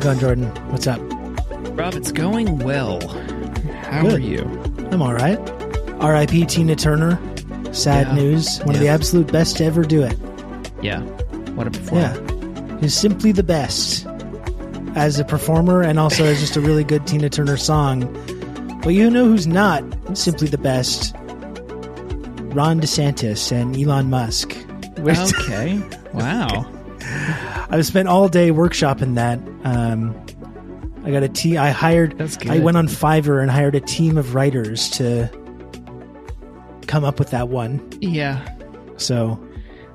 It 0.00 0.04
going, 0.04 0.18
Jordan? 0.18 0.46
What's 0.70 0.86
up? 0.86 0.98
Rob, 1.76 1.92
it's 1.94 2.10
going 2.10 2.60
well. 2.60 3.06
How 3.82 4.00
Good. 4.00 4.14
are 4.14 4.18
you? 4.18 4.40
I'm 4.90 5.02
all 5.02 5.12
right. 5.12 5.38
R.I.P. 6.00 6.46
Tina 6.46 6.74
Turner. 6.74 7.20
Sad 7.74 8.06
Yeah. 8.06 8.14
news. 8.14 8.60
One 8.60 8.74
of 8.74 8.80
the 8.80 8.88
absolute 8.88 9.30
best 9.30 9.58
to 9.58 9.64
ever 9.66 9.82
do 9.82 10.02
it. 10.02 10.16
Yeah. 10.80 11.02
What 11.52 11.66
a 11.66 11.70
performer. 11.70 12.00
Yeah. 12.00 12.76
Who's 12.78 12.94
simply 12.94 13.30
the 13.32 13.42
best 13.42 14.06
as 14.94 15.18
a 15.20 15.24
performer 15.24 15.82
and 15.82 15.98
also 15.98 16.24
as 16.24 16.40
just 16.40 16.56
a 16.56 16.62
really 16.62 16.82
good 16.82 17.06
Tina 17.06 17.28
Turner 17.28 17.58
song. 17.58 18.00
But 18.82 18.94
you 18.94 19.10
know 19.10 19.26
who's 19.26 19.46
not 19.46 19.84
simply 20.16 20.48
the 20.48 20.56
best? 20.56 21.14
Ron 22.54 22.80
DeSantis 22.80 23.52
and 23.52 23.76
Elon 23.76 24.08
Musk. 24.08 24.56
Okay. 24.98 25.78
Wow. 26.14 26.66
I've 27.70 27.84
spent 27.84 28.08
all 28.08 28.28
day 28.30 28.50
workshopping 28.50 29.14
that. 29.16 29.38
Um, 29.64 30.14
I 31.04 31.10
got 31.10 31.22
a 31.22 31.28
team. 31.28 31.58
I 31.58 31.70
hired. 31.70 32.18
That's 32.18 32.36
good. 32.36 32.50
I 32.52 32.58
went 32.58 32.76
on 32.76 32.86
Fiverr 32.88 33.40
and 33.42 33.50
hired 33.50 33.74
a 33.74 33.80
team 33.80 34.16
of 34.18 34.34
writers 34.34 34.90
to 34.90 35.28
come 36.86 37.04
up 37.04 37.18
with 37.18 37.30
that 37.30 37.48
one. 37.48 37.86
Yeah. 38.00 38.46
So 38.96 39.42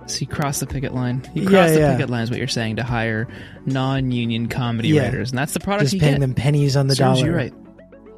So 0.07 0.19
you 0.19 0.27
cross 0.27 0.59
the 0.59 0.67
picket 0.67 0.93
line. 0.93 1.23
You 1.33 1.43
Yeah, 1.43 1.49
cross 1.49 1.71
the 1.71 1.79
yeah. 1.79 1.91
picket 1.95 2.09
line 2.09 2.23
is 2.23 2.29
what 2.29 2.39
you're 2.39 2.47
saying 2.47 2.75
to 2.77 2.83
hire 2.83 3.27
non-union 3.65 4.47
comedy 4.49 4.89
Yeah. 4.89 5.03
writers, 5.05 5.31
and 5.31 5.37
that's 5.37 5.53
the 5.53 5.59
product 5.59 5.83
just 5.85 5.93
you 5.95 5.99
paying 5.99 6.13
get. 6.15 6.19
them 6.21 6.33
pennies 6.35 6.75
on 6.77 6.87
the 6.87 6.95
Serves 6.95 7.19
dollar. 7.19 7.25
You're 7.31 7.35
right. 7.37 7.53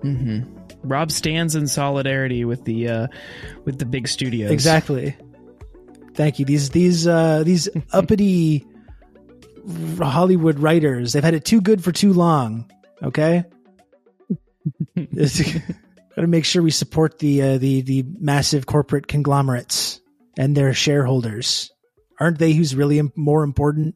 hmm 0.02 0.40
Rob 0.84 1.12
stands 1.12 1.56
in 1.56 1.68
solidarity 1.68 2.46
with 2.46 2.64
the 2.66 2.88
uh, 2.88 3.08
with 3.66 3.80
the 3.80 3.86
big 3.86 4.08
studios. 4.08 4.52
Exactly. 4.52 5.16
Thank 6.14 6.40
you. 6.40 6.46
These 6.46 6.70
these 6.70 7.08
uh, 7.08 7.44
these 7.44 7.68
uppity 7.92 8.66
Hollywood 10.00 10.60
writers. 10.60 11.14
They've 11.14 11.24
had 11.24 11.34
it 11.34 11.46
too 11.46 11.62
good 11.62 11.84
for 11.84 11.92
too 11.92 12.14
long. 12.14 12.72
Okay. 13.04 13.44
Got 14.96 16.22
to 16.22 16.28
make 16.28 16.46
sure 16.46 16.64
we 16.64 16.72
support 16.72 17.20
the 17.20 17.42
uh, 17.42 17.58
the 17.60 17.82
the 17.82 18.04
massive 18.20 18.66
corporate 18.66 19.08
conglomerates 19.08 20.02
and 20.38 20.58
their 20.58 20.74
shareholders. 20.74 21.72
Aren't 22.20 22.40
they 22.40 22.54
who's 22.54 22.76
really 22.76 22.98
im- 22.98 23.14
more 23.16 23.44
important 23.44 23.96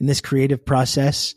in 0.00 0.06
this 0.06 0.20
creative 0.20 0.64
process? 0.64 1.36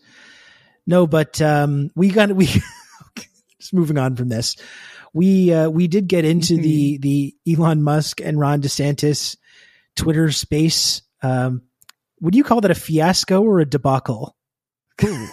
No, 0.88 1.06
but 1.06 1.40
um, 1.42 1.92
we 1.95 2.10
got 2.10 2.32
we 2.32 2.48
just 3.60 3.73
moving 3.73 4.00
on 4.00 4.16
from 4.16 4.30
this. 4.30 4.56
We 5.14 5.54
uh, 5.54 5.70
we 5.70 5.88
did 5.88 6.08
get 6.08 6.26
into 6.26 6.58
the 6.58 6.98
the 6.98 7.36
Elon 7.48 7.84
Musk 7.84 8.20
and 8.20 8.39
Ron 8.39 8.61
DeSantis 8.61 9.38
Twitter 9.95 10.32
space. 10.32 11.02
Um, 11.22 11.61
would 12.22 12.36
you 12.36 12.44
call 12.44 12.61
that 12.61 12.72
a 12.72 12.76
fiasco 12.76 13.42
or 13.44 13.60
a 13.60 13.66
debacle? 13.66 14.36
Ooh, 15.04 15.28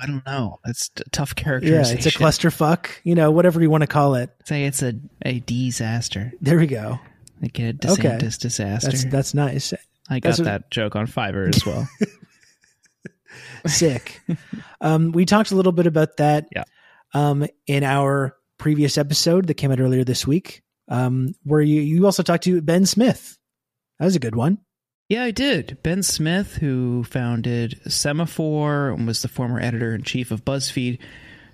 I 0.00 0.06
don't 0.06 0.24
know. 0.26 0.60
That's 0.64 0.90
a 0.98 1.08
tough 1.10 1.34
Yeah, 1.36 1.80
it's 1.86 2.06
a 2.06 2.10
clusterfuck. 2.10 2.88
You 3.04 3.14
know, 3.14 3.30
whatever 3.30 3.60
you 3.60 3.70
want 3.70 3.82
to 3.82 3.86
call 3.86 4.14
it. 4.14 4.30
Say 4.44 4.64
it's 4.64 4.82
a 4.82 4.94
a 5.24 5.40
disaster. 5.40 6.32
There 6.40 6.58
we 6.58 6.66
go. 6.66 6.98
Like 7.40 7.58
a 7.58 7.68
Okay. 7.68 7.78
DeSantis 8.18 8.38
disaster. 8.38 8.90
That's 8.90 9.04
that's 9.04 9.34
nice. 9.34 9.72
I 10.10 10.20
got 10.20 10.28
that's 10.28 10.38
what- 10.38 10.44
that 10.46 10.70
joke 10.70 10.96
on 10.96 11.06
Fiverr 11.06 11.54
as 11.54 11.64
well. 11.64 11.88
Sick. 13.66 14.20
um, 14.80 15.12
we 15.12 15.24
talked 15.24 15.50
a 15.50 15.56
little 15.56 15.72
bit 15.72 15.86
about 15.86 16.16
that. 16.18 16.48
Yeah. 16.54 16.64
Um, 17.14 17.46
in 17.66 17.84
our 17.84 18.36
previous 18.58 18.98
episode 18.98 19.46
that 19.46 19.54
came 19.54 19.70
out 19.72 19.80
earlier 19.80 20.04
this 20.04 20.26
week, 20.26 20.62
um, 20.88 21.34
where 21.44 21.60
you 21.60 21.80
you 21.80 22.04
also 22.04 22.22
talked 22.22 22.44
to 22.44 22.60
Ben 22.60 22.86
Smith. 22.86 23.38
That 23.98 24.04
was 24.06 24.16
a 24.16 24.20
good 24.20 24.34
one. 24.36 24.58
Yeah, 25.08 25.24
I 25.24 25.30
did. 25.30 25.78
Ben 25.82 26.02
Smith, 26.02 26.56
who 26.56 27.02
founded 27.02 27.80
Semafor 27.86 28.92
and 28.92 29.06
was 29.06 29.22
the 29.22 29.28
former 29.28 29.58
editor 29.58 29.94
in 29.94 30.02
chief 30.02 30.30
of 30.30 30.44
BuzzFeed, 30.44 30.98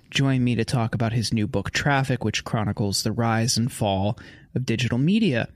joined 0.09 0.43
me 0.43 0.55
to 0.55 0.65
talk 0.65 0.93
about 0.93 1.13
his 1.13 1.33
new 1.33 1.47
book, 1.47 1.71
Traffic, 1.71 2.25
which 2.25 2.43
chronicles 2.43 3.03
the 3.03 3.13
rise 3.13 3.55
and 3.55 3.71
fall 3.71 4.19
of 4.53 4.65
digital 4.65 4.97
media. 4.97 5.47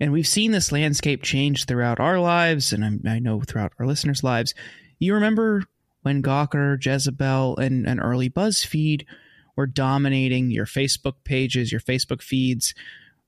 And 0.00 0.10
we've 0.10 0.26
seen 0.26 0.50
this 0.50 0.72
landscape 0.72 1.22
change 1.22 1.66
throughout 1.66 2.00
our 2.00 2.18
lives, 2.18 2.72
and 2.72 2.84
I'm, 2.84 3.00
I 3.06 3.20
know 3.20 3.40
throughout 3.42 3.72
our 3.78 3.86
listeners' 3.86 4.24
lives. 4.24 4.52
You 4.98 5.14
remember 5.14 5.62
when 6.02 6.24
Gawker, 6.24 6.84
Jezebel, 6.84 7.56
and, 7.58 7.86
and 7.86 8.00
early 8.00 8.28
BuzzFeed 8.28 9.06
were 9.54 9.68
dominating 9.68 10.50
your 10.50 10.66
Facebook 10.66 11.22
pages, 11.22 11.70
your 11.70 11.80
Facebook 11.80 12.20
feeds, 12.20 12.74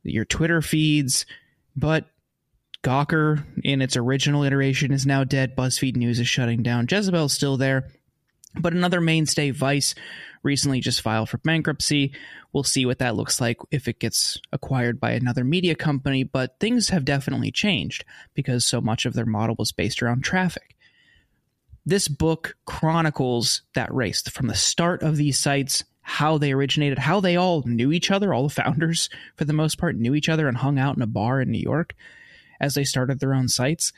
your 0.03 0.25
Twitter 0.25 0.61
feeds, 0.63 1.27
but 1.77 2.07
Gawker, 2.83 3.45
in 3.65 3.83
its 3.83 3.97
original 3.97 4.45
iteration, 4.45 4.93
is 4.93 5.07
now 5.07 5.25
dead. 5.25 5.57
BuzzFeed 5.57 5.97
News 5.97 6.21
is 6.21 6.29
shutting 6.29 6.63
down. 6.63 6.87
Jezebel's 6.91 7.33
still 7.33 7.57
there. 7.57 7.89
But 8.59 8.73
another 8.73 9.01
mainstay, 9.01 9.51
Vice, 9.51 9.95
recently 10.43 10.81
just 10.81 11.03
filed 11.03 11.29
for 11.29 11.39
bankruptcy. 11.39 12.13
We'll 12.53 12.65
see 12.65 12.87
what 12.87 13.01
that 13.01 13.17
looks 13.17 13.41
like 13.41 13.59
if 13.71 13.87
it 13.89 13.99
gets 13.99 14.41
acquired 14.53 14.99
by 14.99 15.13
another 15.13 15.45
media 15.45 15.75
company. 15.75 16.25
But 16.25 16.59
things 16.59 16.89
have 16.89 17.05
definitely 17.05 17.51
changed 17.51 18.05
because 18.35 18.65
so 18.65 18.81
much 18.81 19.05
of 19.05 19.15
their 19.15 19.27
model 19.27 19.57
was 19.59 19.73
based 19.73 20.03
around 20.03 20.25
traffic. 20.25 20.75
This 21.85 22.09
book 22.09 22.57
chronicles 22.65 23.63
that 23.75 23.95
race 23.95 24.23
from 24.23 24.47
the 24.47 24.55
start 24.55 25.03
of 25.03 25.17
these 25.17 25.39
sites, 25.39 25.85
how 26.01 26.39
they 26.39 26.53
originated, 26.53 26.99
how 26.99 27.21
they 27.21 27.37
all 27.37 27.63
knew 27.67 27.93
each 27.93 28.11
other. 28.11 28.33
All 28.33 28.45
the 28.45 28.55
founders, 28.55 29.11
for 29.37 29.45
the 29.45 29.53
most 29.53 29.77
part, 29.79 29.97
knew 29.97 30.15
each 30.15 30.29
other 30.29 30.49
and 30.49 30.57
hung 30.57 30.79
out 30.79 30.97
in 30.97 31.03
a 31.03 31.07
bar 31.07 31.41
in 31.41 31.51
New 31.51 31.59
York 31.59 31.95
as 32.61 32.75
they 32.75 32.85
started 32.85 33.21
their 33.21 33.35
own 33.35 33.49
sites. 33.49 33.93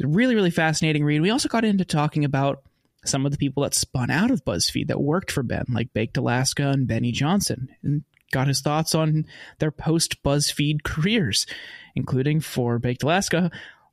Really, 0.00 0.34
really 0.34 0.50
fascinating 0.50 1.04
read. 1.04 1.22
We 1.22 1.30
also 1.30 1.48
got 1.48 1.64
into 1.64 1.84
talking 1.84 2.24
about 2.24 2.62
some 3.04 3.24
of 3.24 3.32
the 3.32 3.38
people 3.38 3.62
that 3.62 3.74
spun 3.74 4.10
out 4.10 4.30
of 4.30 4.44
BuzzFeed 4.44 4.88
that 4.88 5.00
worked 5.00 5.30
for 5.30 5.42
Ben, 5.42 5.64
like 5.68 5.92
Baked 5.92 6.16
Alaska 6.16 6.68
and 6.68 6.86
Benny 6.86 7.12
Johnson, 7.12 7.68
and 7.82 8.04
got 8.32 8.48
his 8.48 8.60
thoughts 8.60 8.94
on 8.94 9.26
their 9.58 9.70
post 9.70 10.22
BuzzFeed 10.22 10.82
careers, 10.82 11.46
including 11.94 12.40
for 12.40 12.78
Baked 12.78 13.02
Alaska, 13.02 13.50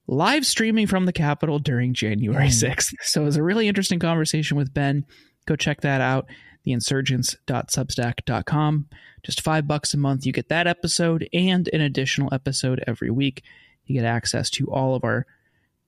live 0.07 0.45
streaming 0.45 0.87
from 0.87 1.05
the 1.05 1.13
Capitol 1.13 1.59
during 1.59 1.93
January 1.93 2.47
mm. 2.47 2.69
6th. 2.69 2.95
So 3.01 3.21
it 3.21 3.25
was 3.25 3.37
a 3.37 3.43
really 3.43 3.67
interesting 3.67 3.99
conversation 3.99 4.57
with 4.57 4.73
Ben. 4.73 5.05
Go 5.45 5.55
check 5.55 5.81
that 5.81 6.01
out, 6.01 6.25
theinsurgents.substack.com. 6.65 8.87
Just 9.23 9.41
five 9.41 9.67
bucks 9.67 9.93
a 9.93 9.97
month. 9.97 10.25
You 10.25 10.33
get 10.33 10.49
that 10.49 10.67
episode 10.67 11.29
and 11.33 11.69
an 11.71 11.81
additional 11.81 12.33
episode 12.33 12.83
every 12.85 13.09
week. 13.09 13.43
You 13.85 13.95
get 13.95 14.05
access 14.05 14.49
to 14.51 14.71
all 14.71 14.95
of 14.95 15.03
our 15.03 15.25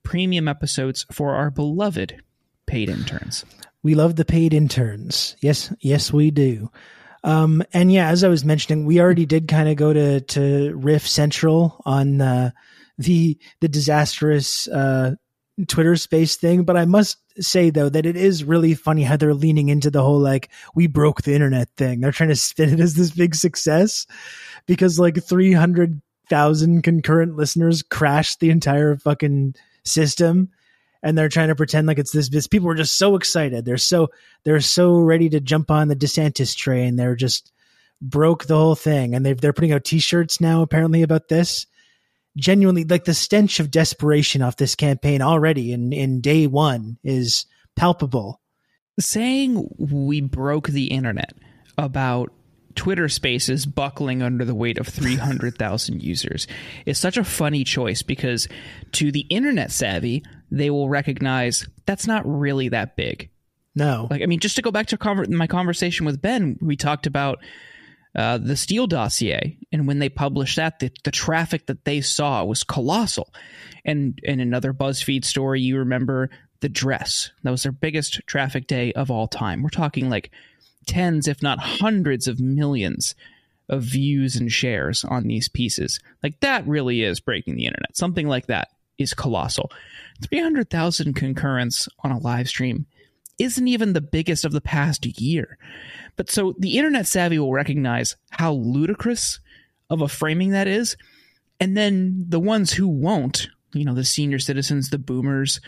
premium 0.02 0.48
episodes 0.48 1.04
for 1.10 1.34
our 1.34 1.50
beloved 1.50 2.22
paid 2.66 2.88
interns. 2.88 3.44
We 3.82 3.94
love 3.94 4.16
the 4.16 4.24
paid 4.24 4.52
interns. 4.52 5.36
Yes, 5.40 5.72
yes, 5.80 6.12
we 6.12 6.30
do. 6.30 6.70
Um, 7.24 7.62
and 7.72 7.92
yeah, 7.92 8.08
as 8.08 8.22
I 8.22 8.28
was 8.28 8.44
mentioning, 8.44 8.84
we 8.84 9.00
already 9.00 9.26
did 9.26 9.48
kind 9.48 9.68
of 9.68 9.76
go 9.76 9.92
to 9.92 10.20
to 10.20 10.72
Riff 10.76 11.06
Central 11.06 11.82
on 11.84 12.20
uh, 12.20 12.50
the 12.98 13.38
the 13.60 13.68
disastrous 13.68 14.68
uh, 14.68 15.16
Twitter 15.66 15.96
space 15.96 16.36
thing. 16.36 16.64
But 16.64 16.76
I 16.76 16.84
must 16.84 17.18
say 17.40 17.70
though 17.70 17.88
that 17.88 18.06
it 18.06 18.16
is 18.16 18.44
really 18.44 18.74
funny 18.74 19.02
how 19.02 19.16
they're 19.16 19.34
leaning 19.34 19.68
into 19.68 19.90
the 19.90 20.02
whole 20.02 20.20
like 20.20 20.50
we 20.74 20.86
broke 20.86 21.22
the 21.22 21.34
internet 21.34 21.68
thing. 21.76 22.00
They're 22.00 22.12
trying 22.12 22.28
to 22.30 22.36
spin 22.36 22.70
it 22.72 22.80
as 22.80 22.94
this 22.94 23.10
big 23.10 23.34
success 23.34 24.06
because 24.66 24.98
like 24.98 25.22
three 25.22 25.52
hundred 25.52 26.00
thousand 26.28 26.82
concurrent 26.82 27.36
listeners 27.36 27.82
crashed 27.82 28.40
the 28.40 28.50
entire 28.50 28.96
fucking 28.96 29.54
system 29.84 30.50
and 31.02 31.16
they're 31.16 31.28
trying 31.28 31.48
to 31.48 31.54
pretend 31.54 31.86
like 31.86 31.98
it's 31.98 32.10
this, 32.10 32.28
this 32.28 32.46
people 32.46 32.68
are 32.68 32.74
just 32.74 32.98
so 32.98 33.14
excited. 33.14 33.64
They're 33.64 33.78
so 33.78 34.10
they're 34.44 34.60
so 34.60 34.98
ready 34.98 35.28
to 35.28 35.40
jump 35.40 35.70
on 35.70 35.88
the 35.88 35.96
desantis 35.96 36.56
train. 36.56 36.96
They're 36.96 37.14
just 37.14 37.52
broke 38.02 38.46
the 38.46 38.56
whole 38.56 38.74
thing 38.74 39.14
and 39.14 39.24
they've, 39.24 39.40
they're 39.40 39.52
putting 39.52 39.72
out 39.72 39.84
t-shirts 39.84 40.40
now 40.40 40.62
apparently 40.62 41.02
about 41.02 41.28
this. 41.28 41.66
Genuinely 42.36 42.84
like 42.84 43.04
the 43.04 43.14
stench 43.14 43.60
of 43.60 43.70
desperation 43.70 44.42
off 44.42 44.56
this 44.56 44.74
campaign 44.74 45.22
already 45.22 45.72
in 45.72 45.92
in 45.92 46.20
day 46.20 46.46
one 46.46 46.98
is 47.02 47.46
palpable. 47.76 48.40
Saying 48.98 49.68
we 49.78 50.20
broke 50.20 50.68
the 50.68 50.86
internet 50.86 51.34
about 51.78 52.32
Twitter 52.76 53.08
Spaces 53.08 53.66
buckling 53.66 54.22
under 54.22 54.44
the 54.44 54.54
weight 54.54 54.78
of 54.78 54.86
300,000 54.86 56.02
users 56.02 56.46
is 56.84 56.98
such 56.98 57.16
a 57.16 57.24
funny 57.24 57.64
choice 57.64 58.02
because 58.02 58.48
to 58.92 59.10
the 59.10 59.26
internet 59.28 59.72
savvy, 59.72 60.22
they 60.50 60.70
will 60.70 60.88
recognize 60.88 61.66
that's 61.86 62.06
not 62.06 62.22
really 62.24 62.68
that 62.68 62.96
big. 62.96 63.30
no 63.74 64.06
Like, 64.10 64.22
I 64.22 64.26
mean, 64.26 64.40
just 64.40 64.56
to 64.56 64.62
go 64.62 64.70
back 64.70 64.86
to 64.88 64.98
conver- 64.98 65.28
my 65.28 65.46
conversation 65.46 66.06
with 66.06 66.22
Ben, 66.22 66.58
we 66.60 66.76
talked 66.76 67.06
about 67.06 67.38
uh, 68.14 68.38
the 68.38 68.56
Steele 68.56 68.86
dossier, 68.86 69.58
and 69.72 69.86
when 69.86 69.98
they 69.98 70.08
published 70.08 70.56
that, 70.56 70.78
the, 70.78 70.90
the 71.04 71.10
traffic 71.10 71.66
that 71.66 71.84
they 71.84 72.00
saw 72.00 72.44
was 72.44 72.64
colossal. 72.64 73.32
And 73.84 74.18
in 74.22 74.40
another 74.40 74.72
BuzzFeed 74.72 75.24
story, 75.24 75.60
you 75.60 75.78
remember 75.78 76.30
the 76.60 76.68
dress. 76.70 77.30
That 77.42 77.50
was 77.50 77.62
their 77.62 77.72
biggest 77.72 78.20
traffic 78.26 78.66
day 78.66 78.92
of 78.92 79.10
all 79.10 79.28
time. 79.28 79.62
We're 79.62 79.68
talking 79.68 80.08
like 80.08 80.30
tens, 80.86 81.28
if 81.28 81.42
not 81.42 81.58
hundreds 81.58 82.26
of 82.28 82.40
millions 82.40 83.14
of 83.68 83.82
views 83.82 84.36
and 84.36 84.50
shares 84.50 85.04
on 85.04 85.24
these 85.24 85.48
pieces. 85.48 86.00
Like 86.22 86.40
that 86.40 86.66
really 86.66 87.02
is 87.02 87.20
breaking 87.20 87.56
the 87.56 87.66
internet. 87.66 87.96
Something 87.96 88.28
like 88.28 88.46
that 88.46 88.68
is 88.98 89.14
colossal. 89.14 89.70
300,000 90.22 91.14
concurrents 91.14 91.88
on 92.02 92.12
a 92.12 92.18
live 92.18 92.48
stream 92.48 92.86
isn't 93.38 93.68
even 93.68 93.92
the 93.92 94.00
biggest 94.00 94.44
of 94.44 94.52
the 94.52 94.60
past 94.60 95.04
year. 95.20 95.58
But 96.16 96.30
so 96.30 96.54
the 96.58 96.78
internet 96.78 97.06
savvy 97.06 97.38
will 97.38 97.52
recognize 97.52 98.16
how 98.30 98.52
ludicrous 98.54 99.40
of 99.90 100.00
a 100.00 100.08
framing 100.08 100.50
that 100.50 100.66
is. 100.66 100.96
And 101.60 101.76
then 101.76 102.24
the 102.28 102.40
ones 102.40 102.72
who 102.72 102.88
won't, 102.88 103.48
you 103.72 103.84
know, 103.84 103.94
the 103.94 104.04
senior 104.04 104.38
citizens, 104.38 104.90
the 104.90 104.98
boomers 104.98 105.60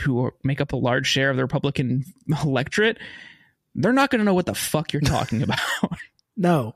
who 0.00 0.30
make 0.44 0.60
up 0.60 0.72
a 0.72 0.76
large 0.76 1.08
share 1.08 1.30
of 1.30 1.36
the 1.36 1.42
Republican 1.42 2.04
electorate, 2.44 2.98
they're 3.74 3.92
not 3.92 4.10
going 4.10 4.18
to 4.20 4.24
know 4.24 4.34
what 4.34 4.46
the 4.46 4.54
fuck 4.54 4.92
you're 4.92 5.02
talking 5.02 5.42
about. 5.42 5.58
no. 6.36 6.74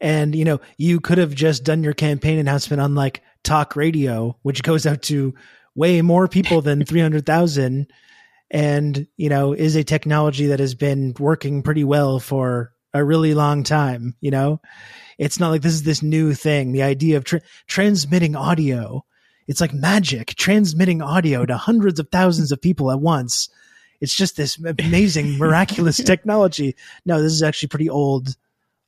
And, 0.00 0.34
you 0.34 0.44
know, 0.44 0.60
you 0.76 1.00
could 1.00 1.18
have 1.18 1.34
just 1.34 1.64
done 1.64 1.82
your 1.82 1.94
campaign 1.94 2.38
announcement 2.38 2.80
on 2.80 2.94
like 2.94 3.22
talk 3.42 3.76
radio, 3.76 4.36
which 4.42 4.62
goes 4.62 4.86
out 4.86 5.02
to 5.02 5.34
way 5.74 6.02
more 6.02 6.28
people 6.28 6.62
than 6.62 6.84
300,000 6.86 7.86
and, 8.50 9.06
you 9.16 9.28
know, 9.28 9.52
is 9.52 9.74
a 9.74 9.84
technology 9.84 10.46
that 10.46 10.60
has 10.60 10.74
been 10.74 11.14
working 11.18 11.62
pretty 11.62 11.84
well 11.84 12.20
for 12.20 12.72
a 12.94 13.04
really 13.04 13.34
long 13.34 13.64
time, 13.64 14.14
you 14.20 14.30
know? 14.30 14.60
It's 15.18 15.40
not 15.40 15.50
like 15.50 15.62
this 15.62 15.72
is 15.72 15.82
this 15.82 16.02
new 16.02 16.34
thing, 16.34 16.72
the 16.72 16.82
idea 16.82 17.16
of 17.16 17.24
tra- 17.24 17.40
transmitting 17.66 18.36
audio. 18.36 19.04
It's 19.48 19.60
like 19.60 19.72
magic, 19.72 20.34
transmitting 20.34 21.02
audio 21.02 21.46
to 21.46 21.56
hundreds 21.56 21.98
of 21.98 22.08
thousands 22.10 22.52
of 22.52 22.60
people 22.60 22.90
at 22.90 23.00
once. 23.00 23.48
It's 24.00 24.14
just 24.14 24.36
this 24.36 24.58
amazing, 24.58 25.38
miraculous 25.38 25.96
technology. 26.04 26.76
No, 27.04 27.22
this 27.22 27.32
is 27.32 27.42
actually 27.42 27.68
pretty 27.68 27.90
old, 27.90 28.36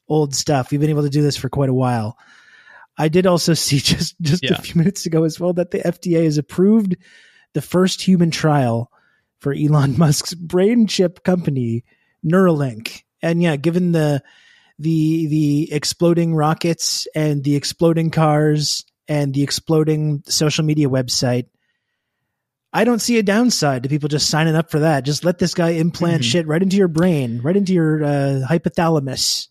old 0.08 0.34
stuff. 0.34 0.70
We've 0.70 0.80
been 0.80 0.90
able 0.90 1.02
to 1.02 1.10
do 1.10 1.22
this 1.22 1.36
for 1.36 1.48
quite 1.48 1.70
a 1.70 1.74
while. 1.74 2.18
I 2.96 3.08
did 3.08 3.26
also 3.26 3.54
see 3.54 3.78
just 3.78 4.20
just 4.20 4.42
yeah. 4.42 4.54
a 4.54 4.62
few 4.62 4.78
minutes 4.78 5.06
ago 5.06 5.24
as 5.24 5.38
well 5.38 5.52
that 5.54 5.70
the 5.70 5.78
FDA 5.78 6.24
has 6.24 6.38
approved 6.38 6.96
the 7.54 7.62
first 7.62 8.02
human 8.02 8.30
trial 8.30 8.90
for 9.40 9.54
Elon 9.54 9.94
Musk's 9.98 10.34
brain 10.34 10.86
chip 10.86 11.22
company 11.24 11.84
Neuralink. 12.24 13.02
And 13.22 13.42
yeah, 13.42 13.56
given 13.56 13.92
the 13.92 14.22
the 14.78 15.26
the 15.26 15.72
exploding 15.72 16.34
rockets 16.34 17.06
and 17.14 17.42
the 17.42 17.56
exploding 17.56 18.10
cars 18.10 18.84
and 19.08 19.34
the 19.34 19.42
exploding 19.42 20.22
social 20.26 20.64
media 20.64 20.88
website, 20.88 21.46
I 22.72 22.84
don't 22.84 23.00
see 23.00 23.18
a 23.18 23.22
downside 23.22 23.82
to 23.82 23.88
people 23.88 24.08
just 24.08 24.28
signing 24.28 24.54
up 24.54 24.70
for 24.70 24.80
that. 24.80 25.04
Just 25.04 25.24
let 25.24 25.38
this 25.38 25.54
guy 25.54 25.70
implant 25.70 26.22
mm-hmm. 26.22 26.28
shit 26.28 26.46
right 26.46 26.62
into 26.62 26.76
your 26.76 26.88
brain, 26.88 27.40
right 27.42 27.56
into 27.56 27.72
your 27.72 28.04
uh, 28.04 28.46
hypothalamus. 28.48 29.48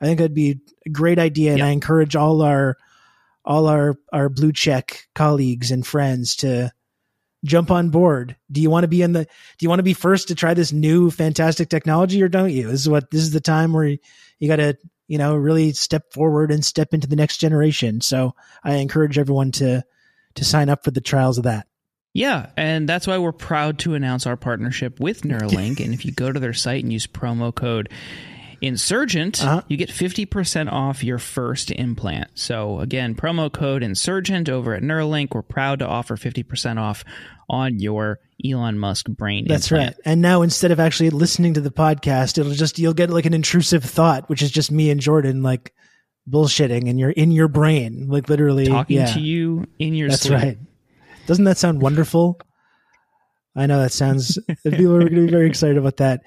I 0.00 0.06
think 0.06 0.18
that'd 0.18 0.34
be 0.34 0.60
a 0.86 0.90
great 0.90 1.18
idea, 1.18 1.52
and 1.52 1.62
I 1.62 1.70
encourage 1.70 2.16
all 2.16 2.42
our 2.42 2.76
all 3.44 3.66
our 3.66 3.96
our 4.12 4.28
blue 4.28 4.52
check 4.52 5.06
colleagues 5.14 5.70
and 5.70 5.86
friends 5.86 6.36
to 6.36 6.72
jump 7.44 7.70
on 7.70 7.90
board. 7.90 8.36
Do 8.50 8.60
you 8.60 8.70
want 8.70 8.84
to 8.84 8.88
be 8.88 9.02
in 9.02 9.12
the 9.12 9.24
do 9.24 9.30
you 9.60 9.68
want 9.68 9.78
to 9.78 9.84
be 9.84 9.94
first 9.94 10.28
to 10.28 10.34
try 10.34 10.54
this 10.54 10.72
new 10.72 11.10
fantastic 11.10 11.68
technology 11.68 12.22
or 12.22 12.28
don't 12.28 12.50
you? 12.50 12.68
This 12.68 12.80
is 12.80 12.88
what 12.88 13.10
this 13.10 13.22
is 13.22 13.32
the 13.32 13.40
time 13.40 13.72
where 13.72 13.84
you, 13.84 13.98
you 14.38 14.48
got 14.48 14.56
to, 14.56 14.76
you 15.06 15.18
know, 15.18 15.36
really 15.36 15.72
step 15.72 16.12
forward 16.12 16.50
and 16.50 16.64
step 16.64 16.94
into 16.94 17.06
the 17.06 17.16
next 17.16 17.38
generation. 17.38 18.00
So 18.00 18.34
I 18.62 18.76
encourage 18.76 19.18
everyone 19.18 19.52
to 19.52 19.84
to 20.36 20.44
sign 20.44 20.68
up 20.68 20.84
for 20.84 20.90
the 20.90 21.00
trials 21.00 21.38
of 21.38 21.44
that. 21.44 21.66
Yeah, 22.14 22.50
and 22.56 22.88
that's 22.88 23.08
why 23.08 23.18
we're 23.18 23.32
proud 23.32 23.80
to 23.80 23.94
announce 23.94 24.26
our 24.26 24.36
partnership 24.36 25.00
with 25.00 25.22
Neuralink. 25.22 25.84
and 25.84 25.92
if 25.92 26.04
you 26.06 26.12
go 26.12 26.30
to 26.30 26.38
their 26.38 26.52
site 26.52 26.84
and 26.84 26.92
use 26.92 27.08
promo 27.08 27.52
code 27.52 27.90
Insurgent, 28.60 29.44
uh-huh. 29.44 29.62
you 29.68 29.76
get 29.76 29.90
50% 29.90 30.72
off 30.72 31.04
your 31.04 31.18
first 31.18 31.70
implant. 31.72 32.30
So, 32.34 32.80
again, 32.80 33.14
promo 33.14 33.52
code 33.52 33.82
Insurgent 33.82 34.48
over 34.48 34.74
at 34.74 34.82
Neuralink. 34.82 35.34
We're 35.34 35.42
proud 35.42 35.80
to 35.80 35.86
offer 35.86 36.16
50% 36.16 36.80
off 36.80 37.04
on 37.50 37.78
your 37.78 38.20
Elon 38.42 38.78
Musk 38.78 39.08
brain. 39.08 39.46
That's 39.46 39.70
implant. 39.70 39.96
right. 39.96 40.02
And 40.06 40.22
now 40.22 40.42
instead 40.42 40.70
of 40.70 40.80
actually 40.80 41.10
listening 41.10 41.54
to 41.54 41.60
the 41.60 41.70
podcast, 41.70 42.38
it'll 42.38 42.52
just, 42.52 42.78
you'll 42.78 42.94
get 42.94 43.10
like 43.10 43.26
an 43.26 43.34
intrusive 43.34 43.84
thought, 43.84 44.28
which 44.30 44.40
is 44.40 44.50
just 44.50 44.70
me 44.70 44.88
and 44.88 45.00
Jordan 45.00 45.42
like 45.42 45.74
bullshitting 46.30 46.88
and 46.88 46.98
you're 46.98 47.10
in 47.10 47.32
your 47.32 47.48
brain, 47.48 48.06
like 48.08 48.28
literally 48.28 48.66
talking 48.66 48.96
yeah. 48.98 49.12
to 49.12 49.20
you 49.20 49.66
in 49.78 49.94
your 49.94 50.08
That's 50.08 50.22
sleep. 50.22 50.38
right. 50.38 50.58
Doesn't 51.26 51.44
that 51.44 51.58
sound 51.58 51.80
wonderful? 51.80 52.40
I 53.56 53.66
know 53.66 53.80
that 53.80 53.92
sounds, 53.92 54.38
people 54.64 54.96
are 54.96 55.00
going 55.00 55.14
to 55.14 55.26
be 55.26 55.30
very 55.30 55.46
excited 55.46 55.76
about 55.76 55.98
that. 55.98 56.22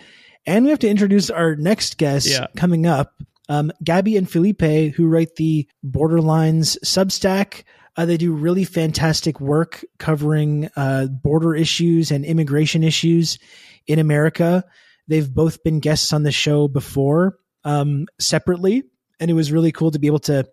And 0.45 0.63
we 0.63 0.71
have 0.71 0.79
to 0.79 0.89
introduce 0.89 1.29
our 1.29 1.55
next 1.55 1.97
guest 1.97 2.27
yeah. 2.27 2.47
coming 2.55 2.85
up. 2.85 3.13
Um, 3.49 3.71
Gaby 3.83 4.17
and 4.17 4.29
Felipe, 4.29 4.95
who 4.95 5.07
write 5.07 5.35
the 5.35 5.67
Borderlines 5.85 6.77
Substack. 6.83 7.63
Uh, 7.95 8.05
they 8.05 8.17
do 8.17 8.33
really 8.33 8.63
fantastic 8.63 9.39
work 9.39 9.83
covering 9.99 10.69
uh, 10.75 11.07
border 11.07 11.55
issues 11.55 12.11
and 12.11 12.25
immigration 12.25 12.83
issues 12.83 13.39
in 13.87 13.99
America. 13.99 14.63
They've 15.07 15.29
both 15.29 15.63
been 15.63 15.79
guests 15.79 16.13
on 16.13 16.23
the 16.23 16.31
show 16.31 16.67
before 16.67 17.37
um, 17.63 18.07
separately, 18.19 18.83
and 19.19 19.31
it 19.31 19.33
was 19.33 19.51
really 19.51 19.71
cool 19.71 19.91
to 19.91 19.99
be 19.99 20.07
able 20.07 20.19
to 20.19 20.45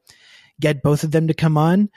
get 0.60 0.82
both 0.82 1.04
of 1.04 1.10
them 1.10 1.28
to 1.28 1.34
come 1.34 1.58
on 1.58 1.90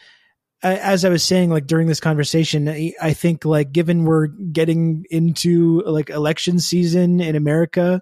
as 0.63 1.05
I 1.05 1.09
was 1.09 1.23
saying, 1.23 1.49
like 1.49 1.67
during 1.67 1.87
this 1.87 1.99
conversation, 1.99 2.67
I 3.01 3.13
think 3.13 3.45
like 3.45 3.71
given 3.71 4.05
we're 4.05 4.27
getting 4.27 5.05
into 5.09 5.83
like 5.85 6.09
election 6.09 6.59
season 6.59 7.19
in 7.19 7.35
America, 7.35 8.01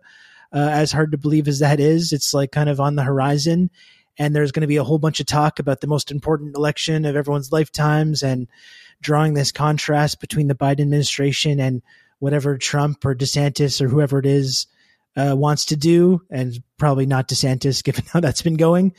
uh, 0.53 0.69
as 0.71 0.91
hard 0.91 1.11
to 1.11 1.17
believe 1.17 1.47
as 1.47 1.59
that 1.59 1.79
is, 1.79 2.13
it's 2.13 2.33
like 2.33 2.51
kind 2.51 2.69
of 2.69 2.79
on 2.79 2.95
the 2.95 3.03
horizon. 3.03 3.69
And 4.17 4.33
there's 4.33 4.53
going 4.53 4.61
to 4.61 4.67
be 4.67 4.77
a 4.77 4.83
whole 4.83 4.99
bunch 4.99 5.19
of 5.19 5.25
talk 5.25 5.59
about 5.59 5.81
the 5.81 5.87
most 5.87 6.11
important 6.11 6.55
election 6.55 7.03
of 7.03 7.17
everyone's 7.17 7.51
lifetimes 7.51 8.23
and 8.23 8.47
drawing 9.01 9.33
this 9.33 9.51
contrast 9.51 10.21
between 10.21 10.47
the 10.47 10.55
Biden 10.55 10.81
administration 10.81 11.59
and 11.59 11.81
whatever 12.19 12.57
Trump 12.57 13.03
or 13.05 13.13
DeSantis 13.13 13.81
or 13.81 13.89
whoever 13.89 14.19
it 14.19 14.25
is 14.25 14.67
uh, 15.17 15.35
wants 15.35 15.65
to 15.65 15.75
do, 15.75 16.21
and 16.29 16.61
probably 16.77 17.05
not 17.05 17.27
DeSantis 17.27 17.83
given 17.83 18.05
how 18.05 18.21
that's 18.21 18.41
been 18.41 18.55
going. 18.55 18.93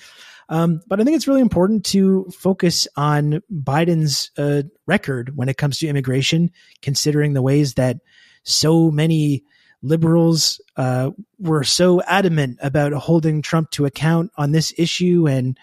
Um, 0.49 0.81
but 0.87 1.01
I 1.01 1.05
think 1.05 1.17
it's 1.17 1.27
really 1.27 1.41
important 1.41 1.85
to 1.87 2.25
focus 2.31 2.87
on 2.97 3.43
Biden's 3.53 4.31
uh, 4.39 4.63
record 4.87 5.37
when 5.37 5.49
it 5.49 5.57
comes 5.57 5.79
to 5.79 5.89
immigration, 5.89 6.51
considering 6.83 7.33
the 7.33 7.43
ways 7.43 7.75
that 7.75 7.99
so 8.45 8.91
many 8.91 9.45
liberals 9.83 10.61
uh, 10.77 11.11
were 11.39 11.65
so 11.65 12.01
adamant 12.03 12.59
about 12.63 12.93
holding 12.93 13.43
Trump 13.43 13.71
to 13.73 13.87
account 13.87 14.31
on 14.37 14.53
this 14.53 14.73
issue 14.79 15.27
and 15.29 15.59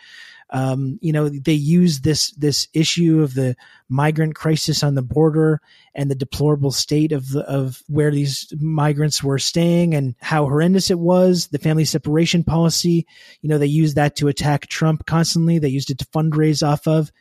um, 0.49 0.99
you 1.01 1.11
know, 1.11 1.29
they 1.29 1.53
use 1.53 2.01
this 2.01 2.31
this 2.31 2.67
issue 2.73 3.21
of 3.21 3.33
the 3.33 3.55
migrant 3.89 4.35
crisis 4.35 4.83
on 4.83 4.95
the 4.95 5.01
border 5.01 5.61
and 5.95 6.09
the 6.09 6.15
deplorable 6.15 6.71
state 6.71 7.11
of 7.11 7.29
the, 7.29 7.41
of 7.41 7.81
where 7.87 8.11
these 8.11 8.53
migrants 8.59 9.23
were 9.23 9.39
staying 9.39 9.93
and 9.93 10.15
how 10.21 10.43
horrendous 10.43 10.91
it 10.91 10.99
was. 10.99 11.47
The 11.47 11.59
family 11.59 11.85
separation 11.85 12.43
policy, 12.43 13.07
you 13.41 13.49
know, 13.49 13.57
they 13.57 13.65
used 13.65 13.95
that 13.95 14.15
to 14.17 14.27
attack 14.27 14.67
Trump 14.67 15.05
constantly. 15.05 15.59
They 15.59 15.69
used 15.69 15.89
it 15.89 15.99
to 15.99 16.05
fundraise 16.05 16.65
off 16.65 16.87
of. 16.87 17.11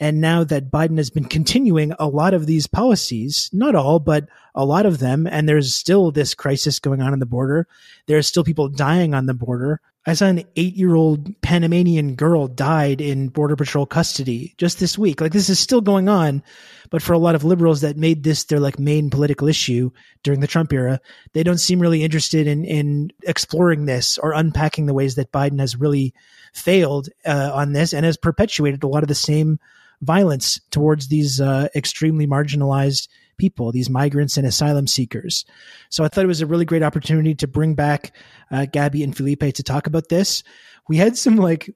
And 0.00 0.20
now 0.20 0.44
that 0.44 0.70
Biden 0.70 0.98
has 0.98 1.10
been 1.10 1.24
continuing 1.24 1.92
a 1.98 2.08
lot 2.08 2.34
of 2.34 2.46
these 2.46 2.66
policies, 2.66 3.48
not 3.52 3.74
all, 3.74 4.00
but 4.00 4.28
a 4.54 4.64
lot 4.64 4.86
of 4.86 4.98
them, 4.98 5.26
and 5.26 5.48
there's 5.48 5.74
still 5.74 6.10
this 6.10 6.34
crisis 6.34 6.78
going 6.78 7.02
on 7.02 7.12
in 7.12 7.18
the 7.18 7.26
border. 7.26 7.66
There's 8.06 8.26
still 8.26 8.44
people 8.44 8.68
dying 8.68 9.14
on 9.14 9.26
the 9.26 9.34
border. 9.34 9.80
I 10.06 10.12
saw 10.12 10.26
an 10.26 10.44
eight 10.56 10.74
year 10.74 10.94
old 10.94 11.40
Panamanian 11.40 12.14
girl 12.14 12.46
died 12.46 13.00
in 13.00 13.28
Border 13.28 13.56
Patrol 13.56 13.86
custody 13.86 14.54
just 14.58 14.78
this 14.78 14.98
week. 14.98 15.20
Like 15.20 15.32
this 15.32 15.48
is 15.48 15.58
still 15.58 15.80
going 15.80 16.10
on, 16.10 16.42
but 16.90 17.02
for 17.02 17.14
a 17.14 17.18
lot 17.18 17.34
of 17.34 17.42
liberals 17.42 17.80
that 17.80 17.96
made 17.96 18.22
this 18.22 18.44
their 18.44 18.60
like 18.60 18.78
main 18.78 19.08
political 19.08 19.48
issue 19.48 19.90
during 20.22 20.40
the 20.40 20.46
Trump 20.46 20.72
era, 20.72 21.00
they 21.32 21.42
don't 21.42 21.58
seem 21.58 21.80
really 21.80 22.02
interested 22.02 22.46
in 22.46 22.64
in 22.66 23.12
exploring 23.22 23.86
this 23.86 24.18
or 24.18 24.32
unpacking 24.32 24.86
the 24.86 24.94
ways 24.94 25.14
that 25.14 25.32
Biden 25.32 25.58
has 25.58 25.76
really 25.76 26.12
failed 26.52 27.08
uh, 27.24 27.50
on 27.54 27.72
this 27.72 27.94
and 27.94 28.04
has 28.04 28.18
perpetuated 28.18 28.82
a 28.82 28.88
lot 28.88 29.02
of 29.02 29.08
the 29.08 29.14
same 29.14 29.58
violence 30.02 30.60
towards 30.70 31.08
these 31.08 31.40
uh, 31.40 31.68
extremely 31.74 32.26
marginalized 32.26 33.08
people, 33.36 33.72
these 33.72 33.90
migrants 33.90 34.36
and 34.36 34.46
asylum 34.46 34.86
seekers. 34.86 35.44
So 35.90 36.04
I 36.04 36.08
thought 36.08 36.24
it 36.24 36.28
was 36.28 36.40
a 36.40 36.46
really 36.46 36.64
great 36.64 36.82
opportunity 36.82 37.34
to 37.36 37.46
bring 37.46 37.74
back 37.74 38.12
uh, 38.50 38.66
Gaby 38.66 39.02
and 39.02 39.16
Felipe 39.16 39.54
to 39.54 39.62
talk 39.62 39.86
about 39.86 40.08
this. 40.08 40.42
We 40.88 40.96
had 40.96 41.16
some 41.16 41.36
like 41.36 41.70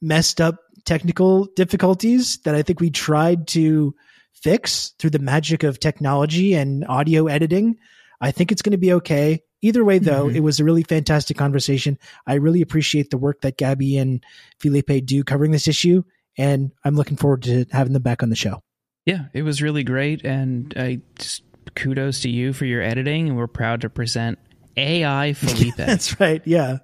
messed 0.00 0.40
up 0.40 0.56
technical 0.84 1.46
difficulties 1.56 2.38
that 2.38 2.54
I 2.54 2.62
think 2.62 2.80
we 2.80 2.90
tried 2.90 3.48
to 3.48 3.94
fix 4.32 4.94
through 4.98 5.10
the 5.10 5.18
magic 5.18 5.62
of 5.62 5.78
technology 5.78 6.54
and 6.54 6.84
audio 6.88 7.26
editing. 7.26 7.76
I 8.20 8.30
think 8.30 8.52
it's 8.52 8.62
going 8.62 8.72
to 8.72 8.78
be 8.78 8.92
okay. 8.94 9.42
Either 9.62 9.84
way, 9.84 9.98
though, 9.98 10.26
mm-hmm. 10.26 10.36
it 10.36 10.42
was 10.42 10.58
a 10.58 10.64
really 10.64 10.82
fantastic 10.82 11.36
conversation. 11.36 11.98
I 12.26 12.34
really 12.34 12.62
appreciate 12.62 13.10
the 13.10 13.18
work 13.18 13.42
that 13.42 13.58
Gaby 13.58 13.96
and 13.96 14.24
Felipe 14.58 15.06
do 15.06 15.22
covering 15.22 15.52
this 15.52 15.68
issue, 15.68 16.02
and 16.36 16.72
I'm 16.84 16.96
looking 16.96 17.16
forward 17.16 17.42
to 17.44 17.64
having 17.70 17.92
them 17.92 18.02
back 18.02 18.24
on 18.24 18.30
the 18.30 18.36
show. 18.36 18.62
Yeah, 19.04 19.26
it 19.32 19.42
was 19.42 19.60
really 19.60 19.82
great, 19.82 20.24
and 20.24 20.72
I 20.76 21.00
just, 21.16 21.42
kudos 21.74 22.20
to 22.20 22.30
you 22.30 22.52
for 22.52 22.64
your 22.64 22.82
editing. 22.82 23.28
And 23.28 23.36
we're 23.36 23.46
proud 23.48 23.80
to 23.82 23.90
present 23.90 24.38
AI 24.76 25.32
Felipe. 25.34 25.76
That's 25.76 26.20
right. 26.20 26.42
Yeah, 26.44 26.78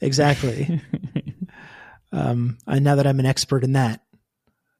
exactly. 0.00 0.80
um, 2.12 2.58
and 2.66 2.84
now 2.84 2.96
that 2.96 3.06
I'm 3.06 3.20
an 3.20 3.26
expert 3.26 3.64
in 3.64 3.72
that, 3.72 4.02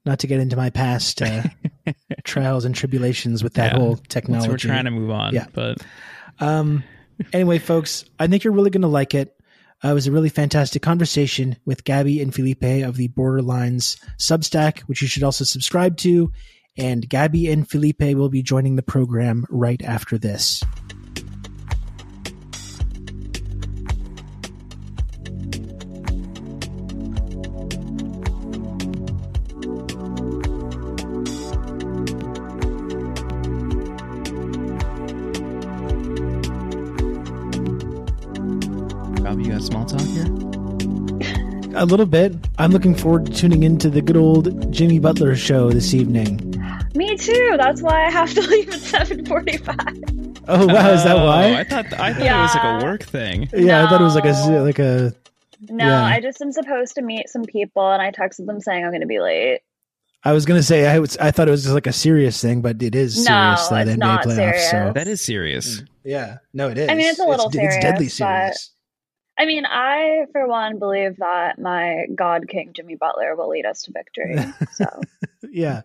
not 0.05 0.19
to 0.19 0.27
get 0.27 0.39
into 0.39 0.55
my 0.55 0.69
past 0.69 1.21
uh, 1.21 1.43
trials 2.23 2.65
and 2.65 2.75
tribulations 2.75 3.43
with 3.43 3.55
that 3.55 3.73
yeah, 3.73 3.79
whole 3.79 3.95
technology. 3.95 4.49
we're 4.49 4.57
trying 4.57 4.85
to 4.85 4.91
move 4.91 5.11
on. 5.11 5.33
Yeah, 5.33 5.45
but 5.53 5.77
Um, 6.39 6.83
anyway, 7.33 7.59
folks, 7.59 8.05
I 8.19 8.27
think 8.27 8.43
you're 8.43 8.53
really 8.53 8.71
going 8.71 8.81
to 8.81 8.87
like 8.87 9.13
it. 9.13 9.35
Uh, 9.83 9.89
it 9.89 9.93
was 9.93 10.07
a 10.07 10.11
really 10.11 10.29
fantastic 10.29 10.81
conversation 10.81 11.57
with 11.65 11.83
Gaby 11.83 12.21
and 12.21 12.33
Felipe 12.33 12.63
of 12.63 12.97
the 12.97 13.07
Borderlines 13.09 13.97
Substack, 14.19 14.81
which 14.81 15.01
you 15.01 15.07
should 15.07 15.23
also 15.23 15.43
subscribe 15.43 15.97
to. 15.97 16.31
And 16.77 17.07
Gaby 17.09 17.49
and 17.51 17.69
Felipe 17.69 18.01
will 18.01 18.29
be 18.29 18.43
joining 18.43 18.75
the 18.75 18.83
program 18.83 19.45
right 19.49 19.81
after 19.81 20.17
this. 20.17 20.63
A 41.75 41.85
little 41.85 42.05
bit. 42.05 42.33
I'm 42.57 42.71
looking 42.71 42.95
forward 42.95 43.25
to 43.27 43.31
tuning 43.33 43.63
into 43.63 43.89
the 43.89 44.01
good 44.01 44.17
old 44.17 44.71
Jimmy 44.71 44.99
Butler 44.99 45.35
show 45.35 45.71
this 45.71 45.93
evening. 45.93 46.37
Me 46.95 47.15
too. 47.17 47.55
That's 47.57 47.81
why 47.81 48.05
I 48.05 48.11
have 48.11 48.33
to 48.33 48.41
leave 48.41 48.69
at 48.69 48.79
7:45. 48.79 50.41
Oh 50.47 50.67
wow, 50.67 50.91
is 50.91 51.03
that 51.03 51.15
Oh, 51.17 51.25
why? 51.25 51.55
I 51.59 51.63
thought 51.63 51.85
I 51.93 52.13
thought 52.13 52.21
it 52.21 52.31
was 52.41 52.55
like 52.55 52.81
a 52.81 52.85
work 52.85 53.03
thing. 53.03 53.49
yeah, 53.53 53.85
I 53.85 53.89
thought 53.89 54.01
it 54.01 54.03
was 54.03 54.15
like 54.15 54.25
a 54.25 54.33
No. 54.49 54.63
like 54.63 54.79
a 54.79 55.13
No, 55.69 55.85
Yeah. 55.87 56.03
I 56.03 56.19
just 56.19 56.41
am 56.41 56.51
supposed 56.51 56.95
to 56.95 57.01
meet 57.01 57.29
some 57.29 57.43
people, 57.43 57.87
and 57.91 58.01
I 58.01 58.11
texted 58.11 58.47
them 58.47 58.59
saying 58.59 58.83
I'm 58.83 58.91
going 58.91 59.01
to 59.01 59.07
be 59.07 59.19
late. 59.19 59.59
I 60.23 60.33
was 60.33 60.45
gonna 60.45 60.61
say 60.63 60.85
I 60.87 60.99
was 60.99 61.17
I 61.17 61.31
thought 61.31 61.47
it 61.47 61.51
was 61.51 61.63
just 61.63 61.73
like 61.73 61.87
a 61.87 61.93
serious 61.93 62.39
thing, 62.41 62.61
but 62.61 62.81
it 62.83 62.93
is 62.93 63.17
No, 63.25 63.55
serious. 63.55 63.67
that 63.69 63.87
it's 63.87 63.95
NBA 63.95 63.99
not 63.99 64.23
playoffs. 64.25 64.35
serious. 64.35 64.69
So 64.71 64.91
That 64.93 65.07
is 65.07 65.21
serious. 65.21 65.83
yeah, 66.03 66.37
no, 66.53 66.69
it 66.69 66.77
is. 66.77 66.89
I 66.89 66.93
mean, 66.95 67.07
it's 67.07 67.19
a 67.19 67.25
little 67.25 67.47
it's, 67.47 67.55
it's 67.55 67.77
deadly 67.79 68.07
serious, 68.07 68.19
but- 68.19 68.27
serious. 68.55 68.71
I 69.41 69.45
mean, 69.47 69.65
I 69.65 70.25
for 70.31 70.47
one 70.47 70.77
believe 70.77 71.17
that 71.17 71.57
my 71.57 72.05
God 72.13 72.47
King 72.47 72.73
Jimmy 72.75 72.95
Butler 72.95 73.35
will 73.35 73.49
lead 73.49 73.65
us 73.65 73.81
to 73.83 73.91
victory. 73.91 74.35
So 74.73 74.85
yeah. 75.51 75.81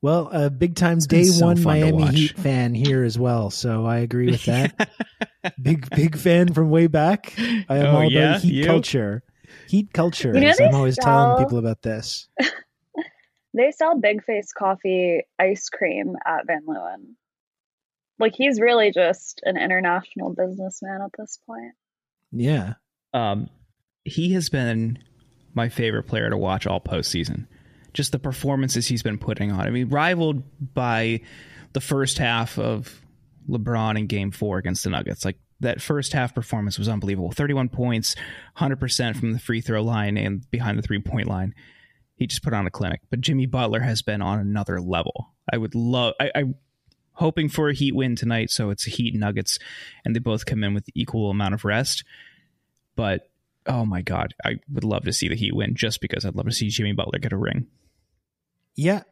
Well, 0.00 0.30
a 0.32 0.48
big 0.48 0.76
time 0.76 0.98
day 1.00 1.24
so 1.24 1.44
one 1.44 1.62
Miami. 1.62 2.06
Heat 2.06 2.38
fan 2.38 2.72
here 2.74 3.04
as 3.04 3.18
well. 3.18 3.50
So 3.50 3.84
I 3.84 3.98
agree 3.98 4.30
with 4.30 4.46
that. 4.46 4.88
big 5.62 5.90
big 5.90 6.16
fan 6.16 6.54
from 6.54 6.70
way 6.70 6.86
back. 6.86 7.34
I 7.38 7.76
am 7.76 7.86
Oh, 7.86 7.96
all 7.98 8.10
yeah? 8.10 8.30
about 8.30 8.40
Heat 8.40 8.54
You? 8.54 8.64
culture. 8.64 9.22
Heat 9.68 9.92
culture. 9.92 10.32
You 10.34 10.40
know 10.40 10.54
I'm 10.58 10.74
always 10.74 10.96
telling 10.96 11.36
people 11.44 11.58
about 11.58 11.82
this. 11.82 12.28
they 13.52 13.72
sell 13.72 13.98
Big 14.00 14.24
Face 14.24 14.54
Coffee 14.54 15.20
ice 15.38 15.68
cream 15.68 16.16
at 16.24 16.46
Van 16.46 16.62
Leeuwen. 16.66 17.14
Like 18.18 18.34
he's 18.34 18.58
really 18.58 18.90
just 18.90 19.42
an 19.44 19.58
international 19.58 20.32
businessman 20.32 21.02
at 21.02 21.10
this 21.18 21.38
point. 21.46 21.74
Yeah. 22.32 22.74
Um, 23.14 23.48
he 24.04 24.32
has 24.34 24.48
been 24.48 24.98
my 25.54 25.68
favorite 25.68 26.04
player 26.04 26.30
to 26.30 26.36
watch 26.36 26.66
all 26.66 26.80
postseason. 26.80 27.46
Just 27.94 28.12
the 28.12 28.18
performances 28.18 28.86
he's 28.86 29.02
been 29.02 29.18
putting 29.18 29.50
on. 29.50 29.60
I 29.60 29.70
mean, 29.70 29.88
rivaled 29.88 30.42
by 30.74 31.22
the 31.72 31.80
first 31.80 32.18
half 32.18 32.58
of 32.58 33.00
LeBron 33.48 33.98
in 33.98 34.06
Game 34.06 34.30
Four 34.30 34.58
against 34.58 34.84
the 34.84 34.90
Nuggets. 34.90 35.24
Like 35.24 35.38
that 35.60 35.80
first 35.80 36.12
half 36.12 36.34
performance 36.34 36.78
was 36.78 36.88
unbelievable. 36.88 37.32
Thirty-one 37.32 37.70
points, 37.70 38.14
hundred 38.54 38.80
percent 38.80 39.16
from 39.16 39.32
the 39.32 39.38
free 39.38 39.62
throw 39.62 39.82
line 39.82 40.18
and 40.18 40.48
behind 40.50 40.78
the 40.78 40.82
three-point 40.82 41.26
line. 41.26 41.54
He 42.16 42.26
just 42.26 42.42
put 42.42 42.52
on 42.52 42.66
a 42.66 42.70
clinic. 42.70 43.00
But 43.08 43.22
Jimmy 43.22 43.46
Butler 43.46 43.80
has 43.80 44.02
been 44.02 44.20
on 44.20 44.38
another 44.38 44.80
level. 44.80 45.34
I 45.50 45.56
would 45.56 45.74
love. 45.74 46.14
I, 46.20 46.30
I 46.34 46.44
hoping 47.12 47.48
for 47.48 47.70
a 47.70 47.74
Heat 47.74 47.94
win 47.94 48.14
tonight, 48.14 48.50
so 48.50 48.68
it's 48.68 48.86
a 48.86 48.90
Heat 48.90 49.14
Nuggets, 49.14 49.58
and 50.04 50.14
they 50.14 50.20
both 50.20 50.44
come 50.44 50.62
in 50.62 50.74
with 50.74 50.84
equal 50.94 51.30
amount 51.30 51.54
of 51.54 51.64
rest. 51.64 52.04
But 52.96 53.30
oh 53.66 53.84
my 53.84 54.02
god, 54.02 54.34
I 54.44 54.56
would 54.72 54.84
love 54.84 55.04
to 55.04 55.12
see 55.12 55.28
the 55.28 55.36
Heat 55.36 55.54
win 55.54 55.74
just 55.74 56.00
because 56.00 56.24
I'd 56.24 56.34
love 56.34 56.46
to 56.46 56.52
see 56.52 56.68
Jimmy 56.68 56.92
Butler 56.92 57.18
get 57.18 57.32
a 57.32 57.36
ring. 57.36 57.66
Yeah. 58.74 59.02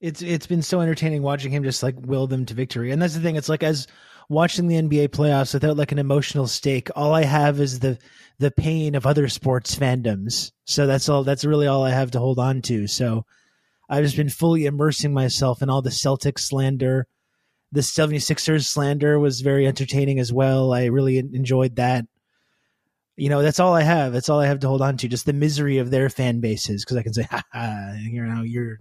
It's 0.00 0.20
it's 0.20 0.46
been 0.46 0.62
so 0.62 0.80
entertaining 0.80 1.22
watching 1.22 1.50
him 1.50 1.62
just 1.62 1.82
like 1.82 1.94
will 1.98 2.26
them 2.26 2.44
to 2.46 2.54
victory. 2.54 2.90
And 2.90 3.00
that's 3.00 3.14
the 3.14 3.20
thing, 3.20 3.36
it's 3.36 3.48
like 3.48 3.62
as 3.62 3.86
watching 4.28 4.66
the 4.66 4.80
NBA 4.80 5.08
playoffs 5.08 5.54
without 5.54 5.76
like 5.76 5.92
an 5.92 5.98
emotional 5.98 6.46
stake, 6.46 6.90
all 6.94 7.14
I 7.14 7.24
have 7.24 7.60
is 7.60 7.78
the 7.78 7.98
the 8.38 8.50
pain 8.50 8.96
of 8.96 9.06
other 9.06 9.28
sports 9.28 9.74
fandoms. 9.76 10.52
So 10.64 10.86
that's 10.86 11.08
all 11.08 11.24
that's 11.24 11.44
really 11.44 11.66
all 11.66 11.84
I 11.84 11.90
have 11.90 12.10
to 12.12 12.18
hold 12.18 12.38
on 12.38 12.60
to. 12.62 12.86
So 12.86 13.24
I've 13.88 14.04
just 14.04 14.16
been 14.16 14.28
fully 14.28 14.66
immersing 14.66 15.14
myself 15.14 15.62
in 15.62 15.70
all 15.70 15.82
the 15.82 15.90
Celtics 15.90 16.40
slander. 16.40 17.06
The 17.72 17.80
76ers 17.80 18.64
slander 18.64 19.18
was 19.18 19.40
very 19.40 19.66
entertaining 19.66 20.18
as 20.18 20.32
well. 20.32 20.72
I 20.72 20.86
really 20.86 21.18
enjoyed 21.18 21.76
that. 21.76 22.06
You 23.16 23.28
know, 23.28 23.42
that's 23.42 23.60
all 23.60 23.74
I 23.74 23.82
have. 23.82 24.12
That's 24.12 24.28
all 24.28 24.40
I 24.40 24.46
have 24.46 24.60
to 24.60 24.68
hold 24.68 24.82
on 24.82 24.96
to. 24.98 25.08
Just 25.08 25.26
the 25.26 25.32
misery 25.32 25.78
of 25.78 25.90
their 25.90 26.10
fan 26.10 26.40
bases 26.40 26.84
because 26.84 26.96
I 26.96 27.02
can 27.02 27.14
say, 27.14 27.22
ha 27.30 27.42
ha, 27.52 27.94
you 28.00 28.22
know, 28.22 28.42
you're 28.42 28.80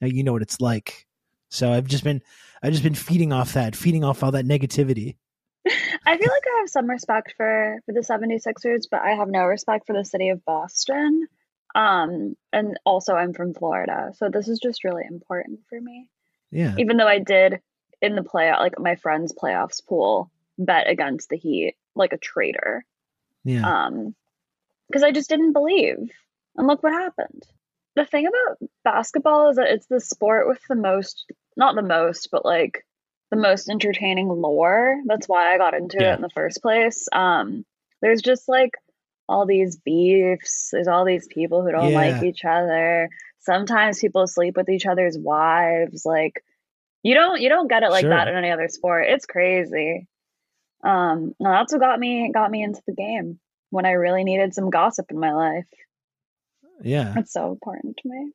now 0.00 0.08
you 0.08 0.24
know 0.24 0.32
what 0.32 0.42
it's 0.42 0.60
like. 0.60 1.06
So 1.50 1.72
I've 1.72 1.86
just 1.86 2.04
been 2.04 2.22
I've 2.62 2.72
just 2.72 2.82
been 2.82 2.94
feeding 2.94 3.32
off 3.32 3.54
that, 3.54 3.76
feeding 3.76 4.04
off 4.04 4.22
all 4.22 4.32
that 4.32 4.44
negativity. 4.44 5.16
I 6.06 6.16
feel 6.16 6.30
like 6.30 6.44
I 6.46 6.60
have 6.60 6.68
some 6.68 6.88
respect 6.88 7.34
for 7.36 7.78
for 7.86 7.92
the 7.92 8.00
76ers, 8.00 8.84
but 8.90 9.00
I 9.00 9.10
have 9.10 9.28
no 9.28 9.44
respect 9.44 9.86
for 9.86 9.92
the 9.92 10.04
city 10.04 10.30
of 10.30 10.44
Boston. 10.44 11.26
Um, 11.74 12.34
and 12.52 12.78
also 12.84 13.14
I'm 13.14 13.34
from 13.34 13.54
Florida, 13.54 14.12
so 14.16 14.30
this 14.30 14.48
is 14.48 14.58
just 14.58 14.84
really 14.84 15.04
important 15.08 15.60
for 15.68 15.80
me. 15.80 16.08
Yeah. 16.50 16.74
Even 16.78 16.96
though 16.96 17.06
I 17.06 17.18
did 17.18 17.60
in 18.00 18.14
the 18.14 18.22
play 18.22 18.50
like 18.52 18.78
my 18.78 18.96
friend's 18.96 19.34
playoffs 19.34 19.84
pool 19.84 20.30
bet 20.56 20.88
against 20.88 21.28
the 21.28 21.36
Heat 21.36 21.74
like 21.94 22.12
a 22.12 22.18
traitor. 22.18 22.84
Yeah. 23.48 23.86
Um, 23.86 24.14
because 24.88 25.02
I 25.02 25.10
just 25.12 25.28
didn't 25.28 25.52
believe. 25.52 25.96
And 26.56 26.66
look 26.66 26.82
what 26.82 26.92
happened. 26.92 27.42
The 27.96 28.04
thing 28.04 28.26
about 28.26 28.68
basketball 28.84 29.50
is 29.50 29.56
that 29.56 29.70
it's 29.70 29.86
the 29.86 30.00
sport 30.00 30.48
with 30.48 30.60
the 30.68 30.74
most, 30.76 31.24
not 31.56 31.74
the 31.74 31.82
most, 31.82 32.28
but 32.32 32.44
like 32.44 32.84
the 33.30 33.36
most 33.36 33.68
entertaining 33.68 34.28
lore. 34.28 34.96
That's 35.06 35.28
why 35.28 35.52
I 35.54 35.58
got 35.58 35.74
into 35.74 35.98
Yeah. 36.00 36.12
it 36.12 36.16
in 36.16 36.22
the 36.22 36.30
first 36.30 36.62
place. 36.62 37.08
Um, 37.12 37.64
there's 38.00 38.22
just 38.22 38.48
like 38.48 38.70
all 39.28 39.44
these 39.46 39.76
beefs. 39.76 40.70
There's 40.72 40.88
all 40.88 41.04
these 41.04 41.26
people 41.26 41.62
who 41.62 41.72
don't 41.72 41.92
like 41.92 42.22
each 42.22 42.44
other. 42.44 43.10
Sometimes 43.40 43.98
people 44.00 44.26
sleep 44.26 44.56
with 44.56 44.68
each 44.68 44.86
other's 44.86 45.18
wives. 45.18 46.06
Like 46.06 46.42
you 47.02 47.14
don't 47.14 47.40
you 47.40 47.48
don't 47.50 47.68
get 47.68 47.82
it 47.82 47.90
like 47.90 48.02
Sure. 48.02 48.10
that 48.10 48.28
in 48.28 48.36
any 48.36 48.50
other 48.50 48.68
sport. 48.68 49.06
It's 49.08 49.26
crazy. 49.26 50.06
Um, 50.84 51.34
no, 51.40 51.50
that's 51.50 51.72
what 51.72 51.80
got 51.80 51.98
me 51.98 52.30
got 52.32 52.50
me 52.50 52.62
into 52.62 52.82
the 52.86 52.94
game 52.94 53.38
when 53.70 53.84
I 53.84 53.92
really 53.92 54.24
needed 54.24 54.54
some 54.54 54.70
gossip 54.70 55.10
in 55.10 55.18
my 55.18 55.32
life. 55.32 55.68
yeah. 56.82 57.14
It's 57.16 57.32
so 57.32 57.50
important 57.50 57.98
to 58.02 58.08
me. 58.08 58.32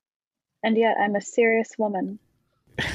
And 0.63 0.77
yet 0.77 0.95
I'm 0.99 1.15
a 1.15 1.21
serious 1.21 1.71
woman. 1.77 2.19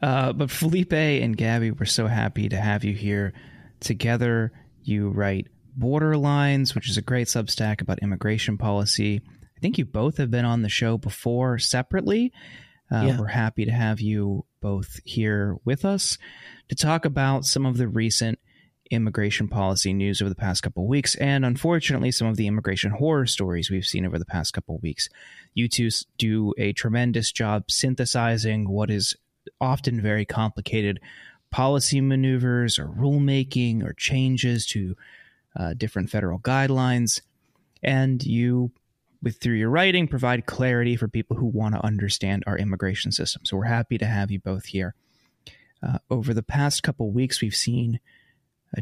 Uh, 0.00 0.32
but 0.32 0.50
Felipe 0.50 0.92
and 0.92 1.36
Gaby, 1.36 1.72
we're 1.72 1.84
so 1.84 2.06
happy 2.06 2.48
to 2.48 2.56
have 2.56 2.84
you 2.84 2.94
here 2.94 3.32
together. 3.80 4.52
You 4.84 5.08
write 5.08 5.48
Borderlines, 5.76 6.74
which 6.74 6.88
is 6.88 6.96
a 6.96 7.02
great 7.02 7.26
substack 7.26 7.80
about 7.80 7.98
immigration 8.00 8.58
policy. 8.58 9.20
I 9.56 9.60
think 9.60 9.76
you 9.76 9.84
both 9.84 10.18
have 10.18 10.30
been 10.30 10.44
on 10.44 10.62
the 10.62 10.68
show 10.68 10.98
before 10.98 11.58
separately. 11.58 12.32
Uh, 12.92 13.06
Yeah. 13.06 13.18
We're 13.18 13.26
happy 13.26 13.64
to 13.64 13.72
have 13.72 14.00
you 14.00 14.44
both 14.60 15.00
here 15.04 15.56
with 15.64 15.84
us 15.84 16.16
to 16.68 16.76
talk 16.76 17.04
about 17.04 17.44
some 17.44 17.66
of 17.66 17.76
the 17.76 17.88
recent 17.88 18.38
immigration 18.90 19.48
policy 19.48 19.92
news 19.92 20.20
over 20.20 20.28
the 20.28 20.34
past 20.34 20.62
couple 20.62 20.86
weeks, 20.86 21.14
and 21.16 21.44
unfortunately, 21.44 22.10
some 22.10 22.28
of 22.28 22.36
the 22.36 22.46
immigration 22.46 22.90
horror 22.90 23.26
stories 23.26 23.70
we've 23.70 23.86
seen 23.86 24.06
over 24.06 24.18
the 24.18 24.24
past 24.24 24.52
couple 24.52 24.78
weeks. 24.78 25.08
You 25.54 25.68
two 25.68 25.90
do 26.16 26.54
a 26.58 26.72
tremendous 26.72 27.32
job 27.32 27.70
synthesizing 27.70 28.68
what 28.68 28.90
is 28.90 29.16
often 29.60 30.00
very 30.00 30.24
complicated 30.24 31.00
policy 31.50 32.00
maneuvers 32.00 32.78
or 32.78 32.86
rulemaking 32.86 33.82
or 33.82 33.92
changes 33.94 34.66
to 34.66 34.96
uh, 35.56 35.74
different 35.74 36.10
federal 36.10 36.38
guidelines. 36.38 37.20
And 37.82 38.24
you, 38.24 38.70
with 39.22 39.38
through 39.38 39.54
your 39.54 39.70
writing, 39.70 40.08
provide 40.08 40.46
clarity 40.46 40.96
for 40.96 41.08
people 41.08 41.36
who 41.36 41.46
want 41.46 41.74
to 41.74 41.84
understand 41.84 42.44
our 42.46 42.58
immigration 42.58 43.12
system. 43.12 43.44
So 43.44 43.56
we're 43.56 43.64
happy 43.64 43.98
to 43.98 44.06
have 44.06 44.30
you 44.30 44.38
both 44.38 44.66
here. 44.66 44.94
Uh, 45.82 45.98
over 46.10 46.34
the 46.34 46.42
past 46.42 46.82
couple 46.82 47.10
weeks, 47.10 47.40
we've 47.40 47.54
seen 47.54 48.00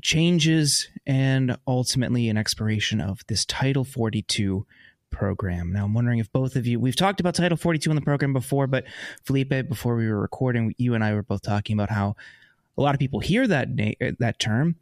changes 0.01 0.89
and 1.07 1.57
ultimately 1.67 2.29
an 2.29 2.37
expiration 2.37 3.01
of 3.01 3.27
this 3.29 3.45
Title 3.45 3.85
42 3.85 4.67
program. 5.11 5.73
Now, 5.73 5.85
I'm 5.85 5.95
wondering 5.95 6.19
if 6.19 6.31
both 6.33 6.57
of 6.57 6.67
you, 6.67 6.79
we've 6.79 6.97
talked 6.97 7.21
about 7.21 7.35
Title 7.35 7.57
42 7.57 7.91
in 7.91 7.97
the 7.97 8.03
program 8.03 8.33
before, 8.33 8.67
but 8.67 8.85
Felipe, 9.25 9.69
before 9.69 9.97
we 9.97 10.09
were 10.09 10.21
recording, 10.21 10.75
you 10.79 10.95
and 10.95 11.03
I 11.03 11.15
were 11.15 11.23
both 11.23 11.43
talking 11.43 11.75
about 11.75 11.91
how 11.91 12.17
a 12.77 12.83
lot 12.83 12.95
of 12.95 12.99
people 12.99 13.21
hear 13.21 13.47
that 13.47 13.71
na- 13.71 13.93
uh, 14.01 14.13
that 14.19 14.39
term 14.39 14.77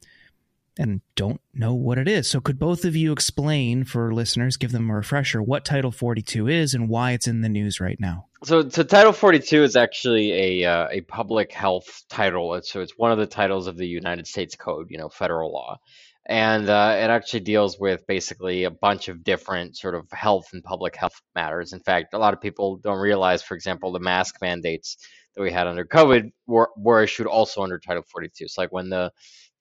and 0.77 1.01
don't 1.15 1.41
know 1.53 1.73
what 1.75 1.99
it 1.99 2.09
is. 2.09 2.29
So, 2.29 2.41
could 2.41 2.59
both 2.59 2.85
of 2.85 2.97
you 2.97 3.13
explain 3.13 3.85
for 3.85 4.13
listeners, 4.13 4.57
give 4.57 4.73
them 4.73 4.91
a 4.91 4.97
refresher, 4.97 5.41
what 5.43 5.65
Title 5.65 5.93
42 5.93 6.49
is 6.49 6.75
and 6.75 6.89
why 6.89 7.13
it's 7.13 7.29
in 7.29 7.43
the 7.43 7.49
news 7.49 7.81
right 7.81 8.01
now? 8.01 8.27
So, 8.45 8.69
so 8.69 8.83
Title 8.83 9.13
42 9.13 9.63
is 9.63 9.75
actually 9.75 10.63
a 10.63 10.71
uh, 10.71 10.89
a 10.91 11.01
public 11.03 11.51
health 11.51 12.03
title. 12.11 12.61
So 12.63 12.81
it's 12.83 12.99
one 12.99 13.11
of 13.11 13.17
the 13.17 13.27
titles 13.27 13.67
of 13.67 13.79
the 13.79 13.87
United 13.87 14.27
States 14.27 14.55
Code, 14.55 14.89
you 14.91 14.99
know, 14.99 15.09
federal 15.09 15.51
law, 15.51 15.79
and 16.27 16.69
uh, 16.69 16.95
it 16.99 17.09
actually 17.09 17.41
deals 17.41 17.79
with 17.79 18.07
basically 18.07 18.65
a 18.65 18.71
bunch 18.71 19.09
of 19.09 19.25
different 19.25 19.79
sort 19.79 19.95
of 19.95 20.11
health 20.13 20.49
and 20.53 20.63
public 20.63 20.95
health 20.95 21.23
matters. 21.35 21.73
In 21.73 21.81
fact, 21.81 22.13
a 22.13 22.19
lot 22.19 22.35
of 22.35 22.41
people 22.41 22.77
don't 22.77 22.99
realize, 22.99 23.43
for 23.43 23.55
example, 23.55 23.93
the 23.93 24.01
mask 24.01 24.37
mandates 24.43 24.99
that 25.35 25.43
we 25.43 25.51
had 25.51 25.67
under 25.67 25.87
COVID 25.87 26.31
were 26.47 26.69
were 26.77 27.03
issued 27.03 27.27
also 27.27 27.63
under 27.63 27.79
Title 27.79 28.03
42. 28.03 28.49
So 28.49 28.61
like 28.61 28.73
when 28.73 28.91
the 28.91 29.11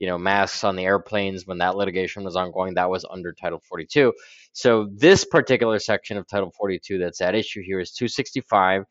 you 0.04 0.10
know 0.10 0.18
masks 0.18 0.66
on 0.66 0.76
the 0.76 0.84
airplanes 0.84 1.48
when 1.48 1.60
that 1.60 1.78
litigation 1.78 2.26
was 2.26 2.36
ongoing 2.36 2.74
that 2.74 2.90
was 2.90 3.06
under 3.10 3.32
title 3.32 3.62
42 3.70 4.12
so 4.52 4.90
this 4.94 5.24
particular 5.24 5.80
section 5.80 6.18
of 6.18 6.28
title 6.28 6.52
42 6.58 6.98
that's 6.98 7.22
at 7.22 7.36
issue 7.36 7.62
here 7.64 7.80
is 7.80 7.94
265 7.94 8.84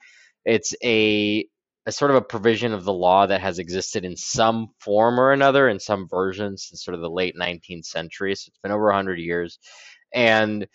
it's 0.45 0.75
a, 0.83 1.47
a 1.87 1.93
sort 1.93 2.11
of 2.11 2.17
a 2.17 2.23
provision 2.23 2.73
of 2.73 2.85
the 2.85 2.93
law 2.93 3.27
that 3.27 3.41
has 3.41 3.59
existed 3.59 4.05
in 4.05 4.17
some 4.17 4.69
form 4.81 5.21
or 5.21 5.33
another 5.33 5.69
in 5.69 5.79
some 5.79 6.09
versions 6.09 6.67
since 6.69 6.85
sort 6.85 6.95
of 6.95 7.01
the 7.01 7.11
late 7.11 7.35
19th 7.41 7.85
century. 7.85 8.35
So 8.35 8.49
it's 8.49 8.59
been 8.63 8.73
over 8.73 8.87
100 8.87 9.19
years. 9.19 9.59
And 10.15 10.67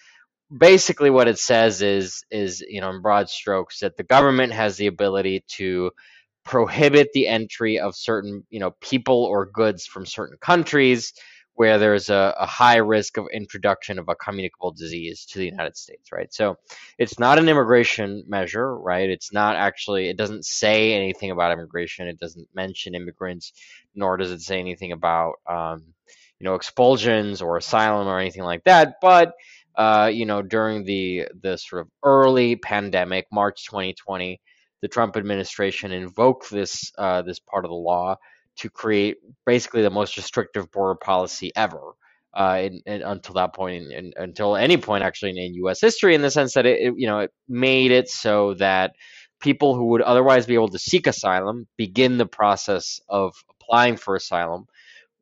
basically 0.56 1.10
what 1.10 1.27
it 1.27 1.38
says 1.38 1.82
is 1.82 2.24
is 2.32 2.62
you 2.62 2.79
know 2.79 2.89
in 2.89 3.01
broad 3.01 3.29
strokes 3.29 3.79
that 3.82 3.98
the 3.98 4.03
government 4.03 4.53
has 4.53 4.77
the 4.77 4.88
ability 4.88 5.44
to 5.46 5.91
prohibit 6.47 7.09
the 7.13 7.27
entry 7.27 7.79
of 7.79 7.95
certain 7.95 8.43
you 8.49 8.59
know 8.59 8.71
people 8.81 9.25
or 9.25 9.45
goods 9.45 9.85
from 9.85 10.05
certain 10.05 10.37
countries 10.39 11.13
where 11.57 11.79
there's 11.79 12.09
a, 12.09 12.35
a, 12.37 12.45
high 12.45 12.75
risk 12.77 13.17
of 13.17 13.25
introduction 13.33 13.97
of 13.97 14.07
a 14.09 14.13
communicable 14.13 14.71
disease 14.71 15.25
to 15.25 15.39
the 15.39 15.45
United 15.45 15.75
States, 15.75 16.11
right? 16.11 16.31
So 16.31 16.57
it's 16.99 17.17
not 17.17 17.39
an 17.39 17.49
immigration 17.49 18.25
measure, 18.27 18.77
right? 18.77 19.09
It's 19.09 19.33
not 19.33 19.55
actually, 19.55 20.07
it 20.07 20.17
doesn't 20.17 20.45
say 20.45 20.93
anything 20.93 21.31
about 21.31 21.51
immigration. 21.51 22.07
It 22.07 22.19
doesn't 22.19 22.47
mention 22.53 22.93
immigrants, 22.93 23.53
nor 23.95 24.17
does 24.17 24.31
it 24.31 24.41
say 24.41 24.59
anything 24.59 24.91
about, 24.91 25.37
um, 25.49 25.81
you 26.39 26.45
know, 26.45 26.53
expulsions 26.53 27.41
or 27.41 27.57
asylum 27.57 28.07
or 28.07 28.19
anything 28.19 28.43
like 28.43 28.63
that. 28.65 28.97
But, 29.01 29.33
uh, 29.75 30.11
you 30.13 30.27
know, 30.27 30.43
during 30.43 30.83
the 30.83 31.27
the 31.41 31.57
sort 31.57 31.81
of 31.81 31.87
early 32.03 32.55
pandemic, 32.55 33.25
March 33.31 33.65
2020, 33.65 34.39
the 34.81 34.88
Trump 34.88 35.17
administration 35.17 35.91
invoked 35.91 36.50
this 36.50 36.91
uh, 36.98 37.22
this 37.22 37.39
part 37.39 37.65
of 37.65 37.69
the 37.69 37.75
law 37.75 38.15
to 38.57 38.69
create 38.69 39.17
basically 39.46 39.81
the 39.81 39.89
most 39.89 40.17
restrictive 40.17 40.72
border 40.72 40.96
policy 40.96 41.51
ever. 41.55 41.93
Uh, 42.34 42.69
until 42.86 43.34
that 43.34 43.55
point, 43.55 43.91
and 43.91 44.13
until 44.17 44.55
any 44.55 44.77
point 44.77 45.03
actually 45.03 45.31
in, 45.31 45.38
in, 45.39 45.53
U.S. 45.55 45.82
history, 45.82 46.13
in 46.13 46.21
the 46.21 46.30
sense 46.30 46.54
that 46.54 46.67
it, 46.67 46.80
it, 46.80 46.93
you 46.95 47.08
know, 47.08 47.19
it 47.19 47.32
made 47.47 47.89
it 47.89 48.08
so 48.10 48.54
that 48.56 48.91
people 49.39 49.75
who 49.75 49.86
would 49.86 50.01
otherwise 50.01 50.45
be 50.45 50.54
able 50.54 50.67
to 50.67 50.78
seek 50.78 51.08
asylum 51.08 51.67
begin 51.78 52.17
the 52.17 52.28
process 52.28 52.99
of 53.10 53.34
applying 53.49 53.97
for 53.97 54.15
asylum 54.15 54.67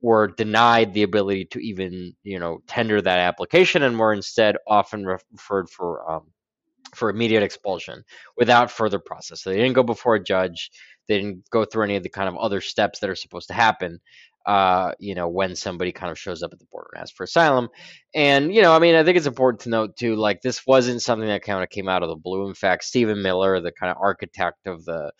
were 0.02 0.28
denied 0.28 0.94
the 0.94 1.04
ability 1.04 1.46
to 1.46 1.60
even, 1.60 2.14
you 2.24 2.40
know, 2.40 2.60
tender 2.68 3.02
that 3.02 3.20
application, 3.20 3.82
and 3.84 3.98
were 3.98 4.14
instead 4.14 4.56
often 4.68 5.06
referred 5.06 5.70
for 5.70 6.12
um, 6.12 6.24
for 6.96 7.10
immediate 7.10 7.44
expulsion 7.44 8.04
without 8.38 8.72
further 8.72 9.00
process. 9.00 9.44
So 9.44 9.50
they 9.50 9.58
didn't 9.58 9.74
go 9.74 9.84
before 9.84 10.16
a 10.16 10.24
judge. 10.24 10.72
They 11.08 11.20
didn't 11.20 11.50
go 11.50 11.66
through 11.66 11.84
any 11.84 11.96
of 11.96 12.04
the 12.04 12.10
kind 12.10 12.28
of 12.28 12.38
other 12.38 12.62
steps 12.62 13.00
that 13.00 13.10
are 13.10 13.16
supposed 13.16 13.48
to 13.48 13.54
happen. 13.54 14.00
Uh, 14.46 14.92
you 15.00 15.16
know, 15.16 15.28
when 15.28 15.56
somebody 15.56 15.92
kind 15.92 16.12
of 16.12 16.20
shows 16.20 16.44
up 16.44 16.54
at 16.54 16.60
the 16.60 16.66
border 16.72 16.90
and 16.94 17.02
asks 17.02 17.18
for 17.18 17.24
asylum. 17.24 17.68
And, 18.14 18.54
you 18.54 18.62
know, 18.62 18.76
I 18.76 18.80
mean, 18.80 18.94
I 18.94 19.04
think 19.04 19.18
it's 19.18 19.26
important 19.26 19.62
to 19.62 19.70
note 19.70 19.98
too, 19.98 20.16
like 20.16 20.42
this 20.42 20.68
wasn't 20.68 21.02
something 21.02 21.28
that 21.28 21.42
kind 21.42 21.64
of 21.64 21.70
came 21.72 21.90
out 21.90 22.04
of 22.04 22.10
the 22.10 22.16
blue. 22.16 22.48
In 22.48 22.54
fact, 22.54 22.84
Stephen 22.84 23.24
Miller, 23.24 23.60
the 23.60 23.72
kind 23.72 23.90
of 23.90 23.98
architect 24.00 24.68
of 24.68 24.86
the 24.86 25.12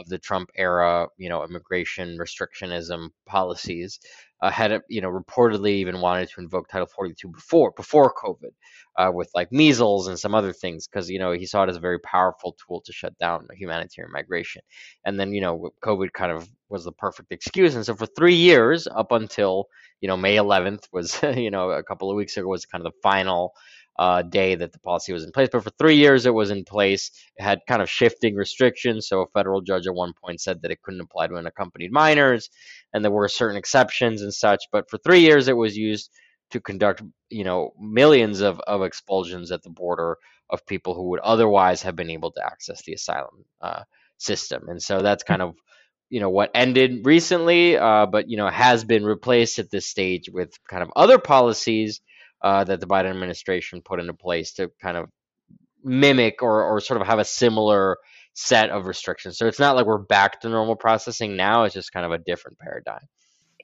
of 0.00 0.08
the 0.08 0.18
Trump 0.18 0.50
era, 0.56 1.08
you 1.18 1.28
know, 1.28 1.44
immigration 1.44 2.18
restrictionism 2.18 3.10
policies, 3.26 4.00
uh, 4.42 4.50
had 4.50 4.80
you 4.88 5.00
know 5.00 5.10
reportedly 5.10 5.72
even 5.72 6.00
wanted 6.00 6.28
to 6.30 6.40
invoke 6.40 6.68
Title 6.68 6.86
42 6.86 7.28
before 7.28 7.72
before 7.76 8.12
COVID, 8.14 8.52
uh, 8.96 9.10
with 9.12 9.30
like 9.34 9.52
measles 9.52 10.08
and 10.08 10.18
some 10.18 10.34
other 10.34 10.52
things, 10.52 10.88
because 10.88 11.10
you 11.10 11.18
know 11.18 11.32
he 11.32 11.46
saw 11.46 11.64
it 11.64 11.68
as 11.68 11.76
a 11.76 11.80
very 11.80 11.98
powerful 12.00 12.56
tool 12.66 12.80
to 12.86 12.92
shut 12.92 13.16
down 13.18 13.46
humanitarian 13.54 14.12
migration. 14.12 14.62
And 15.04 15.20
then 15.20 15.32
you 15.32 15.40
know 15.42 15.70
COVID 15.84 16.12
kind 16.12 16.32
of 16.32 16.48
was 16.68 16.84
the 16.84 16.92
perfect 16.92 17.32
excuse. 17.32 17.74
And 17.74 17.84
so 17.84 17.94
for 17.94 18.06
three 18.06 18.34
years, 18.34 18.86
up 18.86 19.12
until 19.12 19.66
you 20.00 20.08
know 20.08 20.16
May 20.16 20.36
11th 20.36 20.84
was 20.92 21.20
you 21.36 21.50
know 21.50 21.70
a 21.70 21.82
couple 21.82 22.10
of 22.10 22.16
weeks 22.16 22.36
ago 22.36 22.48
was 22.48 22.64
kind 22.64 22.84
of 22.84 22.92
the 22.92 22.98
final 23.02 23.52
uh, 24.00 24.22
day 24.22 24.54
that 24.54 24.72
the 24.72 24.78
policy 24.80 25.12
was 25.12 25.24
in 25.24 25.30
place. 25.30 25.50
But 25.52 25.62
for 25.62 25.68
three 25.78 25.96
years, 25.96 26.24
it 26.24 26.32
was 26.32 26.50
in 26.50 26.64
place. 26.64 27.10
It 27.36 27.42
had 27.42 27.60
kind 27.68 27.82
of 27.82 27.90
shifting 27.90 28.34
restrictions. 28.34 29.06
So 29.06 29.20
a 29.20 29.26
federal 29.26 29.60
judge 29.60 29.86
at 29.86 29.94
one 29.94 30.14
point 30.14 30.40
said 30.40 30.62
that 30.62 30.70
it 30.70 30.80
couldn't 30.80 31.02
apply 31.02 31.26
to 31.26 31.34
unaccompanied 31.34 31.92
minors, 31.92 32.48
and 32.94 33.04
there 33.04 33.12
were 33.12 33.28
certain 33.28 33.58
exceptions 33.58 34.22
and 34.22 34.32
such. 34.32 34.64
But 34.72 34.88
for 34.88 34.96
three 34.96 35.20
years, 35.20 35.48
it 35.48 35.56
was 35.56 35.76
used 35.76 36.10
to 36.52 36.60
conduct, 36.60 37.02
you 37.28 37.44
know, 37.44 37.74
millions 37.78 38.40
of, 38.40 38.58
of 38.60 38.82
expulsions 38.82 39.52
at 39.52 39.62
the 39.62 39.70
border 39.70 40.16
of 40.48 40.66
people 40.66 40.94
who 40.94 41.10
would 41.10 41.20
otherwise 41.20 41.82
have 41.82 41.94
been 41.94 42.10
able 42.10 42.32
to 42.32 42.44
access 42.44 42.82
the 42.82 42.94
asylum 42.94 43.44
uh, 43.60 43.82
system. 44.16 44.64
And 44.68 44.82
so 44.82 45.02
that's 45.02 45.24
kind 45.24 45.42
of 45.42 45.56
you 46.08 46.20
know 46.20 46.30
what 46.30 46.50
ended 46.54 47.04
recently, 47.04 47.76
uh, 47.76 48.06
but 48.06 48.30
you 48.30 48.38
know 48.38 48.48
has 48.48 48.82
been 48.82 49.04
replaced 49.04 49.58
at 49.58 49.70
this 49.70 49.86
stage 49.86 50.30
with 50.32 50.50
kind 50.68 50.82
of 50.82 50.90
other 50.96 51.18
policies 51.18 52.00
uh, 52.42 52.64
that 52.64 52.80
the 52.80 52.86
Biden 52.86 53.10
administration 53.10 53.82
put 53.82 54.00
into 54.00 54.14
place 54.14 54.52
to 54.54 54.70
kind 54.80 54.96
of 54.96 55.08
mimic 55.82 56.42
or, 56.42 56.62
or 56.64 56.80
sort 56.80 57.00
of 57.00 57.06
have 57.06 57.18
a 57.18 57.24
similar 57.24 57.98
set 58.34 58.70
of 58.70 58.86
restrictions. 58.86 59.38
So 59.38 59.46
it's 59.46 59.58
not 59.58 59.76
like 59.76 59.86
we're 59.86 59.98
back 59.98 60.40
to 60.40 60.48
normal 60.48 60.76
processing 60.76 61.36
now, 61.36 61.64
it's 61.64 61.74
just 61.74 61.92
kind 61.92 62.06
of 62.06 62.12
a 62.12 62.18
different 62.18 62.58
paradigm. 62.58 63.06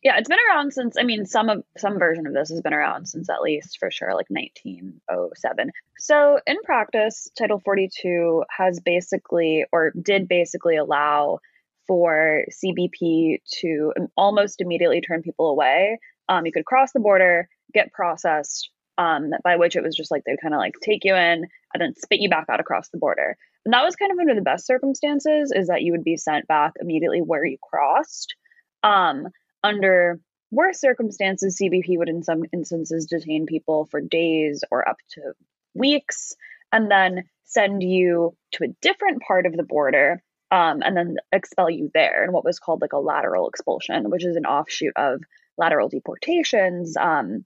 Yeah, 0.02 0.18
it's 0.18 0.28
been 0.28 0.38
around 0.50 0.72
since 0.72 0.96
I 0.98 1.02
mean 1.02 1.24
some 1.24 1.48
of 1.48 1.64
some 1.78 1.98
version 1.98 2.26
of 2.26 2.34
this 2.34 2.50
has 2.50 2.60
been 2.60 2.74
around 2.74 3.06
since 3.06 3.28
at 3.28 3.40
least 3.40 3.78
for 3.78 3.90
sure 3.90 4.14
like 4.14 4.26
1907. 4.28 5.72
So 5.98 6.38
in 6.46 6.56
practice, 6.64 7.28
Title 7.36 7.60
42 7.64 8.44
has 8.56 8.78
basically 8.78 9.64
or 9.72 9.92
did 10.00 10.28
basically 10.28 10.76
allow 10.76 11.40
for 11.86 12.44
CBP 12.52 13.38
to 13.60 13.92
almost 14.16 14.60
immediately 14.60 15.00
turn 15.00 15.22
people 15.22 15.50
away. 15.50 15.98
Um, 16.28 16.46
you 16.46 16.52
could 16.52 16.66
cross 16.66 16.92
the 16.92 17.00
border, 17.00 17.48
get 17.72 17.92
processed, 17.92 18.70
um, 18.98 19.31
by 19.44 19.57
which 19.57 19.76
it 19.76 19.83
was 19.83 19.94
just 19.94 20.11
like 20.11 20.22
they 20.24 20.33
would 20.33 20.40
kind 20.40 20.55
of 20.55 20.59
like 20.59 20.74
take 20.83 21.05
you 21.05 21.14
in 21.14 21.46
and 21.74 21.81
then 21.81 21.94
spit 21.94 22.20
you 22.20 22.29
back 22.29 22.46
out 22.48 22.61
across 22.61 22.88
the 22.88 22.98
border. 22.98 23.37
And 23.64 23.72
that 23.72 23.85
was 23.85 23.96
kind 23.96 24.12
of 24.12 24.18
under 24.18 24.35
the 24.35 24.42
best 24.42 24.66
circumstances, 24.66 25.52
is 25.55 25.68
that 25.68 25.83
you 25.83 25.92
would 25.92 26.05
be 26.05 26.16
sent 26.16 26.46
back 26.46 26.72
immediately 26.81 27.20
where 27.20 27.44
you 27.44 27.59
crossed. 27.62 28.35
Um, 28.83 29.29
under 29.64 30.20
worse 30.50 30.81
circumstances, 30.81 31.59
CBP 31.61 31.98
would 31.98 32.09
in 32.09 32.22
some 32.22 32.44
instances 32.52 33.07
detain 33.07 33.46
people 33.46 33.87
for 33.90 34.00
days 34.00 34.62
or 34.70 34.88
up 34.88 34.98
to 35.12 35.33
weeks 35.74 36.35
and 36.72 36.90
then 36.90 37.24
send 37.44 37.83
you 37.83 38.37
to 38.52 38.64
a 38.64 38.74
different 38.81 39.22
part 39.22 39.46
of 39.46 39.57
the 39.57 39.62
border 39.62 40.22
um, 40.50 40.83
and 40.83 40.96
then 40.96 41.16
expel 41.33 41.68
you 41.68 41.90
there 41.92 42.24
in 42.24 42.33
what 42.33 42.44
was 42.44 42.59
called 42.59 42.81
like 42.81 42.92
a 42.92 42.98
lateral 42.98 43.48
expulsion, 43.48 44.11
which 44.11 44.24
is 44.24 44.37
an 44.37 44.46
offshoot 44.46 44.92
of 44.96 45.20
lateral 45.59 45.88
deportations, 45.88 46.96
um, 46.96 47.44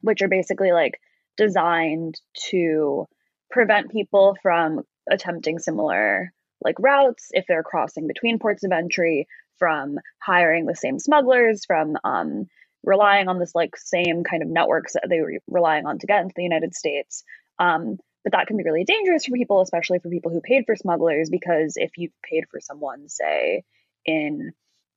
which 0.00 0.22
are 0.22 0.28
basically 0.28 0.72
like 0.72 1.00
designed 1.36 2.20
to 2.50 3.06
prevent 3.50 3.90
people 3.90 4.36
from 4.42 4.82
attempting 5.10 5.58
similar 5.58 6.32
like 6.62 6.76
routes 6.78 7.28
if 7.30 7.44
they're 7.46 7.62
crossing 7.62 8.06
between 8.06 8.38
ports 8.38 8.64
of 8.64 8.72
entry, 8.72 9.26
from 9.58 9.98
hiring 10.18 10.66
the 10.66 10.74
same 10.74 10.98
smugglers, 10.98 11.64
from 11.64 11.96
um, 12.04 12.46
relying 12.84 13.28
on 13.28 13.38
this 13.38 13.54
like 13.54 13.76
same 13.76 14.24
kind 14.24 14.42
of 14.42 14.48
networks 14.48 14.94
that 14.94 15.06
they 15.08 15.20
were 15.20 15.34
relying 15.48 15.86
on 15.86 15.98
to 15.98 16.06
get 16.06 16.22
into 16.22 16.34
the 16.36 16.42
United 16.42 16.74
States. 16.74 17.24
Um, 17.58 17.98
but 18.24 18.32
that 18.32 18.46
can 18.48 18.56
be 18.56 18.64
really 18.64 18.84
dangerous 18.84 19.24
for 19.24 19.32
people, 19.32 19.60
especially 19.60 19.98
for 20.00 20.10
people 20.10 20.32
who 20.32 20.40
paid 20.40 20.64
for 20.66 20.76
smugglers, 20.76 21.30
because 21.30 21.74
if 21.76 21.92
you 21.96 22.10
paid 22.28 22.44
for 22.50 22.60
someone, 22.60 23.08
say 23.08 23.62
in 24.04 24.52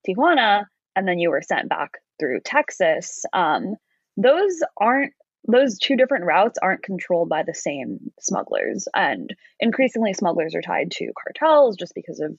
Tijuana, 0.07 0.65
and 0.95 1.07
then 1.07 1.19
you 1.19 1.29
were 1.29 1.41
sent 1.41 1.69
back 1.69 1.91
through 2.19 2.41
Texas, 2.41 3.23
um, 3.31 3.75
those 4.19 4.61
aren't 4.77 5.13
those 5.47 5.79
two 5.79 5.95
different 5.95 6.25
routes 6.25 6.59
aren't 6.61 6.83
controlled 6.83 7.29
by 7.29 7.43
the 7.43 7.53
same 7.53 8.11
smugglers. 8.19 8.87
And 8.93 9.33
increasingly 9.59 10.13
smugglers 10.13 10.53
are 10.53 10.61
tied 10.61 10.91
to 10.91 11.11
cartels 11.23 11.77
just 11.77 11.95
because 11.95 12.19
of 12.19 12.37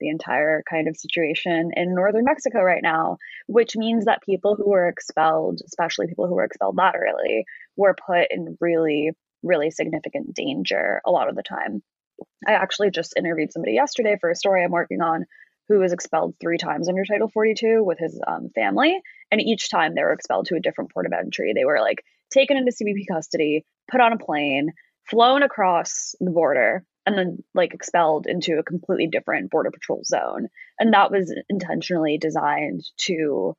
the 0.00 0.08
entire 0.08 0.62
kind 0.68 0.88
of 0.88 0.96
situation 0.96 1.70
in 1.76 1.94
northern 1.94 2.24
mexico 2.24 2.62
right 2.62 2.82
now 2.82 3.18
which 3.48 3.76
means 3.76 4.06
that 4.06 4.22
people 4.22 4.56
who 4.56 4.70
were 4.70 4.88
expelled 4.88 5.60
especially 5.66 6.06
people 6.06 6.26
who 6.26 6.36
were 6.36 6.44
expelled 6.44 6.74
laterally 6.74 7.44
were 7.76 7.94
put 7.94 8.26
in 8.30 8.56
really 8.62 9.10
really 9.42 9.70
significant 9.70 10.34
danger 10.34 11.02
a 11.06 11.10
lot 11.10 11.28
of 11.28 11.36
the 11.36 11.42
time. 11.42 11.82
I 12.46 12.52
actually 12.52 12.90
just 12.90 13.14
interviewed 13.14 13.52
somebody 13.52 13.74
yesterday 13.74 14.16
for 14.18 14.30
a 14.30 14.36
story 14.36 14.64
i'm 14.64 14.70
working 14.70 15.02
on 15.02 15.26
who 15.70 15.78
was 15.78 15.92
expelled 15.92 16.34
three 16.40 16.58
times 16.58 16.88
under 16.88 17.04
Title 17.04 17.28
42 17.28 17.82
with 17.82 17.98
his 17.98 18.20
um, 18.26 18.50
family. 18.54 19.00
And 19.30 19.40
each 19.40 19.70
time 19.70 19.94
they 19.94 20.02
were 20.02 20.12
expelled 20.12 20.46
to 20.46 20.56
a 20.56 20.60
different 20.60 20.92
port 20.92 21.06
of 21.06 21.12
entry. 21.12 21.52
They 21.54 21.64
were 21.64 21.80
like 21.80 22.04
taken 22.30 22.56
into 22.56 22.72
CBP 22.72 23.04
custody, 23.10 23.64
put 23.90 24.00
on 24.00 24.12
a 24.12 24.18
plane, 24.18 24.72
flown 25.08 25.42
across 25.42 26.14
the 26.20 26.32
border, 26.32 26.84
and 27.06 27.16
then 27.16 27.38
like 27.54 27.72
expelled 27.72 28.26
into 28.26 28.58
a 28.58 28.64
completely 28.64 29.06
different 29.06 29.50
border 29.50 29.70
patrol 29.70 30.02
zone 30.04 30.48
and 30.78 30.92
that 30.92 31.10
was 31.10 31.34
intentionally 31.48 32.18
designed 32.18 32.82
to 32.96 33.54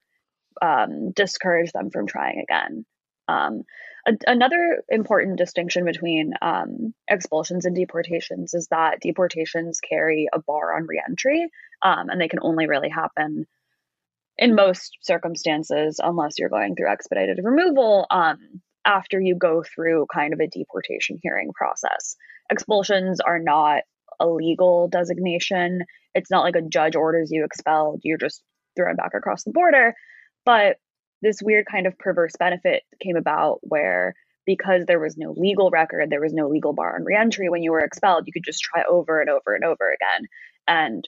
um, 0.61 1.11
discourage 1.11 1.71
them 1.71 1.89
from 1.89 2.07
trying 2.07 2.39
again 2.39 2.85
um, 3.27 3.63
a- 4.07 4.17
another 4.27 4.83
important 4.89 5.37
distinction 5.37 5.85
between 5.85 6.33
um, 6.41 6.93
expulsions 7.07 7.65
and 7.65 7.75
deportations 7.75 8.53
is 8.53 8.67
that 8.71 8.99
deportations 9.01 9.79
carry 9.79 10.27
a 10.33 10.39
bar 10.39 10.75
on 10.75 10.87
reentry 10.87 11.49
um, 11.81 12.09
and 12.09 12.19
they 12.19 12.27
can 12.27 12.39
only 12.41 12.67
really 12.67 12.89
happen 12.89 13.45
in 14.37 14.55
most 14.55 14.97
circumstances 15.01 15.99
unless 16.03 16.39
you're 16.39 16.49
going 16.49 16.75
through 16.75 16.89
expedited 16.89 17.39
removal 17.43 18.07
um, 18.09 18.37
after 18.85 19.19
you 19.19 19.35
go 19.35 19.63
through 19.63 20.07
kind 20.13 20.33
of 20.33 20.39
a 20.39 20.47
deportation 20.47 21.19
hearing 21.21 21.51
process 21.53 22.15
expulsions 22.51 23.19
are 23.19 23.39
not 23.39 23.83
a 24.19 24.27
legal 24.27 24.87
designation. 24.87 25.81
It's 26.13 26.29
not 26.29 26.43
like 26.43 26.55
a 26.55 26.61
judge 26.61 26.95
orders 26.95 27.31
you 27.31 27.43
expelled, 27.43 28.01
you're 28.03 28.17
just 28.17 28.43
thrown 28.75 28.95
back 28.95 29.13
across 29.15 29.43
the 29.43 29.51
border. 29.51 29.95
But 30.45 30.77
this 31.21 31.41
weird 31.41 31.65
kind 31.65 31.87
of 31.87 31.97
perverse 31.97 32.33
benefit 32.37 32.83
came 33.01 33.15
about 33.15 33.59
where 33.61 34.15
because 34.45 34.85
there 34.85 34.99
was 34.99 35.17
no 35.17 35.33
legal 35.37 35.69
record, 35.69 36.09
there 36.09 36.21
was 36.21 36.33
no 36.33 36.47
legal 36.47 36.73
bar 36.73 36.95
on 36.95 37.05
reentry 37.05 37.49
when 37.49 37.63
you 37.63 37.71
were 37.71 37.79
expelled, 37.79 38.25
you 38.25 38.33
could 38.33 38.43
just 38.43 38.61
try 38.61 38.83
over 38.89 39.21
and 39.21 39.29
over 39.29 39.53
and 39.53 39.63
over 39.63 39.93
again. 39.93 40.27
And 40.67 41.07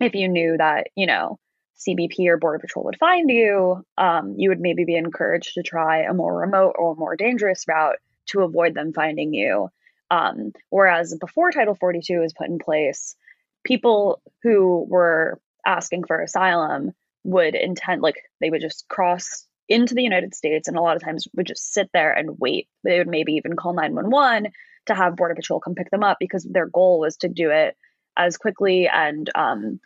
if 0.00 0.14
you 0.14 0.28
knew 0.28 0.56
that, 0.56 0.88
you 0.96 1.06
know, 1.06 1.38
CBP 1.86 2.26
or 2.28 2.38
Border 2.38 2.58
Patrol 2.58 2.84
would 2.86 2.98
find 2.98 3.28
you, 3.28 3.84
um, 3.98 4.34
you 4.38 4.48
would 4.48 4.60
maybe 4.60 4.84
be 4.84 4.96
encouraged 4.96 5.54
to 5.54 5.62
try 5.62 6.02
a 6.02 6.14
more 6.14 6.38
remote 6.38 6.74
or 6.78 6.94
more 6.94 7.16
dangerous 7.16 7.64
route 7.68 7.96
to 8.26 8.42
avoid 8.42 8.74
them 8.74 8.92
finding 8.92 9.34
you. 9.34 9.68
Um, 10.10 10.52
whereas 10.70 11.16
before 11.20 11.50
Title 11.50 11.74
42 11.74 12.20
was 12.20 12.32
put 12.32 12.48
in 12.48 12.58
place, 12.58 13.16
people 13.64 14.22
who 14.42 14.86
were 14.88 15.40
asking 15.66 16.04
for 16.04 16.20
asylum 16.20 16.92
would 17.24 17.54
intend, 17.54 18.02
like, 18.02 18.16
they 18.40 18.50
would 18.50 18.60
just 18.60 18.86
cross 18.88 19.46
into 19.68 19.94
the 19.94 20.02
United 20.02 20.34
States 20.34 20.68
and 20.68 20.76
a 20.76 20.80
lot 20.80 20.96
of 20.96 21.02
times 21.02 21.26
would 21.34 21.46
just 21.46 21.72
sit 21.72 21.88
there 21.92 22.12
and 22.12 22.38
wait. 22.38 22.68
They 22.84 22.98
would 22.98 23.08
maybe 23.08 23.32
even 23.34 23.56
call 23.56 23.72
911 23.72 24.52
to 24.86 24.94
have 24.94 25.16
Border 25.16 25.34
Patrol 25.34 25.60
come 25.60 25.74
pick 25.74 25.90
them 25.90 26.04
up 26.04 26.18
because 26.20 26.44
their 26.44 26.66
goal 26.66 27.00
was 27.00 27.16
to 27.18 27.28
do 27.28 27.50
it 27.50 27.76
as 28.16 28.36
quickly 28.36 28.88
and 28.92 29.28
um, 29.34 29.80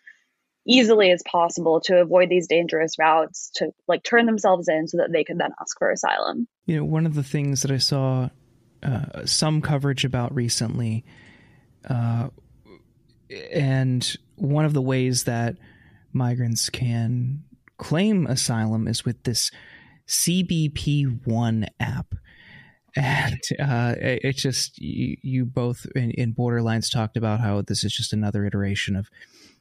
easily 0.66 1.12
as 1.12 1.22
possible 1.22 1.80
to 1.82 2.00
avoid 2.00 2.28
these 2.28 2.48
dangerous 2.48 2.98
routes 2.98 3.50
to 3.54 3.72
like 3.86 4.02
turn 4.02 4.26
themselves 4.26 4.68
in 4.68 4.88
so 4.88 4.98
that 4.98 5.12
they 5.12 5.24
could 5.24 5.38
then 5.38 5.52
ask 5.60 5.78
for 5.78 5.90
asylum. 5.90 6.48
You 6.66 6.78
know, 6.78 6.84
one 6.84 7.06
of 7.06 7.14
the 7.14 7.22
things 7.22 7.62
that 7.62 7.70
I 7.70 7.78
saw 7.78 8.30
uh, 8.82 9.24
some 9.24 9.60
coverage 9.60 10.04
about 10.04 10.34
recently. 10.34 11.04
Uh, 11.88 12.28
and 13.52 14.16
one 14.36 14.64
of 14.64 14.72
the 14.72 14.82
ways 14.82 15.24
that 15.24 15.56
migrants 16.12 16.70
can 16.70 17.44
claim 17.78 18.26
asylum 18.26 18.88
is 18.88 19.04
with 19.04 19.22
this 19.24 19.50
CBP 20.08 21.26
One 21.26 21.66
app. 21.78 22.14
And 22.96 23.40
uh, 23.60 23.94
it's 23.98 24.42
just 24.42 24.78
you, 24.78 25.16
you 25.22 25.44
both 25.44 25.86
in, 25.94 26.10
in, 26.12 26.34
Borderlines 26.34 26.90
talked 26.90 27.16
about 27.16 27.40
how 27.40 27.62
this 27.62 27.84
is 27.84 27.94
just 27.94 28.12
another 28.12 28.44
iteration 28.44 28.96
of, 28.96 29.08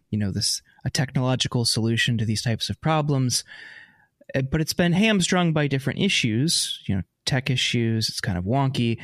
you 0.10 0.18
know, 0.18 0.32
this 0.32 0.62
a 0.86 0.90
technological 0.90 1.66
solution 1.66 2.18
to 2.18 2.26
these 2.26 2.42
types 2.42 2.70
of 2.70 2.82
problems. 2.82 3.44
Uh, 4.34 4.42
but 4.42 4.62
it's 4.62 4.74
been 4.74 4.94
hamstrung 4.94 5.54
by 5.54 5.68
different 5.68 6.00
issues, 6.00 6.82
you 6.88 6.96
know, 6.96 7.04
tech 7.26 7.50
issues. 7.50 8.10
It's 8.10 8.22
kind 8.22 8.38
of 8.38 8.46
wonky. 8.46 8.98